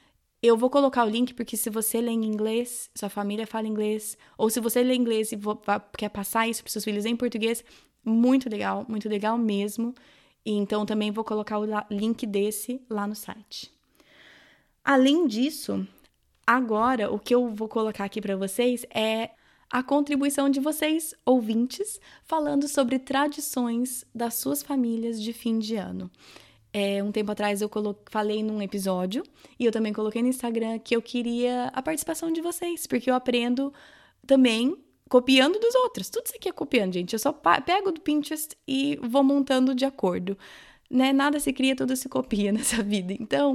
eu 0.43 0.57
vou 0.57 0.70
colocar 0.70 1.05
o 1.05 1.09
link 1.09 1.34
porque 1.34 1.57
se 1.57 1.70
você 1.70 2.01
lê 2.01 2.12
em 2.12 2.24
inglês, 2.24 2.91
sua 2.95 3.09
família 3.09 3.47
fala 3.47 3.66
inglês, 3.66 4.16
ou 4.38 4.49
se 4.49 4.61
você 4.61 4.82
lê 4.82 4.95
inglês 4.95 5.32
e 5.32 5.38
quer 5.97 6.09
passar 6.09 6.49
isso 6.49 6.62
para 6.62 6.72
seus 6.72 6.84
filhos 6.84 7.05
em 7.05 7.16
português, 7.16 7.64
muito 8.05 8.49
legal, 8.49 8.86
muito 8.88 9.09
legal 9.09 9.36
mesmo. 9.36 9.95
E 10.45 10.53
então 10.53 10.86
também 10.86 11.11
vou 11.11 11.24
colocar 11.24 11.59
o 11.59 11.66
link 11.91 12.26
desse 12.26 12.80
lá 12.88 13.07
no 13.07 13.14
site. 13.14 13.70
Além 14.82 15.26
disso, 15.26 15.86
Agora, 16.53 17.12
o 17.12 17.16
que 17.16 17.32
eu 17.32 17.49
vou 17.49 17.68
colocar 17.68 18.03
aqui 18.03 18.20
para 18.20 18.36
vocês 18.36 18.84
é 18.93 19.30
a 19.70 19.84
contribuição 19.84 20.51
de 20.51 20.59
vocês, 20.59 21.14
ouvintes, 21.24 22.01
falando 22.24 22.66
sobre 22.66 22.99
tradições 22.99 24.05
das 24.12 24.34
suas 24.34 24.61
famílias 24.61 25.22
de 25.22 25.32
fim 25.32 25.61
de 25.61 25.76
ano. 25.76 26.11
É, 26.72 27.02
um 27.02 27.10
tempo 27.10 27.32
atrás 27.32 27.60
eu 27.60 27.70
falei 28.08 28.42
num 28.42 28.62
episódio 28.62 29.24
e 29.58 29.64
eu 29.64 29.72
também 29.72 29.92
coloquei 29.92 30.22
no 30.22 30.28
Instagram 30.28 30.78
que 30.78 30.94
eu 30.94 31.02
queria 31.02 31.66
a 31.72 31.82
participação 31.82 32.32
de 32.32 32.40
vocês, 32.40 32.86
porque 32.86 33.10
eu 33.10 33.14
aprendo 33.14 33.72
também 34.26 34.76
copiando 35.08 35.58
dos 35.58 35.74
outros. 35.74 36.08
Tudo 36.08 36.26
isso 36.26 36.36
aqui 36.36 36.48
é 36.48 36.52
copiando, 36.52 36.94
gente. 36.94 37.12
Eu 37.12 37.18
só 37.18 37.32
pego 37.32 37.90
do 37.90 38.00
Pinterest 38.00 38.56
e 38.66 38.96
vou 39.02 39.24
montando 39.24 39.74
de 39.74 39.84
acordo. 39.84 40.38
Né? 40.88 41.12
Nada 41.12 41.40
se 41.40 41.52
cria, 41.52 41.74
tudo 41.74 41.96
se 41.96 42.08
copia 42.08 42.52
nessa 42.52 42.82
vida. 42.82 43.12
Então, 43.12 43.54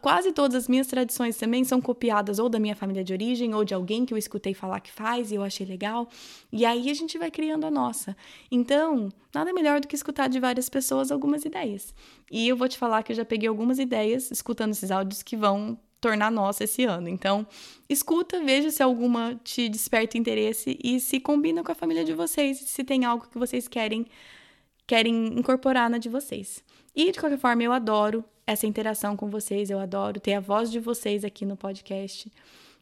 quase 0.00 0.32
todas 0.32 0.54
as 0.54 0.68
minhas 0.68 0.86
tradições 0.86 1.36
também 1.36 1.62
são 1.62 1.80
copiadas 1.80 2.38
ou 2.38 2.48
da 2.48 2.58
minha 2.58 2.74
família 2.74 3.04
de 3.04 3.12
origem 3.12 3.54
ou 3.54 3.64
de 3.64 3.74
alguém 3.74 4.06
que 4.06 4.14
eu 4.14 4.18
escutei 4.18 4.54
falar 4.54 4.80
que 4.80 4.90
faz 4.90 5.30
e 5.30 5.34
eu 5.34 5.42
achei 5.42 5.66
legal. 5.66 6.08
E 6.50 6.64
aí 6.64 6.90
a 6.90 6.94
gente 6.94 7.18
vai 7.18 7.30
criando 7.30 7.66
a 7.66 7.70
nossa. 7.70 8.16
Então, 8.50 9.10
nada 9.34 9.52
melhor 9.52 9.80
do 9.80 9.86
que 9.86 9.94
escutar 9.94 10.28
de 10.28 10.40
várias 10.40 10.68
pessoas 10.68 11.10
algumas 11.10 11.44
ideias. 11.44 11.94
E 12.30 12.48
eu 12.48 12.56
vou 12.56 12.68
te 12.68 12.78
falar 12.78 13.02
que 13.02 13.12
eu 13.12 13.16
já 13.16 13.24
peguei 13.24 13.48
algumas 13.48 13.78
ideias 13.78 14.30
escutando 14.30 14.72
esses 14.72 14.90
áudios 14.90 15.22
que 15.22 15.36
vão 15.36 15.78
tornar 16.00 16.30
nossa 16.30 16.64
esse 16.64 16.84
ano. 16.84 17.08
Então, 17.08 17.46
escuta, 17.88 18.42
veja 18.42 18.70
se 18.70 18.82
alguma 18.82 19.38
te 19.44 19.68
desperta 19.68 20.16
interesse 20.16 20.78
e 20.82 21.00
se 21.00 21.20
combina 21.20 21.62
com 21.62 21.72
a 21.72 21.74
família 21.74 22.04
de 22.04 22.14
vocês, 22.14 22.58
se 22.58 22.84
tem 22.84 23.04
algo 23.04 23.26
que 23.28 23.38
vocês 23.38 23.68
querem 23.68 24.06
querem 24.86 25.36
incorporar 25.36 25.90
na 25.90 25.98
de 25.98 26.08
vocês. 26.08 26.62
E 26.94 27.10
de 27.10 27.18
qualquer 27.18 27.38
forma, 27.38 27.62
eu 27.62 27.72
adoro 27.72 28.24
essa 28.46 28.66
interação 28.66 29.16
com 29.16 29.28
vocês, 29.28 29.70
eu 29.70 29.78
adoro 29.78 30.20
ter 30.20 30.34
a 30.34 30.40
voz 30.40 30.70
de 30.70 30.78
vocês 30.78 31.24
aqui 31.24 31.44
no 31.44 31.56
podcast. 31.56 32.30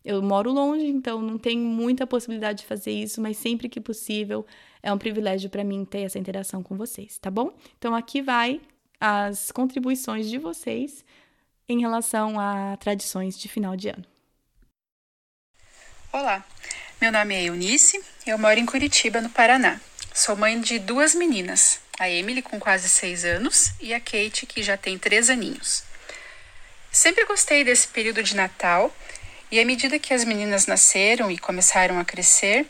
Eu 0.04 0.22
moro 0.22 0.52
longe, 0.52 0.86
então 0.86 1.22
não 1.22 1.38
tenho 1.38 1.62
muita 1.62 2.06
possibilidade 2.06 2.60
de 2.60 2.66
fazer 2.66 2.92
isso, 2.92 3.22
mas 3.22 3.38
sempre 3.38 3.70
que 3.70 3.80
possível 3.80 4.46
é 4.82 4.92
um 4.92 4.98
privilégio 4.98 5.48
para 5.48 5.64
mim 5.64 5.84
ter 5.84 6.00
essa 6.00 6.18
interação 6.18 6.62
com 6.62 6.76
vocês, 6.76 7.16
tá 7.18 7.30
bom? 7.30 7.54
Então 7.78 7.94
aqui 7.94 8.20
vai 8.20 8.60
as 9.00 9.50
contribuições 9.50 10.28
de 10.28 10.36
vocês 10.36 11.02
em 11.66 11.80
relação 11.80 12.38
a 12.38 12.76
tradições 12.76 13.38
de 13.38 13.48
final 13.48 13.74
de 13.74 13.88
ano. 13.88 14.04
Olá, 16.12 16.44
meu 17.00 17.10
nome 17.10 17.34
é 17.34 17.44
Eunice, 17.44 18.04
eu 18.26 18.38
moro 18.38 18.60
em 18.60 18.66
Curitiba, 18.66 19.22
no 19.22 19.30
Paraná. 19.30 19.80
Sou 20.12 20.36
mãe 20.36 20.60
de 20.60 20.78
duas 20.78 21.14
meninas, 21.14 21.80
a 21.98 22.08
Emily 22.08 22.42
com 22.42 22.58
quase 22.58 22.88
seis 22.88 23.24
anos 23.24 23.72
e 23.80 23.94
a 23.94 24.00
Kate 24.00 24.46
que 24.46 24.62
já 24.62 24.76
tem 24.76 24.98
três 24.98 25.30
aninhos. 25.30 25.84
Sempre 26.90 27.24
gostei 27.24 27.64
desse 27.64 27.88
período 27.88 28.22
de 28.22 28.36
Natal 28.36 28.94
e 29.50 29.60
à 29.60 29.64
medida 29.64 29.98
que 29.98 30.14
as 30.14 30.24
meninas 30.24 30.66
nasceram 30.66 31.30
e 31.30 31.38
começaram 31.38 31.98
a 31.98 32.04
crescer, 32.04 32.66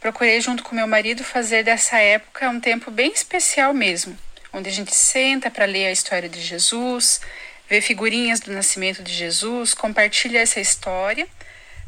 procurei 0.00 0.40
junto 0.40 0.62
com 0.62 0.74
meu 0.74 0.86
marido 0.86 1.24
fazer 1.24 1.62
dessa 1.62 1.98
época 1.98 2.48
um 2.48 2.60
tempo 2.60 2.90
bem 2.90 3.12
especial 3.12 3.72
mesmo, 3.72 4.16
onde 4.52 4.68
a 4.68 4.72
gente 4.72 4.94
senta 4.94 5.50
para 5.50 5.64
ler 5.64 5.86
a 5.86 5.92
história 5.92 6.28
de 6.28 6.40
Jesus, 6.40 7.20
vê 7.68 7.80
figurinhas 7.80 8.40
do 8.40 8.52
nascimento 8.52 9.02
de 9.02 9.12
Jesus, 9.12 9.74
compartilha 9.74 10.40
essa 10.40 10.60
história, 10.60 11.26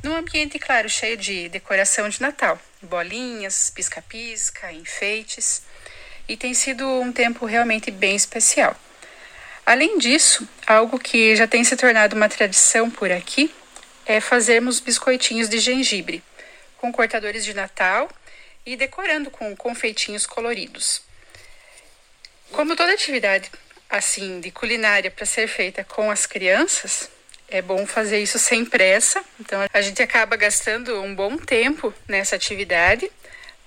num 0.02 0.16
ambiente, 0.16 0.58
claro, 0.58 0.88
cheio 0.88 1.16
de 1.16 1.50
decoração 1.50 2.08
de 2.08 2.20
Natal, 2.22 2.58
bolinhas, 2.80 3.70
pisca-pisca, 3.70 4.72
enfeites, 4.72 5.62
e 6.30 6.36
tem 6.36 6.54
sido 6.54 6.86
um 6.86 7.10
tempo 7.10 7.44
realmente 7.44 7.90
bem 7.90 8.14
especial. 8.14 8.78
Além 9.66 9.98
disso, 9.98 10.48
algo 10.64 10.96
que 10.96 11.34
já 11.34 11.44
tem 11.44 11.64
se 11.64 11.76
tornado 11.76 12.14
uma 12.14 12.28
tradição 12.28 12.88
por 12.88 13.10
aqui 13.10 13.52
é 14.06 14.20
fazermos 14.20 14.78
biscoitinhos 14.78 15.48
de 15.48 15.58
gengibre, 15.58 16.22
com 16.78 16.92
cortadores 16.92 17.44
de 17.44 17.52
Natal 17.52 18.08
e 18.64 18.76
decorando 18.76 19.28
com 19.28 19.56
confeitinhos 19.56 20.24
coloridos. 20.24 21.02
Como 22.52 22.76
toda 22.76 22.92
atividade 22.92 23.50
assim 23.88 24.38
de 24.38 24.52
culinária 24.52 25.10
para 25.10 25.26
ser 25.26 25.48
feita 25.48 25.82
com 25.82 26.12
as 26.12 26.26
crianças, 26.26 27.10
é 27.48 27.60
bom 27.60 27.84
fazer 27.88 28.22
isso 28.22 28.38
sem 28.38 28.64
pressa. 28.64 29.20
Então 29.40 29.66
a 29.72 29.80
gente 29.80 30.00
acaba 30.00 30.36
gastando 30.36 31.02
um 31.02 31.12
bom 31.12 31.36
tempo 31.36 31.92
nessa 32.06 32.36
atividade 32.36 33.10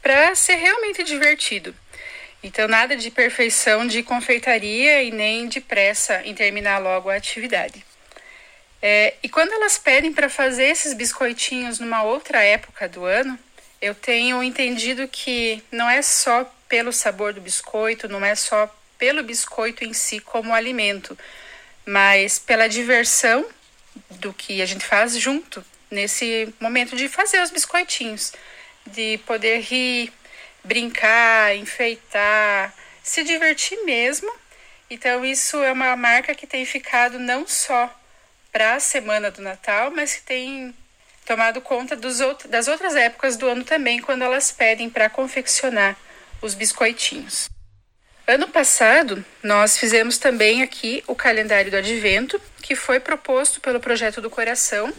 para 0.01 0.33
ser 0.33 0.55
realmente 0.55 1.03
divertido. 1.03 1.75
Então 2.43 2.67
nada 2.67 2.95
de 2.95 3.09
perfeição 3.09 3.87
de 3.87 4.03
confeitaria 4.03 5.01
e 5.01 5.11
nem 5.11 5.47
de 5.47 5.61
pressa 5.61 6.21
em 6.25 6.35
terminar 6.35 6.77
logo 6.79 7.09
a 7.09 7.15
atividade. 7.15 7.83
É, 8.81 9.13
e 9.23 9.29
quando 9.29 9.53
elas 9.53 9.77
pedem 9.77 10.11
para 10.11 10.27
fazer 10.27 10.65
esses 10.65 10.93
biscoitinhos 10.93 11.79
numa 11.79 12.03
outra 12.03 12.43
época 12.43 12.89
do 12.89 13.05
ano, 13.05 13.39
eu 13.81 13.95
tenho 13.95 14.43
entendido 14.43 15.07
que 15.07 15.63
não 15.71 15.89
é 15.89 16.01
só 16.01 16.43
pelo 16.67 16.91
sabor 16.91 17.31
do 17.31 17.39
biscoito, 17.39 18.09
não 18.09 18.25
é 18.25 18.35
só 18.35 18.69
pelo 18.97 19.23
biscoito 19.23 19.85
em 19.85 19.93
si 19.93 20.19
como 20.19 20.53
alimento, 20.53 21.17
mas 21.85 22.39
pela 22.39 22.67
diversão 22.67 23.45
do 24.09 24.33
que 24.33 24.61
a 24.61 24.65
gente 24.65 24.85
faz 24.85 25.17
junto 25.17 25.63
nesse 25.89 26.53
momento 26.59 26.95
de 26.95 27.07
fazer 27.07 27.41
os 27.41 27.51
biscoitinhos, 27.51 28.33
de 28.85 29.17
poder 29.19 29.59
rir, 29.59 30.11
brincar, 30.63 31.55
enfeitar, 31.55 32.73
se 33.03 33.23
divertir 33.23 33.83
mesmo. 33.83 34.31
Então 34.89 35.25
isso 35.25 35.57
é 35.63 35.71
uma 35.71 35.95
marca 35.95 36.35
que 36.35 36.47
tem 36.47 36.65
ficado 36.65 37.19
não 37.19 37.47
só 37.47 37.93
para 38.51 38.75
a 38.75 38.79
semana 38.79 39.31
do 39.31 39.41
Natal, 39.41 39.91
mas 39.91 40.15
que 40.15 40.21
tem 40.21 40.73
tomado 41.25 41.61
conta 41.61 41.95
out 41.95 42.47
das 42.47 42.67
outras 42.67 42.95
épocas 42.95 43.35
do 43.35 43.47
ano 43.47 43.63
também, 43.63 43.99
quando 43.99 44.23
elas 44.23 44.51
pedem 44.51 44.89
para 44.89 45.09
confeccionar 45.09 45.97
os 46.41 46.53
biscoitinhos. 46.53 47.49
Ano 48.25 48.47
passado, 48.47 49.23
nós 49.41 49.77
fizemos 49.77 50.17
também 50.17 50.61
aqui 50.61 51.03
o 51.07 51.15
calendário 51.15 51.71
do 51.71 51.77
Advento, 51.77 52.39
que 52.61 52.75
foi 52.75 52.99
proposto 52.99 53.59
pelo 53.59 53.79
Projeto 53.79 54.21
do 54.21 54.29
Coração. 54.29 54.93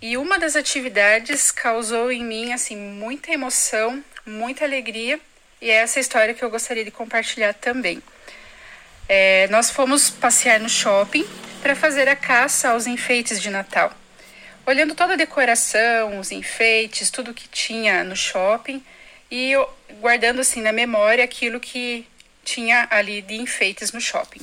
E 0.00 0.16
uma 0.18 0.38
das 0.38 0.54
atividades 0.54 1.50
causou 1.50 2.12
em 2.12 2.22
mim 2.22 2.52
assim 2.52 2.76
muita 2.76 3.32
emoção, 3.32 4.04
muita 4.26 4.64
alegria, 4.64 5.20
e 5.60 5.70
é 5.70 5.74
essa 5.74 6.00
história 6.00 6.34
que 6.34 6.44
eu 6.44 6.50
gostaria 6.50 6.84
de 6.84 6.90
compartilhar 6.90 7.54
também. 7.54 8.02
É, 9.08 9.46
nós 9.48 9.70
fomos 9.70 10.10
passear 10.10 10.58
no 10.58 10.68
shopping 10.68 11.26
para 11.62 11.74
fazer 11.76 12.08
a 12.08 12.16
caça 12.16 12.70
aos 12.70 12.86
enfeites 12.86 13.40
de 13.40 13.50
Natal. 13.50 13.92
Olhando 14.66 14.94
toda 14.94 15.12
a 15.12 15.16
decoração, 15.16 16.18
os 16.18 16.30
enfeites, 16.30 17.10
tudo 17.10 17.34
que 17.34 17.48
tinha 17.48 18.02
no 18.02 18.16
shopping 18.16 18.82
e 19.30 19.52
guardando 20.00 20.40
assim 20.40 20.62
na 20.62 20.72
memória 20.72 21.22
aquilo 21.22 21.60
que 21.60 22.06
tinha 22.44 22.86
ali 22.90 23.20
de 23.20 23.34
enfeites 23.34 23.92
no 23.92 24.00
shopping. 24.00 24.40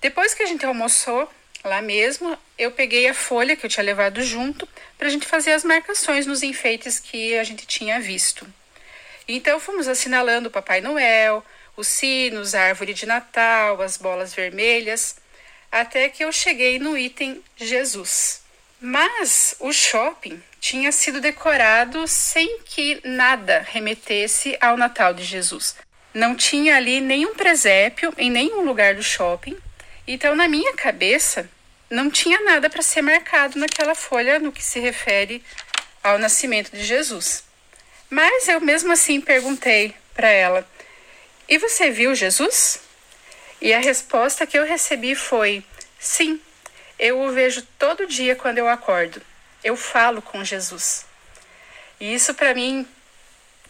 Depois 0.00 0.34
que 0.34 0.42
a 0.42 0.46
gente 0.46 0.64
almoçou 0.64 1.28
lá 1.64 1.80
mesmo, 1.80 2.36
eu 2.58 2.70
peguei 2.70 3.08
a 3.08 3.14
folha 3.14 3.56
que 3.56 3.64
eu 3.64 3.70
tinha 3.70 3.84
levado 3.84 4.22
junto 4.22 4.68
para 4.98 5.08
a 5.08 5.10
gente 5.10 5.26
fazer 5.26 5.52
as 5.52 5.64
marcações 5.64 6.26
nos 6.26 6.42
enfeites 6.42 7.00
que 7.00 7.36
a 7.38 7.42
gente 7.42 7.66
tinha 7.66 7.98
visto. 7.98 8.46
Então 9.26 9.58
fomos 9.58 9.88
assinalando 9.88 10.48
o 10.48 10.52
Papai 10.52 10.80
Noel, 10.80 11.44
os 11.76 11.88
sinos, 11.88 12.54
a 12.54 12.62
árvore 12.62 12.94
de 12.94 13.06
Natal, 13.06 13.80
as 13.80 13.96
bolas 13.96 14.34
vermelhas, 14.34 15.16
até 15.70 16.08
que 16.08 16.24
eu 16.24 16.30
cheguei 16.30 16.78
no 16.78 16.96
item 16.96 17.42
Jesus. 17.56 18.42
Mas 18.80 19.56
o 19.60 19.72
shopping 19.72 20.42
tinha 20.60 20.92
sido 20.92 21.20
decorado 21.20 22.06
sem 22.06 22.60
que 22.64 23.00
nada 23.04 23.66
remetesse 23.70 24.56
ao 24.60 24.76
Natal 24.76 25.14
de 25.14 25.24
Jesus. 25.24 25.74
Não 26.12 26.34
tinha 26.34 26.76
ali 26.76 27.00
nenhum 27.00 27.34
presépio 27.34 28.12
em 28.16 28.30
nenhum 28.30 28.60
lugar 28.60 28.94
do 28.94 29.02
shopping. 29.02 29.56
Então, 30.06 30.36
na 30.36 30.46
minha 30.46 30.74
cabeça, 30.74 31.48
não 31.90 32.10
tinha 32.10 32.40
nada 32.40 32.70
para 32.70 32.82
ser 32.82 33.02
marcado 33.02 33.58
naquela 33.58 33.94
folha 33.94 34.38
no 34.38 34.52
que 34.52 34.62
se 34.62 34.80
refere 34.80 35.42
ao 36.02 36.18
nascimento 36.18 36.70
de 36.70 36.84
Jesus. 36.84 37.43
Mas 38.14 38.46
eu 38.46 38.60
mesmo 38.60 38.92
assim 38.92 39.20
perguntei 39.20 39.92
para 40.14 40.28
ela: 40.28 40.64
E 41.48 41.58
você 41.58 41.90
viu 41.90 42.14
Jesus? 42.14 42.78
E 43.60 43.74
a 43.74 43.80
resposta 43.80 44.46
que 44.46 44.56
eu 44.56 44.64
recebi 44.64 45.16
foi: 45.16 45.64
Sim, 45.98 46.40
eu 46.96 47.20
o 47.20 47.32
vejo 47.32 47.66
todo 47.76 48.06
dia 48.06 48.36
quando 48.36 48.58
eu 48.58 48.68
acordo. 48.68 49.20
Eu 49.64 49.76
falo 49.76 50.22
com 50.22 50.44
Jesus. 50.44 51.04
E 51.98 52.14
isso 52.14 52.34
para 52.34 52.54
mim 52.54 52.86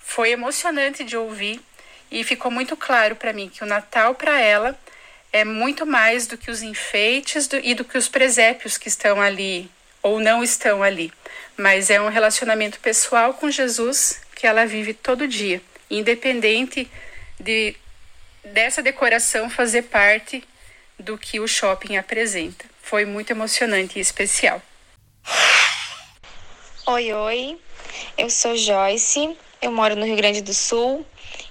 foi 0.03 0.33
emocionante 0.33 1.05
de 1.05 1.17
ouvir 1.17 1.59
e 2.11 2.23
ficou 2.23 2.51
muito 2.51 2.77
claro 2.77 3.17
para 3.17 3.33
mim 3.33 3.49
que 3.49 3.65
o 3.65 3.67
Natal 3.67 4.15
para 4.15 4.39
ela 4.39 4.79
é 5.33 5.43
muito 5.43 5.87
mais 5.87 6.27
do 6.27 6.37
que 6.37 6.51
os 6.51 6.61
enfeites 6.61 7.49
do, 7.49 7.57
e 7.57 7.75
do 7.75 7.83
que 7.83 7.97
os 7.97 8.09
presépios 8.09 8.77
que 8.77 8.89
estão 8.89 9.23
ali 9.23 9.71
ou 10.03 10.21
não 10.21 10.45
estão 10.45 10.83
ali, 10.83 11.11
mas 11.57 11.91
é 11.91 12.01
um 12.01 12.09
relacionamento 12.09 12.81
pessoal 12.81 13.35
com 13.35 13.51
Jesus 13.51 14.21
que 14.35 14.47
ela 14.47 14.67
vive 14.67 14.95
todo 14.95 15.29
dia, 15.29 15.63
independente 15.91 16.91
de 17.39 17.77
dessa 18.45 18.83
decoração 18.83 19.49
fazer 19.49 19.83
parte 19.83 20.45
do 20.99 21.17
que 21.17 21.41
o 21.41 21.49
shopping 21.49 21.97
apresenta. 21.97 22.65
Foi 22.83 23.05
muito 23.05 23.31
emocionante 23.31 23.99
e 23.99 24.03
especial. 24.03 24.61
Oi, 26.87 27.13
oi. 27.13 27.59
Eu 28.19 28.29
sou 28.29 28.57
Joyce, 28.57 29.37
eu 29.63 29.73
moro 29.73 29.97
no 29.97 30.05
Rio 30.05 30.17
Grande 30.17 30.43
do 30.43 30.53
Sul 30.53 31.07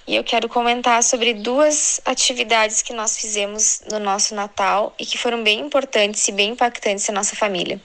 e 0.05 0.15
eu 0.15 0.23
quero 0.23 0.47
comentar 0.47 1.01
sobre 1.03 1.33
duas 1.33 1.99
atividades 2.05 2.81
que 2.81 2.93
nós 2.93 3.17
fizemos 3.17 3.81
no 3.89 3.99
nosso 3.99 4.35
Natal 4.35 4.93
e 4.99 5.05
que 5.05 5.17
foram 5.17 5.43
bem 5.43 5.59
importantes 5.61 6.27
e 6.27 6.31
bem 6.31 6.51
impactantes 6.51 7.07
na 7.07 7.15
nossa 7.15 7.35
família. 7.35 7.81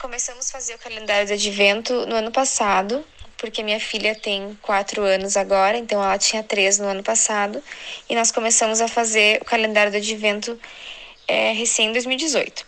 Começamos 0.00 0.48
a 0.48 0.52
fazer 0.52 0.76
o 0.76 0.78
calendário 0.78 1.26
de 1.26 1.32
advento 1.32 2.06
no 2.06 2.14
ano 2.14 2.30
passado, 2.30 3.04
porque 3.36 3.64
minha 3.64 3.80
filha 3.80 4.14
tem 4.14 4.56
quatro 4.62 5.02
anos 5.02 5.36
agora, 5.36 5.76
então 5.76 6.00
ela 6.00 6.16
tinha 6.16 6.40
três 6.40 6.78
no 6.78 6.86
ano 6.86 7.02
passado, 7.02 7.60
e 8.08 8.14
nós 8.14 8.30
começamos 8.30 8.80
a 8.80 8.86
fazer 8.86 9.42
o 9.42 9.44
calendário 9.44 9.90
do 9.90 9.98
advento 9.98 10.56
é, 11.26 11.50
recém 11.50 11.90
2018. 11.90 12.64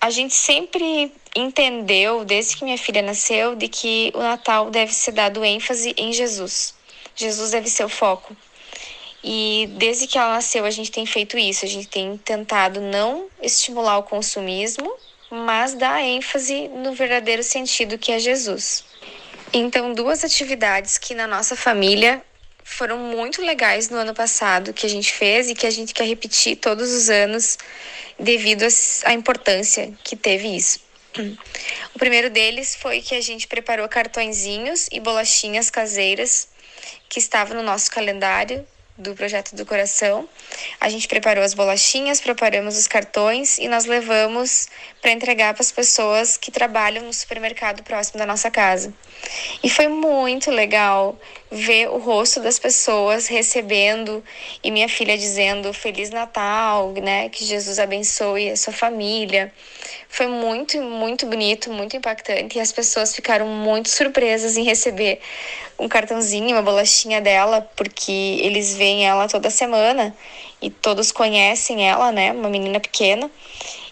A 0.00 0.10
gente 0.10 0.32
sempre 0.32 1.12
entendeu, 1.34 2.24
desde 2.24 2.56
que 2.56 2.64
minha 2.64 2.78
filha 2.78 3.02
nasceu, 3.02 3.56
de 3.56 3.66
que 3.66 4.12
o 4.14 4.20
Natal 4.20 4.70
deve 4.70 4.94
ser 4.94 5.10
dado 5.10 5.44
ênfase 5.44 5.92
em 5.96 6.12
Jesus. 6.12 6.72
Jesus 7.16 7.50
deve 7.50 7.68
ser 7.68 7.84
o 7.84 7.88
foco. 7.88 8.36
E 9.24 9.68
desde 9.72 10.06
que 10.06 10.16
ela 10.16 10.34
nasceu, 10.34 10.64
a 10.64 10.70
gente 10.70 10.92
tem 10.92 11.04
feito 11.04 11.36
isso. 11.36 11.64
A 11.64 11.68
gente 11.68 11.88
tem 11.88 12.16
tentado 12.16 12.80
não 12.80 13.26
estimular 13.42 13.98
o 13.98 14.04
consumismo, 14.04 14.88
mas 15.30 15.74
dar 15.74 16.02
ênfase 16.02 16.68
no 16.68 16.92
verdadeiro 16.92 17.42
sentido 17.42 17.98
que 17.98 18.12
é 18.12 18.18
Jesus. 18.18 18.84
Então, 19.52 19.94
duas 19.94 20.24
atividades 20.24 20.98
que 20.98 21.14
na 21.14 21.26
nossa 21.26 21.56
família 21.56 22.22
foram 22.64 22.98
muito 22.98 23.40
legais 23.40 23.88
no 23.88 23.96
ano 23.96 24.14
passado 24.14 24.74
que 24.74 24.84
a 24.84 24.88
gente 24.88 25.12
fez 25.12 25.48
e 25.48 25.54
que 25.54 25.66
a 25.66 25.70
gente 25.70 25.94
quer 25.94 26.06
repetir 26.06 26.56
todos 26.56 26.92
os 26.92 27.08
anos 27.08 27.58
devido 28.18 28.66
à 29.04 29.12
importância 29.12 29.92
que 30.04 30.14
teve 30.14 30.48
isso. 30.54 30.80
O 31.94 31.98
primeiro 31.98 32.30
deles 32.30 32.76
foi 32.76 33.00
que 33.00 33.14
a 33.14 33.20
gente 33.20 33.48
preparou 33.48 33.88
cartõezinhos 33.88 34.88
e 34.92 35.00
bolachinhas 35.00 35.70
caseiras 35.70 36.48
que 37.08 37.18
estavam 37.18 37.56
no 37.56 37.62
nosso 37.62 37.90
calendário 37.90 38.66
do 38.98 39.14
projeto 39.14 39.54
do 39.54 39.64
coração. 39.64 40.28
A 40.80 40.88
gente 40.88 41.06
preparou 41.06 41.44
as 41.44 41.54
bolachinhas, 41.54 42.20
preparamos 42.20 42.76
os 42.76 42.88
cartões 42.88 43.56
e 43.58 43.68
nós 43.68 43.84
levamos 43.84 44.68
para 45.00 45.12
entregar 45.12 45.54
para 45.54 45.62
as 45.62 45.70
pessoas 45.70 46.36
que 46.36 46.50
trabalham 46.50 47.04
no 47.04 47.12
supermercado 47.12 47.82
próximo 47.84 48.18
da 48.18 48.26
nossa 48.26 48.50
casa. 48.50 48.92
E 49.62 49.70
foi 49.70 49.86
muito 49.86 50.50
legal 50.50 51.18
ver 51.50 51.88
o 51.88 51.98
rosto 51.98 52.40
das 52.40 52.58
pessoas 52.58 53.26
recebendo 53.26 54.22
e 54.62 54.70
minha 54.70 54.88
filha 54.88 55.16
dizendo 55.16 55.72
Feliz 55.72 56.10
Natal, 56.10 56.92
né? 56.92 57.28
Que 57.28 57.44
Jesus 57.44 57.78
abençoe 57.78 58.50
a 58.50 58.56
sua 58.56 58.72
família. 58.72 59.52
Foi 60.08 60.26
muito, 60.26 60.80
muito 60.82 61.26
bonito, 61.26 61.72
muito 61.72 61.96
impactante 61.96 62.58
e 62.58 62.60
as 62.60 62.72
pessoas 62.72 63.14
ficaram 63.14 63.46
muito 63.46 63.88
surpresas 63.88 64.56
em 64.56 64.64
receber 64.64 65.20
um 65.78 65.88
cartãozinho, 65.88 66.56
uma 66.56 66.62
bolachinha 66.62 67.20
dela, 67.20 67.60
porque 67.76 68.40
eles 68.42 68.76
veem 68.76 69.06
ela 69.06 69.28
toda 69.28 69.48
semana 69.48 70.14
e 70.60 70.70
todos 70.70 71.12
conhecem 71.12 71.88
ela, 71.88 72.10
né? 72.12 72.32
Uma 72.32 72.48
menina 72.48 72.80
pequena. 72.80 73.30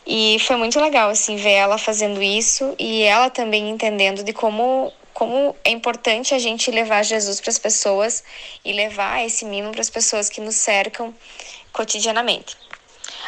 E 0.06 0.38
foi 0.40 0.56
muito 0.56 0.80
legal 0.80 1.10
assim 1.10 1.36
ver 1.36 1.52
ela 1.52 1.78
fazendo 1.78 2.22
isso 2.22 2.74
e 2.78 3.02
ela 3.02 3.28
também 3.30 3.70
entendendo 3.70 4.22
de 4.22 4.32
como 4.32 4.92
como 5.16 5.56
é 5.64 5.70
importante 5.70 6.34
a 6.34 6.38
gente 6.38 6.70
levar 6.70 7.02
Jesus 7.02 7.40
para 7.40 7.48
as 7.48 7.58
pessoas 7.58 8.22
e 8.62 8.70
levar 8.70 9.24
esse 9.24 9.46
mimo 9.46 9.72
para 9.72 9.80
as 9.80 9.88
pessoas 9.88 10.28
que 10.28 10.42
nos 10.42 10.56
cercam 10.56 11.14
cotidianamente. 11.72 12.54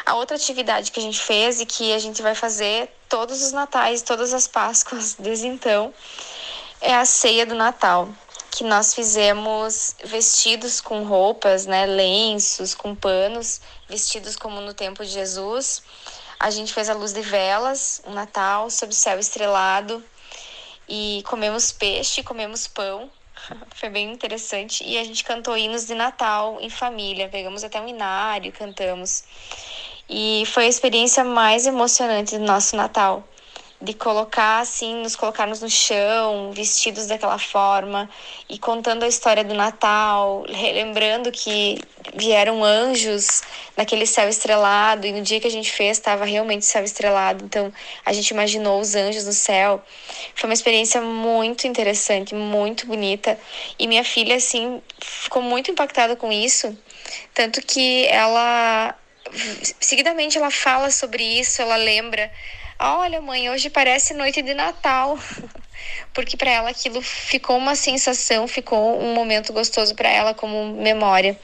A 0.05 0.15
outra 0.15 0.37
atividade 0.37 0.93
que 0.93 1.01
a 1.01 1.03
gente 1.03 1.19
fez 1.19 1.63
e 1.63 1.65
que 1.65 1.95
a 1.95 1.99
gente 1.99 2.21
vai 2.21 2.35
fazer 2.35 2.91
todos 3.09 3.43
os 3.43 3.53
natais, 3.53 4.03
todas 4.03 4.35
as 4.35 4.47
Páscoas 4.47 5.17
desde 5.19 5.47
então, 5.47 5.95
é 6.83 6.95
a 6.95 7.07
ceia 7.07 7.47
do 7.47 7.55
Natal, 7.55 8.07
que 8.51 8.65
nós 8.65 8.93
fizemos 8.93 9.97
vestidos 10.05 10.83
com 10.83 11.05
roupas, 11.05 11.65
né, 11.65 11.87
lenços, 11.87 12.75
com 12.75 12.95
panos, 12.95 13.63
vestidos 13.89 14.37
como 14.37 14.61
no 14.61 14.75
tempo 14.75 15.03
de 15.03 15.11
Jesus. 15.11 15.83
A 16.39 16.51
gente 16.51 16.75
fez 16.75 16.91
a 16.91 16.95
luz 16.95 17.15
de 17.15 17.23
velas, 17.23 18.03
um 18.07 18.13
Natal 18.13 18.69
sob 18.69 18.93
o 18.93 18.95
céu 18.95 19.19
estrelado 19.19 20.05
e 20.89 21.23
comemos 21.27 21.73
peixe, 21.73 22.23
comemos 22.23 22.67
pão. 22.67 23.11
Foi 23.75 23.89
bem 23.89 24.13
interessante. 24.13 24.83
E 24.85 24.99
a 24.99 25.05
gente 25.05 25.23
cantou 25.25 25.57
hinos 25.57 25.87
de 25.87 25.95
Natal 25.95 26.59
em 26.61 26.71
família. 26.71 27.29
Pegamos 27.29 27.63
até 27.63 27.81
um 27.81 27.89
inário, 27.89 28.53
cantamos. 28.53 29.25
E 30.09 30.45
foi 30.47 30.65
a 30.65 30.69
experiência 30.69 31.23
mais 31.23 31.67
emocionante 31.67 32.39
do 32.39 32.45
nosso 32.45 32.75
Natal 32.75 33.29
de 33.81 33.95
colocar 33.95 34.59
assim, 34.59 35.03
nos 35.03 35.15
colocarmos 35.15 35.61
no 35.61 35.71
chão, 35.71 36.51
vestidos 36.53 37.07
daquela 37.07 37.39
forma 37.39 38.11
e 38.49 38.59
contando 38.59 39.05
a 39.05 39.09
história 39.09 39.45
do 39.45 39.55
Natal, 39.55 40.45
relembrando 40.49 41.31
que 41.31 41.79
vieram 42.17 42.65
anjos 42.65 43.43
naquele 43.77 44.05
céu 44.05 44.29
estrelado 44.29 45.07
e 45.07 45.13
no 45.13 45.23
dia 45.23 45.39
que 45.39 45.47
a 45.47 45.51
gente 45.51 45.71
fez 45.71 45.97
estava 45.97 46.25
realmente 46.25 46.65
céu 46.65 46.83
estrelado, 46.83 47.45
então 47.45 47.73
a 48.05 48.13
gente 48.13 48.31
imaginou 48.31 48.81
os 48.81 48.97
anjos 48.97 49.25
no 49.25 49.33
céu. 49.33 49.81
Foi 50.35 50.51
uma 50.51 50.55
experiência 50.55 51.01
muito 51.01 51.69
interessante, 51.69 52.35
muito 52.35 52.85
bonita 52.85 53.39
e 53.79 53.87
minha 53.87 54.03
filha 54.03 54.35
assim 54.35 54.83
ficou 54.99 55.41
muito 55.41 55.71
impactada 55.71 56.17
com 56.17 56.33
isso, 56.33 56.77
tanto 57.33 57.63
que 57.63 58.07
ela 58.07 58.93
seguidamente 59.79 60.37
ela 60.37 60.51
fala 60.51 60.91
sobre 60.91 61.23
isso, 61.23 61.63
ela 61.63 61.77
lembra 61.77 62.29
Olha, 62.81 63.21
mãe, 63.21 63.51
hoje 63.51 63.69
parece 63.69 64.15
noite 64.15 64.41
de 64.41 64.55
Natal. 64.55 65.19
Porque 66.15 66.37
para 66.37 66.53
ela 66.53 66.71
aquilo 66.71 67.03
ficou 67.03 67.57
uma 67.57 67.75
sensação, 67.75 68.47
ficou 68.47 69.03
um 69.03 69.15
momento 69.15 69.53
gostoso 69.53 69.97
para 69.97 70.09
ela 70.09 70.33
como 70.33 70.75
memória. 70.75 71.37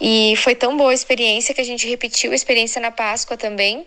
E 0.00 0.34
foi 0.36 0.54
tão 0.54 0.76
boa 0.76 0.92
a 0.92 0.94
experiência 0.94 1.52
que 1.52 1.60
a 1.60 1.64
gente 1.64 1.88
repetiu 1.88 2.30
a 2.30 2.34
experiência 2.34 2.80
na 2.80 2.92
Páscoa 2.92 3.36
também. 3.36 3.84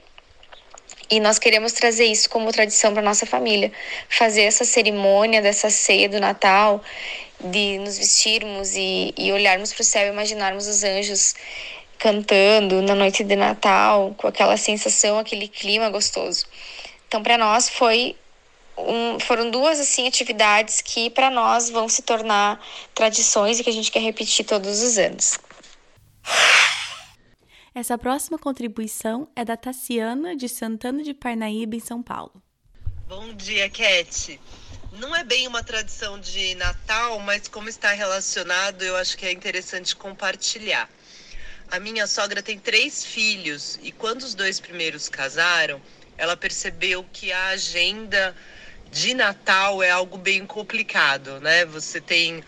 E 1.09 1.21
nós 1.21 1.39
queremos 1.39 1.71
trazer 1.71 2.05
isso 2.05 2.29
como 2.29 2.51
tradição 2.51 2.93
para 2.93 3.01
nossa 3.01 3.25
família, 3.25 3.71
fazer 4.09 4.41
essa 4.41 4.65
cerimônia 4.65 5.41
dessa 5.41 5.69
ceia 5.69 6.09
do 6.09 6.19
Natal, 6.19 6.83
de 7.39 7.77
nos 7.79 7.97
vestirmos 7.97 8.75
e, 8.75 9.13
e 9.17 9.31
olharmos 9.31 9.71
para 9.73 9.81
o 9.81 9.85
céu 9.85 10.07
e 10.07 10.09
imaginarmos 10.09 10.67
os 10.67 10.83
anjos 10.83 11.35
cantando 11.97 12.81
na 12.81 12.95
noite 12.95 13.23
de 13.23 13.35
Natal, 13.35 14.13
com 14.17 14.27
aquela 14.27 14.57
sensação, 14.57 15.19
aquele 15.19 15.47
clima 15.47 15.89
gostoso. 15.89 16.45
Então, 17.11 17.21
para 17.21 17.37
nós 17.37 17.67
foi 17.67 18.15
um, 18.77 19.19
foram 19.19 19.51
duas 19.51 19.81
assim 19.81 20.07
atividades 20.07 20.79
que 20.79 21.09
para 21.09 21.29
nós 21.29 21.69
vão 21.69 21.89
se 21.89 22.01
tornar 22.03 22.65
tradições 22.95 23.59
e 23.59 23.65
que 23.65 23.69
a 23.69 23.73
gente 23.73 23.91
quer 23.91 23.99
repetir 23.99 24.45
todos 24.45 24.81
os 24.81 24.97
anos. 24.97 25.37
Essa 27.75 27.97
próxima 27.97 28.39
contribuição 28.39 29.27
é 29.35 29.43
da 29.43 29.57
Tassiana 29.57 30.37
de 30.37 30.47
Santana 30.47 31.03
de 31.03 31.13
Parnaíba, 31.13 31.75
em 31.75 31.81
São 31.81 32.01
Paulo. 32.01 32.41
Bom 33.09 33.33
dia, 33.33 33.69
Cat. 33.69 34.39
Não 34.93 35.13
é 35.13 35.21
bem 35.21 35.49
uma 35.49 35.61
tradição 35.61 36.17
de 36.17 36.55
Natal, 36.55 37.19
mas 37.19 37.49
como 37.49 37.67
está 37.67 37.91
relacionado, 37.91 38.83
eu 38.83 38.95
acho 38.95 39.17
que 39.17 39.25
é 39.25 39.33
interessante 39.33 39.97
compartilhar. 39.97 40.89
A 41.69 41.77
minha 41.77 42.07
sogra 42.07 42.41
tem 42.41 42.57
três 42.57 43.03
filhos 43.03 43.77
e 43.83 43.91
quando 43.91 44.21
os 44.21 44.33
dois 44.33 44.61
primeiros 44.61 45.09
casaram, 45.09 45.81
ela 46.21 46.37
percebeu 46.37 47.03
que 47.11 47.31
a 47.31 47.47
agenda 47.47 48.35
de 48.91 49.15
Natal 49.15 49.81
é 49.81 49.89
algo 49.89 50.19
bem 50.19 50.45
complicado, 50.45 51.39
né? 51.39 51.65
Você 51.65 51.99
tem 51.99 52.43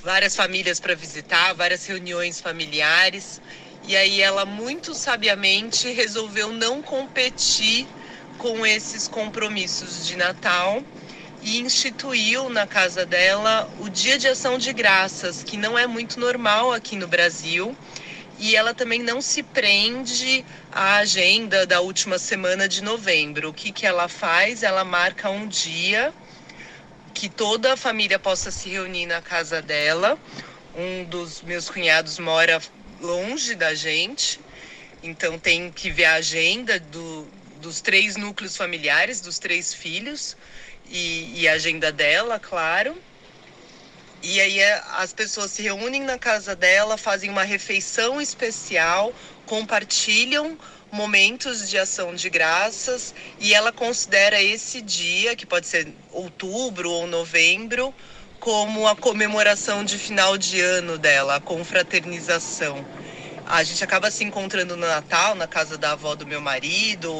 várias 0.00 0.36
famílias 0.36 0.78
para 0.78 0.94
visitar, 0.94 1.54
várias 1.54 1.84
reuniões 1.86 2.40
familiares, 2.40 3.40
e 3.82 3.96
aí 3.96 4.22
ela 4.22 4.46
muito 4.46 4.94
sabiamente 4.94 5.90
resolveu 5.90 6.52
não 6.52 6.80
competir 6.80 7.88
com 8.38 8.64
esses 8.64 9.08
compromissos 9.08 10.06
de 10.06 10.14
Natal 10.14 10.80
e 11.42 11.58
instituiu 11.58 12.48
na 12.48 12.64
casa 12.64 13.04
dela 13.04 13.68
o 13.76 13.88
Dia 13.88 14.16
de 14.20 14.28
Ação 14.28 14.56
de 14.56 14.72
Graças, 14.72 15.42
que 15.42 15.56
não 15.56 15.76
é 15.76 15.88
muito 15.88 16.20
normal 16.20 16.72
aqui 16.72 16.94
no 16.94 17.08
Brasil 17.08 17.76
e 18.38 18.56
ela 18.56 18.74
também 18.74 19.02
não 19.02 19.22
se 19.22 19.42
prende 19.42 20.44
à 20.70 20.96
agenda 20.96 21.66
da 21.66 21.80
última 21.80 22.18
semana 22.18 22.68
de 22.68 22.82
novembro. 22.82 23.48
O 23.50 23.54
que, 23.54 23.72
que 23.72 23.86
ela 23.86 24.08
faz? 24.08 24.62
Ela 24.62 24.84
marca 24.84 25.30
um 25.30 25.46
dia 25.46 26.12
que 27.12 27.28
toda 27.28 27.72
a 27.72 27.76
família 27.76 28.18
possa 28.18 28.50
se 28.50 28.68
reunir 28.68 29.06
na 29.06 29.22
casa 29.22 29.62
dela. 29.62 30.18
Um 30.74 31.04
dos 31.04 31.42
meus 31.42 31.70
cunhados 31.70 32.18
mora 32.18 32.60
longe 33.00 33.54
da 33.54 33.74
gente, 33.74 34.40
então 35.02 35.38
tem 35.38 35.70
que 35.70 35.90
ver 35.90 36.06
a 36.06 36.14
agenda 36.14 36.80
do, 36.80 37.28
dos 37.60 37.80
três 37.80 38.16
núcleos 38.16 38.56
familiares, 38.56 39.20
dos 39.20 39.38
três 39.38 39.72
filhos 39.72 40.36
e, 40.86 41.42
e 41.42 41.48
a 41.48 41.52
agenda 41.52 41.92
dela, 41.92 42.40
claro. 42.40 43.00
E 44.26 44.40
aí 44.40 44.58
é, 44.58 44.82
as 44.92 45.12
pessoas 45.12 45.50
se 45.50 45.60
reúnem 45.60 46.02
na 46.02 46.18
casa 46.18 46.56
dela, 46.56 46.96
fazem 46.96 47.28
uma 47.28 47.42
refeição 47.42 48.18
especial, 48.22 49.14
compartilham 49.44 50.58
momentos 50.90 51.68
de 51.68 51.76
ação 51.76 52.14
de 52.14 52.30
graças 52.30 53.14
e 53.38 53.52
ela 53.52 53.70
considera 53.70 54.42
esse 54.42 54.80
dia, 54.80 55.36
que 55.36 55.44
pode 55.44 55.66
ser 55.66 55.94
outubro 56.10 56.90
ou 56.90 57.06
novembro, 57.06 57.94
como 58.40 58.88
a 58.88 58.96
comemoração 58.96 59.84
de 59.84 59.98
final 59.98 60.38
de 60.38 60.58
ano 60.58 60.96
dela, 60.96 61.36
a 61.36 61.40
confraternização. 61.40 62.88
A 63.44 63.62
gente 63.62 63.84
acaba 63.84 64.10
se 64.10 64.24
encontrando 64.24 64.74
no 64.74 64.86
Natal, 64.86 65.34
na 65.34 65.46
casa 65.46 65.76
da 65.76 65.92
avó 65.92 66.14
do 66.14 66.26
meu 66.26 66.40
marido, 66.40 67.12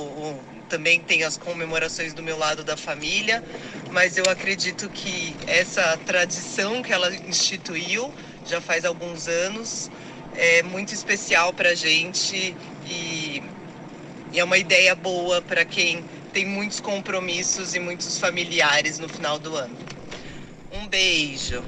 também 0.69 1.01
tem 1.01 1.25
as 1.25 1.37
comemorações 1.37 2.13
do 2.13 2.23
meu 2.23 2.39
lado 2.39 2.65
da 2.65 2.77
família, 2.77 3.43
mas 3.91 4.17
eu 4.17 4.25
acredito 4.29 4.89
que 4.89 5.37
essa 5.47 5.97
tradição 6.07 6.83
que 6.83 6.93
ela 6.93 7.15
instituiu 7.15 8.13
já 8.47 8.61
faz 8.61 8.85
alguns 8.85 9.29
anos 9.29 9.91
é 10.35 10.63
muito 10.63 10.93
especial 10.93 11.53
para 11.53 11.71
a 11.71 11.75
gente 11.75 12.57
e 12.87 13.43
e 14.35 14.41
é 14.41 14.43
uma 14.43 14.59
ideia 14.59 14.97
boa 14.97 15.41
para 15.41 15.65
quem 15.65 16.05
tem 16.33 16.45
muitos 16.45 16.81
compromissos 16.81 17.77
e 17.77 17.79
muitos 17.79 18.19
familiares 18.19 18.99
no 18.99 19.09
final 19.09 19.39
do 19.39 19.55
ano. 19.55 19.77
Um 20.73 20.89
beijo. 20.89 21.63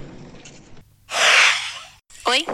Oi, 2.25 2.45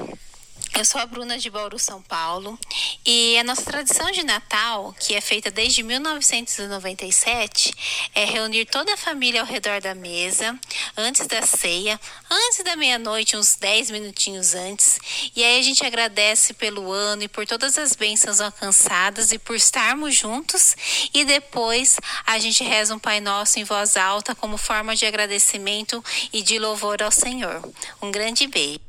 eu 0.75 0.85
sou 0.85 1.01
a 1.01 1.07
Bruna 1.07 1.39
de 1.39 1.51
Bauru, 1.51 1.79
São 1.79 2.01
Paulo, 2.01 2.59
e 3.05 3.37
a 3.39 3.45
nossa 3.45 3.63
tradição 3.63 4.11
de 4.11 4.23
Natal, 4.23 4.95
que 4.99 5.15
é 5.15 5.21
feita 5.21 5.51
desde 5.51 5.83
1997, 5.83 7.75
é 8.15 8.25
reunir 8.25 8.65
toda 8.65 8.95
a 8.95 8.97
família 8.97 9.43
ao 9.43 9.47
redor 9.47 9.81
da 9.81 9.95
mesa, 9.95 10.59
antes 10.97 11.27
da 11.27 11.43
ceia, 11.43 12.01
antes 12.31 12.65
da 12.65 12.75
meia-noite, 12.75 13.37
uns 13.37 13.55
10 13.57 13.91
minutinhos 13.91 14.55
antes. 14.55 14.99
E 15.37 15.45
aí 15.45 15.61
a 15.61 15.63
gente 15.63 15.85
agradece 15.85 16.55
pelo 16.55 16.91
ano 16.91 17.25
e 17.25 17.29
por 17.29 17.47
todas 17.47 17.77
as 17.77 17.95
bênçãos 17.95 18.41
alcançadas 18.41 19.31
e 19.31 19.39
por 19.39 19.55
estarmos 19.55 20.15
juntos. 20.15 20.75
E 21.13 21.25
depois 21.25 21.99
a 22.27 22.39
gente 22.39 22.65
reza 22.65 22.95
um 22.95 22.99
Pai 22.99 23.21
Nosso 23.21 23.59
em 23.59 23.65
voz 23.65 23.97
alta 23.97 24.35
como 24.35 24.57
forma 24.57 24.97
de 24.97 25.05
agradecimento 25.05 26.03
e 26.33 26.43
de 26.43 26.59
louvor 26.59 27.03
ao 27.03 27.11
Senhor. 27.11 27.63
Um 28.01 28.11
grande 28.11 28.47
beijo. 28.47 28.81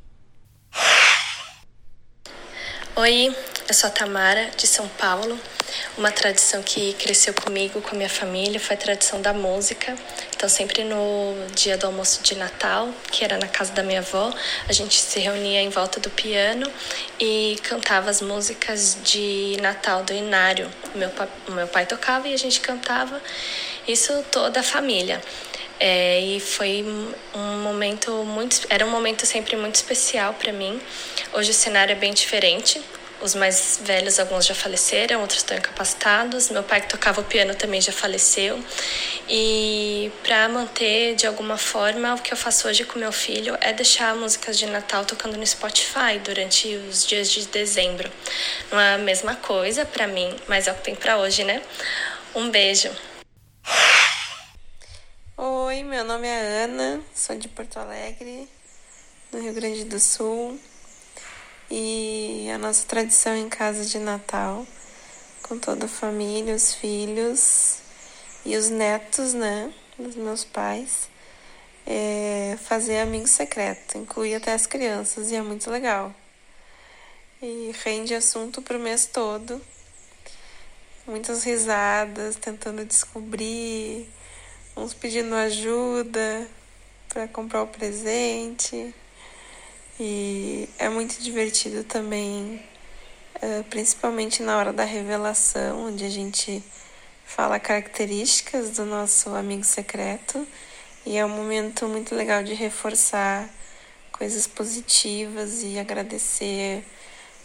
Oi, 2.95 3.35
eu 3.67 3.73
sou 3.73 3.87
a 3.87 3.91
Tamara, 3.91 4.51
de 4.55 4.67
São 4.67 4.87
Paulo. 4.87 5.39
Uma 5.97 6.11
tradição 6.11 6.61
que 6.61 6.93
cresceu 6.93 7.33
comigo, 7.33 7.81
com 7.81 7.95
a 7.95 7.97
minha 7.97 8.09
família, 8.09 8.59
foi 8.59 8.75
a 8.75 8.79
tradição 8.79 9.19
da 9.19 9.33
música. 9.33 9.97
Então, 10.35 10.47
sempre 10.47 10.83
no 10.83 11.33
dia 11.55 11.75
do 11.75 11.87
almoço 11.87 12.21
de 12.21 12.35
Natal, 12.35 12.93
que 13.11 13.23
era 13.23 13.39
na 13.39 13.47
casa 13.47 13.73
da 13.73 13.81
minha 13.81 14.01
avó, 14.01 14.31
a 14.69 14.71
gente 14.71 15.01
se 15.01 15.19
reunia 15.19 15.59
em 15.59 15.69
volta 15.69 15.99
do 15.99 16.11
piano 16.11 16.71
e 17.19 17.57
cantava 17.63 18.11
as 18.11 18.21
músicas 18.21 18.95
de 19.03 19.57
Natal 19.59 20.03
do 20.03 20.13
Inário. 20.13 20.69
O 20.93 20.97
meu, 20.99 21.11
o 21.47 21.51
meu 21.51 21.67
pai 21.67 21.87
tocava 21.87 22.27
e 22.27 22.33
a 22.35 22.37
gente 22.37 22.61
cantava, 22.61 23.19
isso 23.87 24.23
toda 24.29 24.59
a 24.59 24.63
família. 24.63 25.19
É, 25.85 26.17
e 26.21 26.39
foi 26.39 26.85
um 27.35 27.57
momento 27.57 28.09
muito. 28.23 28.65
Era 28.69 28.85
um 28.85 28.89
momento 28.89 29.25
sempre 29.25 29.57
muito 29.57 29.75
especial 29.75 30.33
para 30.33 30.53
mim. 30.53 30.79
Hoje 31.33 31.51
o 31.51 31.53
cenário 31.53 31.91
é 31.91 31.95
bem 31.95 32.13
diferente. 32.13 32.81
Os 33.21 33.35
mais 33.35 33.81
velhos, 33.83 34.17
alguns 34.17 34.45
já 34.45 34.55
faleceram, 34.55 35.19
outros 35.19 35.39
estão 35.39 35.57
incapacitados. 35.57 36.49
Meu 36.49 36.63
pai, 36.63 36.79
que 36.79 36.87
tocava 36.87 37.19
o 37.19 37.23
piano, 37.25 37.53
também 37.53 37.81
já 37.81 37.91
faleceu. 37.91 38.63
E 39.27 40.09
para 40.23 40.47
manter 40.47 41.15
de 41.15 41.27
alguma 41.27 41.57
forma, 41.57 42.15
o 42.15 42.19
que 42.19 42.31
eu 42.31 42.37
faço 42.37 42.69
hoje 42.69 42.85
com 42.85 42.97
meu 42.97 43.11
filho 43.11 43.57
é 43.59 43.73
deixar 43.73 44.15
músicas 44.15 44.57
de 44.57 44.65
Natal 44.67 45.03
tocando 45.03 45.35
no 45.35 45.45
Spotify 45.45 46.17
durante 46.23 46.77
os 46.77 47.05
dias 47.05 47.29
de 47.29 47.45
dezembro. 47.47 48.09
Não 48.71 48.79
é 48.79 48.93
a 48.93 48.97
mesma 48.97 49.35
coisa 49.35 49.83
para 49.83 50.07
mim, 50.07 50.33
mas 50.47 50.65
é 50.69 50.71
o 50.71 50.75
que 50.75 50.83
tem 50.83 50.95
para 50.95 51.17
hoje, 51.17 51.43
né? 51.43 51.61
Um 52.33 52.49
beijo. 52.49 52.89
Oi, 55.45 55.83
meu 55.83 56.05
nome 56.05 56.25
é 56.25 56.63
Ana, 56.63 57.03
sou 57.13 57.35
de 57.35 57.49
Porto 57.49 57.75
Alegre, 57.75 58.47
no 59.29 59.41
Rio 59.41 59.53
Grande 59.53 59.83
do 59.83 59.99
Sul. 59.99 60.57
E 61.69 62.49
a 62.49 62.57
nossa 62.57 62.87
tradição 62.87 63.35
em 63.35 63.49
casa 63.49 63.83
de 63.83 63.99
Natal, 63.99 64.65
com 65.41 65.59
toda 65.59 65.83
a 65.83 65.89
família, 65.89 66.55
os 66.55 66.73
filhos 66.73 67.79
e 68.45 68.55
os 68.55 68.69
netos, 68.69 69.33
né, 69.33 69.73
dos 69.99 70.15
meus 70.15 70.45
pais, 70.45 71.09
é 71.85 72.57
fazer 72.63 72.99
amigo 72.99 73.27
secreto, 73.27 73.97
inclui 73.97 74.33
até 74.33 74.53
as 74.53 74.65
crianças, 74.65 75.29
e 75.29 75.35
é 75.35 75.41
muito 75.41 75.69
legal. 75.69 76.15
E 77.41 77.75
rende 77.83 78.15
assunto 78.15 78.61
pro 78.61 78.79
mês 78.79 79.05
todo. 79.07 79.61
Muitas 81.05 81.43
risadas, 81.43 82.37
tentando 82.37 82.85
descobrir 82.85 84.07
uns 84.75 84.93
pedindo 84.93 85.35
ajuda 85.35 86.47
para 87.09 87.27
comprar 87.27 87.63
o 87.63 87.67
presente. 87.67 88.93
E 89.99 90.67
é 90.79 90.89
muito 90.89 91.21
divertido 91.21 91.83
também, 91.83 92.61
eh, 93.41 93.63
principalmente 93.69 94.41
na 94.41 94.57
hora 94.57 94.73
da 94.73 94.83
revelação, 94.83 95.87
onde 95.87 96.03
a 96.03 96.09
gente 96.09 96.63
fala 97.25 97.59
características 97.59 98.71
do 98.71 98.85
nosso 98.85 99.29
amigo 99.29 99.63
secreto. 99.63 100.47
E 101.05 101.17
é 101.17 101.25
um 101.25 101.29
momento 101.29 101.87
muito 101.87 102.15
legal 102.15 102.43
de 102.43 102.53
reforçar 102.53 103.49
coisas 104.11 104.47
positivas 104.47 105.61
e 105.63 105.77
agradecer 105.77 106.83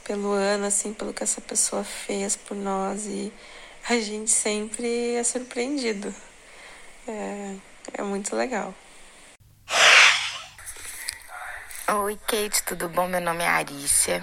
pelo 0.04 0.32
ano, 0.32 0.66
assim, 0.66 0.92
pelo 0.94 1.12
que 1.12 1.22
essa 1.22 1.40
pessoa 1.40 1.84
fez 1.84 2.36
por 2.36 2.56
nós. 2.56 3.06
E 3.06 3.32
a 3.88 4.00
gente 4.00 4.30
sempre 4.30 5.14
é 5.14 5.24
surpreendido. 5.24 6.14
É, 7.08 7.56
é 7.94 8.02
muito 8.02 8.36
legal. 8.36 8.74
Oi, 11.90 12.18
Kate, 12.26 12.62
tudo 12.64 12.86
bom? 12.90 13.08
Meu 13.08 13.22
nome 13.22 13.42
é 13.42 13.48
Arícia. 13.48 14.22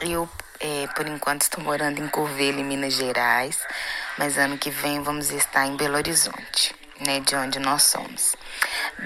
Eu, 0.00 0.28
é, 0.58 0.88
por 0.88 1.06
enquanto, 1.06 1.42
estou 1.42 1.62
morando 1.62 2.02
em 2.02 2.08
Curvelho, 2.08 2.58
em 2.58 2.64
Minas 2.64 2.94
Gerais, 2.94 3.64
mas 4.18 4.36
ano 4.38 4.58
que 4.58 4.70
vem 4.70 5.00
vamos 5.04 5.30
estar 5.30 5.66
em 5.66 5.76
Belo 5.76 5.94
Horizonte, 5.94 6.74
né, 7.06 7.20
de 7.20 7.36
onde 7.36 7.60
nós 7.60 7.84
somos. 7.84 8.34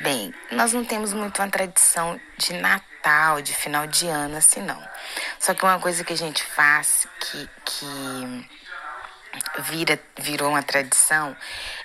Bem, 0.02 0.32
nós 0.50 0.72
não 0.72 0.82
temos 0.82 1.12
muito 1.12 1.42
uma 1.42 1.50
tradição 1.50 2.18
de 2.38 2.54
Natal, 2.54 3.42
de 3.42 3.54
final 3.54 3.86
de 3.86 4.08
ano, 4.08 4.38
assim, 4.38 4.62
não. 4.62 4.82
Só 5.38 5.52
que 5.52 5.62
uma 5.62 5.78
coisa 5.78 6.02
que 6.02 6.14
a 6.14 6.16
gente 6.16 6.42
faz 6.42 7.06
que, 7.20 7.50
que 7.66 8.59
vira, 9.60 9.98
virou 10.18 10.48
uma 10.48 10.62
tradição 10.62 11.36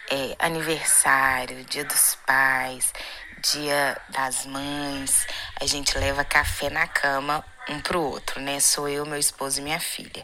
é 0.10 0.36
aniversário, 0.40 1.64
dia 1.66 1.84
dos 1.84 2.16
pais, 2.28 2.94
dia 3.42 3.98
das 4.10 4.46
mães, 4.46 5.28
a 5.60 5.66
gente 5.66 5.98
leva 5.98 6.24
café 6.24 6.70
na 6.70 6.88
cama 6.88 7.44
um 7.68 7.80
pro 7.80 8.02
outro, 8.02 8.40
né? 8.40 8.60
Sou 8.60 8.88
eu, 8.88 9.06
meu 9.06 9.18
esposo 9.18 9.60
e 9.60 9.64
minha 9.64 9.80
filha. 9.80 10.24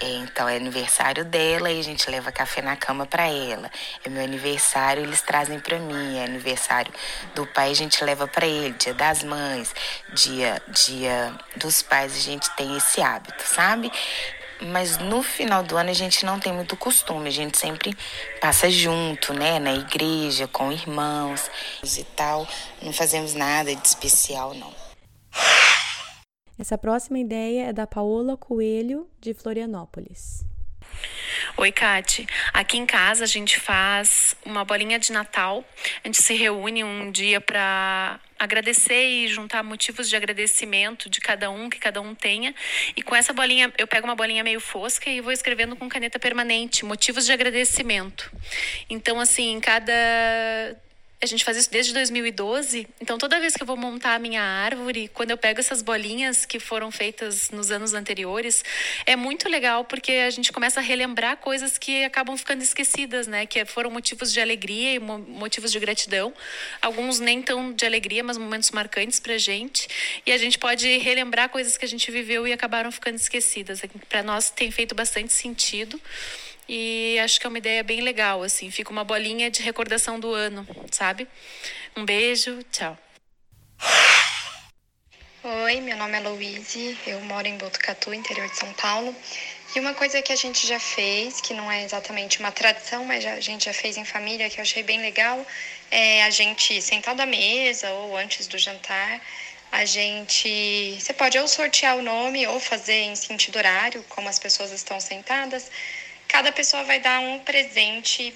É, 0.00 0.08
então 0.16 0.48
é 0.48 0.56
aniversário 0.56 1.26
dela 1.26 1.70
e 1.70 1.78
a 1.78 1.82
gente 1.82 2.10
leva 2.10 2.32
café 2.32 2.62
na 2.62 2.74
cama 2.74 3.04
para 3.04 3.26
ela. 3.28 3.70
É 4.02 4.08
meu 4.08 4.24
aniversário, 4.24 5.02
eles 5.02 5.20
trazem 5.20 5.60
para 5.60 5.78
mim. 5.78 6.18
É 6.18 6.24
aniversário 6.24 6.90
do 7.34 7.46
pai, 7.46 7.70
a 7.70 7.74
gente 7.74 8.02
leva 8.02 8.26
para 8.26 8.46
ele. 8.46 8.72
Dia 8.78 8.94
das 8.94 9.22
mães, 9.22 9.74
dia 10.14 10.62
dia 10.68 11.34
dos 11.56 11.82
pais, 11.82 12.16
a 12.16 12.20
gente 12.20 12.48
tem 12.56 12.74
esse 12.78 13.02
hábito, 13.02 13.42
sabe? 13.46 13.92
Mas 14.62 14.98
no 14.98 15.22
final 15.22 15.62
do 15.62 15.76
ano 15.76 15.90
a 15.90 15.94
gente 15.94 16.24
não 16.24 16.38
tem 16.38 16.52
muito 16.52 16.76
costume, 16.76 17.28
a 17.28 17.32
gente 17.32 17.58
sempre 17.58 17.96
passa 18.40 18.70
junto, 18.70 19.32
né, 19.32 19.58
na 19.58 19.72
igreja, 19.72 20.46
com 20.46 20.70
irmãos 20.70 21.50
e 21.82 22.04
tal. 22.04 22.46
Não 22.82 22.92
fazemos 22.92 23.34
nada 23.34 23.74
de 23.74 23.86
especial, 23.86 24.54
não. 24.54 24.72
Essa 26.58 26.76
próxima 26.76 27.18
ideia 27.18 27.68
é 27.68 27.72
da 27.72 27.86
Paola 27.86 28.36
Coelho, 28.36 29.08
de 29.18 29.32
Florianópolis. 29.32 30.44
Oi, 31.56 31.72
Kati. 31.72 32.26
Aqui 32.52 32.78
em 32.78 32.86
casa 32.86 33.24
a 33.24 33.26
gente 33.26 33.58
faz 33.58 34.36
uma 34.44 34.64
bolinha 34.64 34.98
de 34.98 35.12
Natal. 35.12 35.64
A 36.02 36.08
gente 36.08 36.22
se 36.22 36.34
reúne 36.34 36.82
um 36.84 37.10
dia 37.10 37.40
para 37.40 38.18
agradecer 38.38 39.02
e 39.02 39.28
juntar 39.28 39.62
motivos 39.62 40.08
de 40.08 40.16
agradecimento 40.16 41.10
de 41.10 41.20
cada 41.20 41.50
um, 41.50 41.68
que 41.68 41.78
cada 41.78 42.00
um 42.00 42.14
tenha. 42.14 42.54
E 42.96 43.02
com 43.02 43.14
essa 43.14 43.32
bolinha, 43.32 43.72
eu 43.76 43.86
pego 43.86 44.06
uma 44.06 44.16
bolinha 44.16 44.42
meio 44.42 44.60
fosca 44.60 45.10
e 45.10 45.20
vou 45.20 45.32
escrevendo 45.32 45.76
com 45.76 45.88
caneta 45.88 46.18
permanente 46.18 46.84
motivos 46.84 47.26
de 47.26 47.32
agradecimento. 47.32 48.32
Então, 48.88 49.20
assim, 49.20 49.60
cada 49.60 49.92
a 51.22 51.26
gente 51.26 51.44
faz 51.44 51.58
isso 51.58 51.70
desde 51.70 51.92
2012. 51.92 52.88
Então, 52.98 53.18
toda 53.18 53.38
vez 53.38 53.54
que 53.54 53.62
eu 53.62 53.66
vou 53.66 53.76
montar 53.76 54.14
a 54.14 54.18
minha 54.18 54.42
árvore, 54.42 55.08
quando 55.12 55.30
eu 55.30 55.36
pego 55.36 55.60
essas 55.60 55.82
bolinhas 55.82 56.46
que 56.46 56.58
foram 56.58 56.90
feitas 56.90 57.50
nos 57.50 57.70
anos 57.70 57.92
anteriores, 57.92 58.64
é 59.04 59.14
muito 59.16 59.46
legal 59.46 59.84
porque 59.84 60.12
a 60.12 60.30
gente 60.30 60.50
começa 60.50 60.80
a 60.80 60.82
relembrar 60.82 61.36
coisas 61.36 61.76
que 61.76 62.04
acabam 62.04 62.38
ficando 62.38 62.62
esquecidas, 62.62 63.26
né? 63.26 63.44
Que 63.44 63.66
foram 63.66 63.90
motivos 63.90 64.32
de 64.32 64.40
alegria 64.40 64.94
e 64.94 64.98
motivos 64.98 65.70
de 65.70 65.78
gratidão. 65.78 66.32
Alguns 66.80 67.20
nem 67.20 67.42
tão 67.42 67.70
de 67.70 67.84
alegria, 67.84 68.24
mas 68.24 68.38
momentos 68.38 68.70
marcantes 68.70 69.20
pra 69.20 69.36
gente. 69.36 69.88
E 70.24 70.32
a 70.32 70.38
gente 70.38 70.58
pode 70.58 70.88
relembrar 70.98 71.50
coisas 71.50 71.76
que 71.76 71.84
a 71.84 71.88
gente 71.88 72.10
viveu 72.10 72.48
e 72.48 72.52
acabaram 72.52 72.90
ficando 72.90 73.16
esquecidas. 73.16 73.82
Para 74.08 74.22
nós 74.22 74.48
tem 74.48 74.70
feito 74.70 74.94
bastante 74.94 75.34
sentido. 75.34 76.00
E 76.72 77.18
acho 77.18 77.40
que 77.40 77.46
é 77.46 77.48
uma 77.48 77.58
ideia 77.58 77.82
bem 77.82 78.00
legal, 78.00 78.44
assim, 78.44 78.70
fica 78.70 78.92
uma 78.92 79.02
bolinha 79.02 79.50
de 79.50 79.60
recordação 79.60 80.20
do 80.20 80.32
ano, 80.32 80.64
sabe? 80.92 81.26
Um 81.96 82.04
beijo, 82.04 82.62
tchau. 82.70 82.96
Oi, 85.42 85.80
meu 85.80 85.96
nome 85.96 86.16
é 86.16 86.20
Louise, 86.20 86.96
eu 87.08 87.20
moro 87.22 87.48
em 87.48 87.58
Botucatu, 87.58 88.14
interior 88.14 88.48
de 88.48 88.56
São 88.56 88.72
Paulo. 88.74 89.12
E 89.74 89.80
uma 89.80 89.94
coisa 89.94 90.22
que 90.22 90.32
a 90.32 90.36
gente 90.36 90.64
já 90.64 90.78
fez, 90.78 91.40
que 91.40 91.52
não 91.52 91.68
é 91.72 91.82
exatamente 91.82 92.38
uma 92.38 92.52
tradição, 92.52 93.04
mas 93.04 93.26
a 93.26 93.40
gente 93.40 93.64
já 93.64 93.72
fez 93.72 93.96
em 93.96 94.04
família, 94.04 94.48
que 94.48 94.60
eu 94.60 94.62
achei 94.62 94.84
bem 94.84 95.00
legal, 95.00 95.44
é 95.90 96.22
a 96.22 96.30
gente 96.30 96.80
sentado 96.80 97.18
à 97.20 97.26
mesa 97.26 97.90
ou 97.90 98.16
antes 98.16 98.46
do 98.46 98.56
jantar, 98.56 99.20
a 99.72 99.84
gente. 99.84 100.96
Você 101.00 101.12
pode 101.12 101.36
ou 101.36 101.48
sortear 101.48 101.96
o 101.96 102.02
nome 102.02 102.46
ou 102.46 102.60
fazer 102.60 103.02
em 103.10 103.16
sentido 103.16 103.56
horário, 103.56 104.04
como 104.08 104.28
as 104.28 104.38
pessoas 104.38 104.70
estão 104.70 105.00
sentadas 105.00 105.68
cada 106.30 106.52
pessoa 106.52 106.84
vai 106.84 107.00
dar 107.00 107.18
um 107.20 107.40
presente 107.40 108.32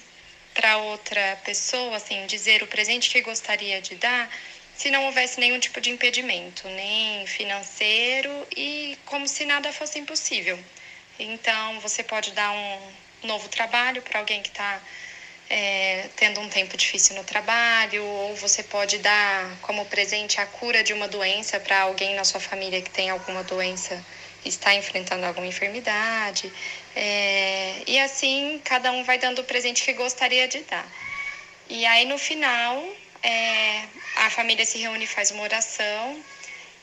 para 0.53 0.77
outra 0.77 1.39
pessoa, 1.45 1.95
assim, 1.95 2.25
dizer 2.25 2.61
o 2.61 2.67
presente 2.67 3.09
que 3.09 3.21
gostaria 3.21 3.81
de 3.81 3.95
dar, 3.95 4.29
se 4.75 4.91
não 4.91 5.05
houvesse 5.05 5.39
nenhum 5.39 5.57
tipo 5.59 5.79
de 5.79 5.89
impedimento, 5.89 6.67
nem 6.67 7.25
financeiro 7.25 8.45
e 8.55 8.97
como 9.05 9.25
se 9.27 9.45
nada 9.45 9.71
fosse 9.71 9.97
impossível. 9.97 10.59
Então, 11.17 11.79
você 11.79 12.03
pode 12.03 12.31
dar 12.33 12.51
um 12.51 12.79
novo 13.23 13.47
trabalho 13.47 14.01
para 14.01 14.19
alguém 14.19 14.41
que 14.41 14.49
está 14.49 14.81
é, 15.49 16.09
tendo 16.17 16.41
um 16.41 16.49
tempo 16.49 16.75
difícil 16.75 17.15
no 17.15 17.23
trabalho, 17.23 18.03
ou 18.03 18.35
você 18.35 18.61
pode 18.61 18.97
dar 18.97 19.57
como 19.61 19.85
presente 19.85 20.41
a 20.41 20.45
cura 20.45 20.83
de 20.83 20.91
uma 20.91 21.07
doença 21.07 21.61
para 21.61 21.81
alguém 21.81 22.13
na 22.13 22.25
sua 22.25 22.41
família 22.41 22.81
que 22.81 22.89
tem 22.89 23.09
alguma 23.09 23.41
doença 23.43 24.03
está 24.49 24.75
enfrentando 24.75 25.25
alguma 25.25 25.47
enfermidade. 25.47 26.51
É, 26.95 27.83
e 27.85 27.99
assim, 27.99 28.61
cada 28.63 28.91
um 28.91 29.03
vai 29.03 29.17
dando 29.17 29.39
o 29.39 29.43
presente 29.43 29.83
que 29.83 29.93
gostaria 29.93 30.47
de 30.47 30.61
dar. 30.61 30.87
E 31.69 31.85
aí, 31.85 32.05
no 32.05 32.17
final, 32.17 32.87
é, 33.21 33.83
a 34.15 34.29
família 34.29 34.65
se 34.65 34.77
reúne 34.77 35.03
e 35.03 35.07
faz 35.07 35.31
uma 35.31 35.43
oração, 35.43 36.23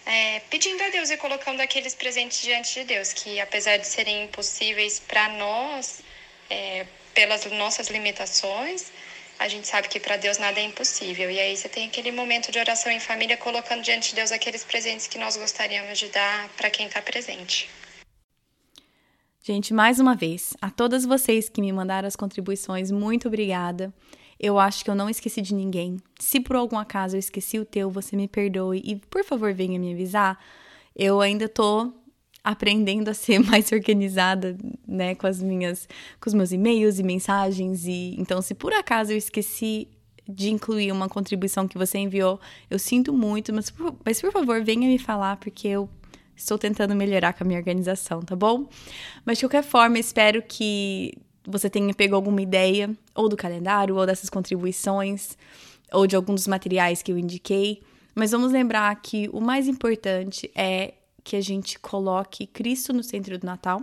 é, 0.05 0.41
pedindo 0.51 0.83
a 0.83 0.89
Deus 0.91 1.11
e 1.11 1.17
colocando 1.17 1.61
aqueles 1.61 1.95
presentes 1.95 2.43
diante 2.43 2.75
de 2.75 2.85
Deus, 2.85 3.13
que 3.13 3.41
apesar 3.41 3.77
de 3.79 3.87
serem 3.87 4.25
impossíveis 4.25 5.01
para 5.01 5.29
nós, 5.29 6.01
é, 6.51 6.85
pelas 7.15 7.45
nossas 7.47 7.89
limitações, 7.89 8.93
a 9.39 9.49
gente 9.49 9.67
sabe 9.67 9.89
que 9.89 9.99
para 9.99 10.17
Deus 10.17 10.39
nada 10.39 10.61
é 10.61 10.65
impossível. 10.65 11.31
E 11.31 11.41
aí 11.41 11.57
você 11.57 11.69
tem 11.69 11.87
aquele 11.87 12.13
momento 12.13 12.53
de 12.53 12.59
oração 12.59 12.93
em 12.93 13.01
família, 13.01 13.37
colocando 13.37 13.83
diante 13.83 14.11
de 14.11 14.17
Deus 14.17 14.33
aqueles 14.33 14.63
presentes 14.65 15.07
que 15.07 15.19
nós 15.19 15.37
gostaríamos 15.37 15.99
de 15.99 16.09
dar 16.09 16.49
para 16.57 16.71
quem 16.71 16.87
está 16.87 17.01
presente. 17.01 17.69
Gente, 19.45 19.75
mais 19.75 19.99
uma 19.99 20.15
vez, 20.15 20.55
a 20.63 20.71
todas 20.71 21.05
vocês 21.05 21.49
que 21.49 21.61
me 21.61 21.73
mandaram 21.73 22.07
as 22.07 22.15
contribuições, 22.15 22.93
muito 22.93 23.27
obrigada. 23.27 23.93
Eu 24.39 24.57
acho 24.57 24.85
que 24.85 24.91
eu 24.91 24.95
não 24.95 25.11
esqueci 25.11 25.43
de 25.43 25.53
ninguém. 25.53 25.97
Se 26.21 26.39
por 26.39 26.55
algum 26.55 26.79
acaso 26.79 27.17
eu 27.17 27.19
esqueci 27.19 27.59
o 27.59 27.65
teu, 27.65 27.91
você 27.91 28.15
me 28.15 28.29
perdoe 28.29 28.81
e 28.85 28.95
por 28.95 29.25
favor 29.25 29.53
venha 29.53 29.81
me 29.81 29.93
avisar. 29.93 30.39
Eu 30.95 31.21
ainda 31.21 31.49
tô 31.49 31.93
aprendendo 32.45 33.09
a 33.09 33.15
ser 33.15 33.41
mais 33.45 33.73
organizada, 33.73 34.57
né, 34.87 35.17
com 35.17 35.27
as 35.27 35.43
minhas, 35.43 35.89
com 36.21 36.29
os 36.29 36.35
meus 36.35 36.53
e-mails 36.53 37.01
e 37.01 37.03
mensagens 37.03 37.85
e 37.85 38.15
então 38.21 38.41
se 38.41 38.55
por 38.55 38.73
acaso 38.73 39.11
eu 39.11 39.17
esqueci 39.17 39.89
de 40.29 40.51
incluir 40.51 40.93
uma 40.93 41.09
contribuição 41.09 41.67
que 41.67 41.77
você 41.77 41.99
enviou, 41.99 42.41
eu 42.71 42.79
sinto 42.79 43.13
muito, 43.13 43.53
mas 43.53 43.75
mas 44.05 44.21
por 44.21 44.31
favor 44.31 44.63
venha 44.63 44.87
me 44.87 44.99
falar 45.01 45.37
porque 45.39 45.67
eu 45.67 45.89
estou 46.37 46.59
tentando 46.59 46.95
melhorar 46.95 47.33
com 47.33 47.45
a 47.45 47.47
minha 47.47 47.59
organização, 47.59 48.21
tá 48.21 48.35
bom? 48.35 48.69
Mas 49.25 49.39
de 49.39 49.45
qualquer 49.45 49.63
forma, 49.63 49.99
espero 49.99 50.43
que 50.43 51.15
você 51.45 51.69
tenha 51.69 51.93
pego 51.95 52.15
alguma 52.15 52.41
ideia 52.41 52.91
ou 53.15 53.29
do 53.29 53.37
calendário 53.37 53.97
ou 53.97 54.07
dessas 54.07 54.31
contribuições 54.31 55.37
ou 55.93 56.07
de 56.07 56.17
alguns 56.17 56.43
dos 56.43 56.47
materiais 56.47 57.03
que 57.03 57.13
eu 57.13 57.19
indiquei. 57.19 57.83
Mas 58.15 58.31
vamos 58.31 58.53
lembrar 58.53 58.95
que 59.01 59.29
o 59.33 59.41
mais 59.41 59.69
importante 59.69 60.51
é 60.55 60.95
que 61.25 61.37
a 61.37 61.41
gente 61.41 61.79
coloque 61.79 62.47
Cristo 62.47 62.93
no 62.93 63.03
centro 63.03 63.39
do 63.39 63.47
Natal, 63.47 63.83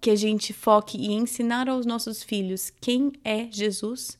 que 0.00 0.10
a 0.10 0.16
gente 0.16 0.52
foque 0.52 0.98
em 0.98 1.18
ensinar 1.18 1.68
aos 1.68 1.86
nossos 1.86 2.22
filhos 2.22 2.72
quem 2.80 3.12
é 3.24 3.48
Jesus, 3.50 4.18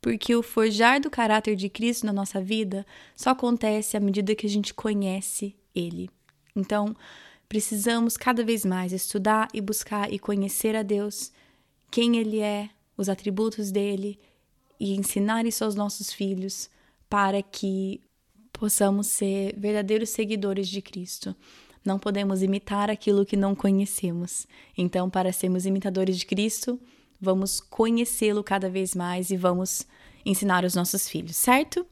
porque 0.00 0.34
o 0.34 0.42
forjar 0.42 1.00
do 1.00 1.10
caráter 1.10 1.54
de 1.54 1.68
Cristo 1.68 2.06
na 2.06 2.12
nossa 2.12 2.40
vida 2.40 2.86
só 3.14 3.30
acontece 3.30 3.96
à 3.96 4.00
medida 4.00 4.34
que 4.34 4.46
a 4.46 4.50
gente 4.50 4.72
conhece 4.72 5.54
Ele. 5.76 6.10
Então, 6.54 6.96
precisamos 7.48 8.16
cada 8.16 8.42
vez 8.42 8.64
mais 8.64 8.92
estudar 8.92 9.48
e 9.52 9.60
buscar 9.60 10.12
e 10.12 10.18
conhecer 10.18 10.74
a 10.74 10.82
Deus, 10.82 11.30
quem 11.90 12.16
Ele 12.16 12.40
é, 12.40 12.70
os 12.96 13.08
atributos 13.08 13.70
dele 13.70 14.18
e 14.80 14.96
ensinar 14.96 15.46
isso 15.46 15.64
aos 15.64 15.74
nossos 15.74 16.12
filhos 16.12 16.70
para 17.08 17.42
que 17.42 18.00
possamos 18.52 19.06
ser 19.08 19.54
verdadeiros 19.56 20.10
seguidores 20.10 20.68
de 20.68 20.80
Cristo. 20.80 21.36
Não 21.84 21.98
podemos 21.98 22.42
imitar 22.42 22.90
aquilo 22.90 23.24
que 23.24 23.36
não 23.36 23.54
conhecemos. 23.54 24.46
Então, 24.76 25.08
para 25.08 25.32
sermos 25.32 25.66
imitadores 25.66 26.18
de 26.18 26.26
Cristo, 26.26 26.80
vamos 27.20 27.60
conhecê-lo 27.60 28.42
cada 28.42 28.68
vez 28.68 28.94
mais 28.94 29.30
e 29.30 29.36
vamos 29.36 29.86
ensinar 30.24 30.64
os 30.64 30.74
nossos 30.74 31.08
filhos, 31.08 31.36
certo? 31.36 31.86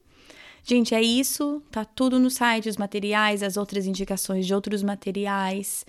Gente, 0.65 0.95
é 0.95 1.03
isso. 1.03 1.63
Tá 1.71 1.85
tudo 1.85 2.19
no 2.19 2.31
site, 2.31 2.71
os 2.71 2.79
materiais, 2.79 3.43
as 3.43 3.59
outras 3.59 3.87
indicações 3.87 4.47
de 4.47 4.55
outros 4.55 4.83
materiais. 4.83 5.85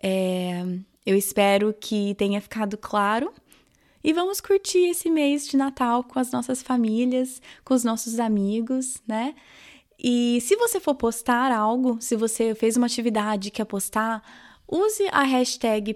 É, 0.00 0.64
eu 1.04 1.16
espero 1.16 1.74
que 1.78 2.14
tenha 2.14 2.40
ficado 2.40 2.78
claro. 2.78 3.32
E 4.02 4.12
vamos 4.12 4.40
curtir 4.40 4.88
esse 4.88 5.10
mês 5.10 5.46
de 5.48 5.56
Natal 5.56 6.04
com 6.04 6.18
as 6.18 6.30
nossas 6.30 6.62
famílias, 6.62 7.42
com 7.64 7.74
os 7.74 7.82
nossos 7.84 8.20
amigos, 8.20 9.02
né? 9.06 9.34
E 9.98 10.40
se 10.40 10.56
você 10.56 10.80
for 10.80 10.94
postar 10.94 11.52
algo, 11.52 11.98
se 12.00 12.16
você 12.16 12.54
fez 12.54 12.76
uma 12.76 12.86
atividade 12.86 13.50
que 13.50 13.56
quer 13.58 13.66
postar, 13.66 14.22
use 14.66 15.06
a 15.10 15.24
hashtag 15.24 15.92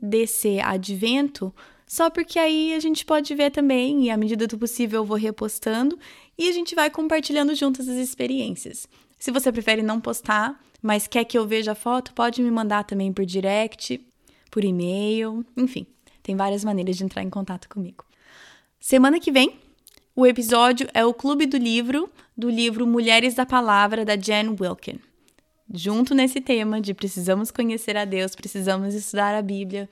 PDCAdvento, 0.00 1.52
só 1.86 2.10
porque 2.10 2.38
aí 2.38 2.74
a 2.74 2.80
gente 2.80 3.04
pode 3.04 3.34
ver 3.34 3.50
também, 3.50 4.04
e 4.04 4.10
à 4.10 4.16
medida 4.16 4.46
do 4.46 4.58
possível 4.58 5.00
eu 5.00 5.04
vou 5.04 5.16
repostando, 5.16 5.98
e 6.36 6.48
a 6.48 6.52
gente 6.52 6.74
vai 6.74 6.90
compartilhando 6.90 7.54
juntas 7.54 7.88
as 7.88 7.96
experiências. 7.96 8.88
Se 9.18 9.30
você 9.30 9.52
prefere 9.52 9.82
não 9.82 10.00
postar, 10.00 10.60
mas 10.82 11.06
quer 11.06 11.24
que 11.24 11.38
eu 11.38 11.46
veja 11.46 11.72
a 11.72 11.76
foto, 11.76 12.12
pode 12.12 12.42
me 12.42 12.50
mandar 12.50 12.84
também 12.84 13.12
por 13.12 13.24
direct, 13.24 14.04
por 14.50 14.64
e-mail, 14.64 15.44
enfim, 15.56 15.86
tem 16.22 16.36
várias 16.36 16.64
maneiras 16.64 16.96
de 16.96 17.04
entrar 17.04 17.22
em 17.22 17.30
contato 17.30 17.68
comigo. 17.68 18.04
Semana 18.80 19.20
que 19.20 19.32
vem 19.32 19.58
o 20.14 20.26
episódio 20.26 20.88
é 20.94 21.04
o 21.04 21.12
Clube 21.12 21.44
do 21.44 21.58
Livro, 21.58 22.10
do 22.36 22.48
livro 22.48 22.86
Mulheres 22.86 23.34
da 23.34 23.44
Palavra, 23.44 24.04
da 24.04 24.16
Jen 24.16 24.56
Wilkin. 24.58 24.98
Junto 25.72 26.14
nesse 26.14 26.40
tema 26.40 26.80
de 26.80 26.94
precisamos 26.94 27.50
conhecer 27.50 27.96
a 27.96 28.04
Deus, 28.04 28.34
precisamos 28.34 28.94
estudar 28.94 29.34
a 29.34 29.42
Bíblia, 29.42 29.88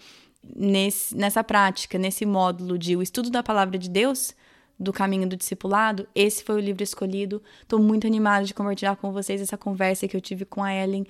nesse, 0.55 1.17
nessa 1.17 1.45
prática, 1.45 1.99
nesse 1.99 2.27
módulo 2.27 2.79
de 2.79 2.97
o 2.97 3.03
estudo 3.03 3.31
da 3.31 3.43
palavra 3.43 3.79
de 3.79 3.89
Deus, 3.89 4.35
do 4.79 4.93
caminho 4.93 5.29
do 5.29 5.37
discipulado, 5.37 6.07
esse 6.15 6.43
foi 6.43 6.57
o 6.57 6.61
livro 6.61 6.83
escolhido. 6.83 7.43
Estou 7.63 7.79
muito 7.79 8.07
animada 8.07 8.45
de 8.45 8.55
compartilhar 8.55 8.97
com 8.97 9.13
vocês 9.13 9.41
essa 9.41 9.57
conversa 9.57 10.09
que 10.09 10.17
eu 10.17 10.21
tive 10.21 10.45
com 10.45 10.63
a 10.63 10.75
Ellen. 10.75 11.07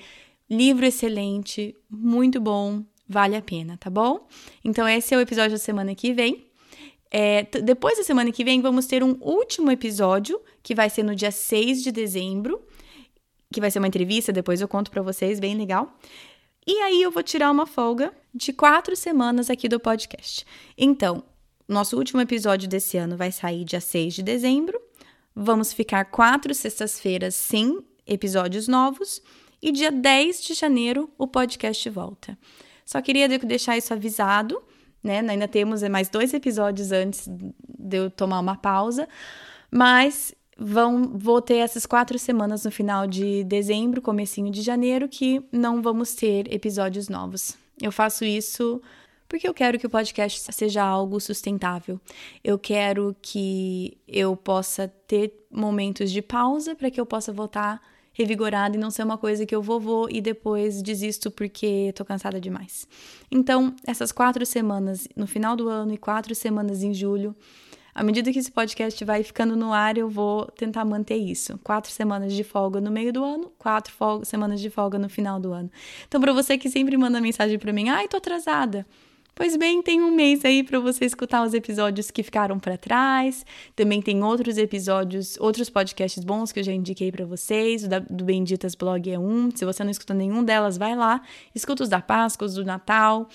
Livro 0.49 0.85
excelente, 0.85 1.75
muito 1.91 2.41
bom, 2.41 2.85
vale 3.09 3.37
a 3.37 3.43
pena, 3.43 3.79
tá 3.79 3.89
bom? 3.89 4.27
Então, 4.63 4.87
esse 4.87 5.15
é 5.15 5.17
o 5.17 5.21
episódio 5.21 5.53
da 5.53 5.59
semana 5.59 5.95
que 5.95 6.13
vem. 6.13 6.47
É, 7.11 7.45
depois 7.63 7.97
da 7.97 8.05
semana 8.05 8.31
que 8.33 8.45
vem, 8.45 8.61
vamos 8.61 8.87
ter 8.87 9.03
um 9.03 9.17
último 9.21 9.71
episódio, 9.71 10.41
que 10.63 10.75
vai 10.75 10.91
ser 10.91 11.03
no 11.03 11.15
dia 11.15 11.31
6 11.31 11.83
de 11.83 11.93
dezembro, 11.93 12.61
que 13.53 13.61
vai 13.61 13.71
ser 13.71 13.79
uma 13.79 13.89
entrevista, 13.89 14.33
depois 14.33 14.61
eu 14.61 14.69
conto 14.69 14.91
para 14.91 15.01
vocês, 15.01 15.39
bem 15.39 15.57
legal. 15.57 15.97
E 16.67 16.79
aí 16.81 17.03
eu 17.03 17.11
vou 17.11 17.23
tirar 17.23 17.51
uma 17.51 17.67
folga 17.67 18.13
de 18.35 18.53
quatro 18.53 18.97
semanas 18.97 19.51
aqui 19.51 19.69
do 19.69 19.79
podcast. 19.79 20.47
Então, 20.77 21.23
nosso 21.69 21.97
último 21.97 22.21
episódio 22.21 22.69
desse 22.69 22.97
ano 22.97 23.17
vai 23.17 23.31
sair 23.31 23.65
dia 23.65 23.81
6 23.81 24.15
de 24.15 24.23
dezembro. 24.23 24.81
Vamos 25.35 25.73
ficar 25.73 26.07
quatro 26.07 26.55
sextas-feiras 26.55 27.35
sem 27.35 27.85
episódios 28.07 28.69
novos. 28.69 29.23
E 29.61 29.73
dia 29.73 29.91
10 29.91 30.43
de 30.43 30.55
janeiro 30.55 31.11
o 31.19 31.27
podcast 31.27 31.89
volta. 31.91 32.39
Só 32.85 33.01
queria 33.01 33.29
deixar 33.29 33.77
isso 33.77 33.93
avisado 33.93 34.63
né? 35.05 35.21
Ainda 35.29 35.47
temos 35.47 35.83
mais 35.83 36.09
dois 36.09 36.33
episódios 36.33 36.91
antes 36.91 37.29
de 37.29 37.97
eu 37.99 38.11
tomar 38.11 38.41
uma 38.41 38.57
pausa, 38.57 39.07
mas 39.71 40.35
vão, 40.59 41.11
vou 41.15 41.41
ter 41.41 41.57
essas 41.57 41.87
quatro 41.87 42.19
semanas 42.19 42.65
no 42.65 42.71
final 42.71 43.07
de 43.07 43.45
dezembro, 43.45 44.03
comecinho 44.03 44.51
de 44.51 44.63
janeiro, 44.63 45.09
que 45.09 45.43
não 45.53 45.83
vamos 45.83 46.15
ter 46.15 46.53
episódios 46.53 47.09
novos. 47.09 47.57
Eu 47.81 47.91
faço 47.91 48.25
isso 48.25 48.81
porque 49.29 49.49
eu 49.49 49.55
quero 49.55 49.79
que 49.79 49.87
o 49.87 49.91
podcast 49.91 50.53
seja 50.53 50.85
algo 50.85 51.19
sustentável. 51.19 52.01
Eu 52.43 52.59
quero 52.59 53.17
que 53.21 53.99
eu 54.07 54.37
possa 54.37 54.87
ter 55.09 55.47
momentos 55.51 56.11
de 56.11 56.23
pausa 56.23 56.75
para 56.75 56.91
que 56.91 57.01
eu 57.01 57.07
possa 57.07 57.33
voltar 57.33 57.81
revigorada 58.13 58.77
e 58.77 58.79
não 58.79 58.93
ser 58.93 59.03
uma 59.03 59.19
coisa 59.19 59.45
que 59.45 59.55
eu 59.55 59.61
vou, 59.61 59.81
vou 59.81 60.09
e 60.09 60.21
depois 60.21 60.81
desisto 60.81 61.33
porque 61.33 61.93
tô 61.97 62.05
cansada 62.05 62.41
demais. 62.41 62.87
Então, 63.29 63.75
essas 63.85 64.13
quatro 64.13 64.47
semanas 64.47 65.09
no 65.17 65.27
final 65.27 65.57
do 65.57 65.69
ano 65.69 65.93
e 65.93 65.99
quatro 65.99 66.33
semanas 66.33 66.85
em 66.85 66.95
julho, 66.95 67.35
à 67.95 68.03
medida 68.03 68.33
que 68.33 68.39
esse 68.39 68.51
podcast 68.51 69.05
vai 69.05 69.23
ficando 69.23 69.55
no 69.55 69.73
ar, 69.73 69.97
eu 69.97 70.09
vou 70.09 70.47
tentar 70.47 70.85
manter 70.85 71.17
isso. 71.17 71.59
Quatro 71.63 71.93
semanas 71.93 72.33
de 72.33 72.43
folga 72.43 72.81
no 72.81 72.91
meio 72.91 73.13
do 73.13 73.23
ano, 73.23 73.53
quatro 73.59 73.93
folga, 73.93 74.25
semanas 74.25 74.61
de 74.61 74.69
folga 74.69 74.99
no 74.99 75.09
final 75.09 75.39
do 75.39 75.53
ano. 75.53 75.71
Então, 76.09 76.21
para 76.21 76.33
você 76.33 76.59
que 76.59 76.69
sempre 76.69 76.97
manda 76.97 77.21
mensagem 77.21 77.59
para 77.59 77.73
mim, 77.73 77.89
ai, 77.89 78.09
tô 78.09 78.17
atrasada. 78.17 78.85
Pois 79.37 79.57
bem, 79.57 79.83
tem 79.83 80.01
um 80.01 80.15
mês 80.15 80.45
aí 80.45 80.63
para 80.63 80.79
você 80.79 81.05
escutar 81.05 81.45
os 81.45 81.55
episódios 81.55 82.09
que 82.09 82.23
ficaram 82.23 82.57
para 82.57 82.77
trás. 82.77 83.45
Também 83.75 84.01
tem 84.01 84.23
outros 84.23 84.57
episódios, 84.57 85.37
outros 85.41 85.69
podcasts 85.69 86.23
bons 86.23 86.53
que 86.53 86.61
eu 86.61 86.65
já 86.65 86.73
indiquei 86.73 87.11
para 87.11 87.27
vocês. 87.27 87.83
O 87.83 87.89
da, 87.89 87.99
do 87.99 88.25
Benditas 88.25 88.77
Blog 88.77 89.11
é 89.11 89.19
um. 89.19 89.51
Se 89.53 89.65
você 89.65 89.83
não 89.83 89.91
escuta 89.91 90.15
nenhum 90.15 90.45
delas, 90.45 90.79
vai 90.79 90.95
lá. 90.95 91.21
Escuta 91.53 91.83
os 91.83 91.89
da 91.89 92.01
Páscoa, 92.01 92.47
os 92.47 92.55
do 92.55 92.65
Natal. 92.65 93.29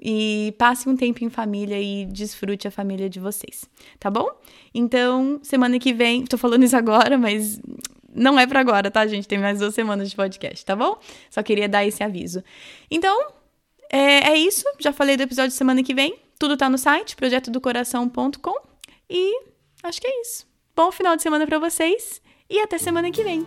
E 0.00 0.54
passe 0.58 0.88
um 0.88 0.96
tempo 0.96 1.24
em 1.24 1.28
família 1.28 1.80
e 1.80 2.06
desfrute 2.06 2.68
a 2.68 2.70
família 2.70 3.10
de 3.10 3.18
vocês, 3.18 3.68
tá 3.98 4.08
bom? 4.08 4.28
Então, 4.72 5.40
semana 5.42 5.78
que 5.78 5.92
vem, 5.92 6.24
tô 6.24 6.38
falando 6.38 6.62
isso 6.62 6.76
agora, 6.76 7.18
mas 7.18 7.60
não 8.14 8.38
é 8.38 8.46
para 8.46 8.60
agora, 8.60 8.90
tá, 8.90 9.06
gente? 9.06 9.26
Tem 9.26 9.38
mais 9.38 9.58
duas 9.58 9.74
semanas 9.74 10.08
de 10.10 10.16
podcast, 10.16 10.64
tá 10.64 10.76
bom? 10.76 10.98
Só 11.30 11.42
queria 11.42 11.68
dar 11.68 11.84
esse 11.84 12.02
aviso. 12.02 12.42
Então, 12.90 13.32
é, 13.90 14.30
é 14.30 14.36
isso. 14.36 14.64
Já 14.78 14.92
falei 14.92 15.16
do 15.16 15.22
episódio 15.22 15.50
de 15.50 15.56
semana 15.56 15.82
que 15.82 15.94
vem. 15.94 16.16
Tudo 16.38 16.56
tá 16.56 16.68
no 16.68 16.78
site, 16.78 17.16
projetodocoração.com. 17.16 18.54
E 19.10 19.40
acho 19.82 20.00
que 20.00 20.06
é 20.06 20.20
isso. 20.20 20.46
Bom 20.76 20.92
final 20.92 21.16
de 21.16 21.22
semana 21.22 21.46
para 21.46 21.58
vocês 21.58 22.22
e 22.48 22.60
até 22.60 22.78
semana 22.78 23.10
que 23.10 23.22
vem. 23.22 23.46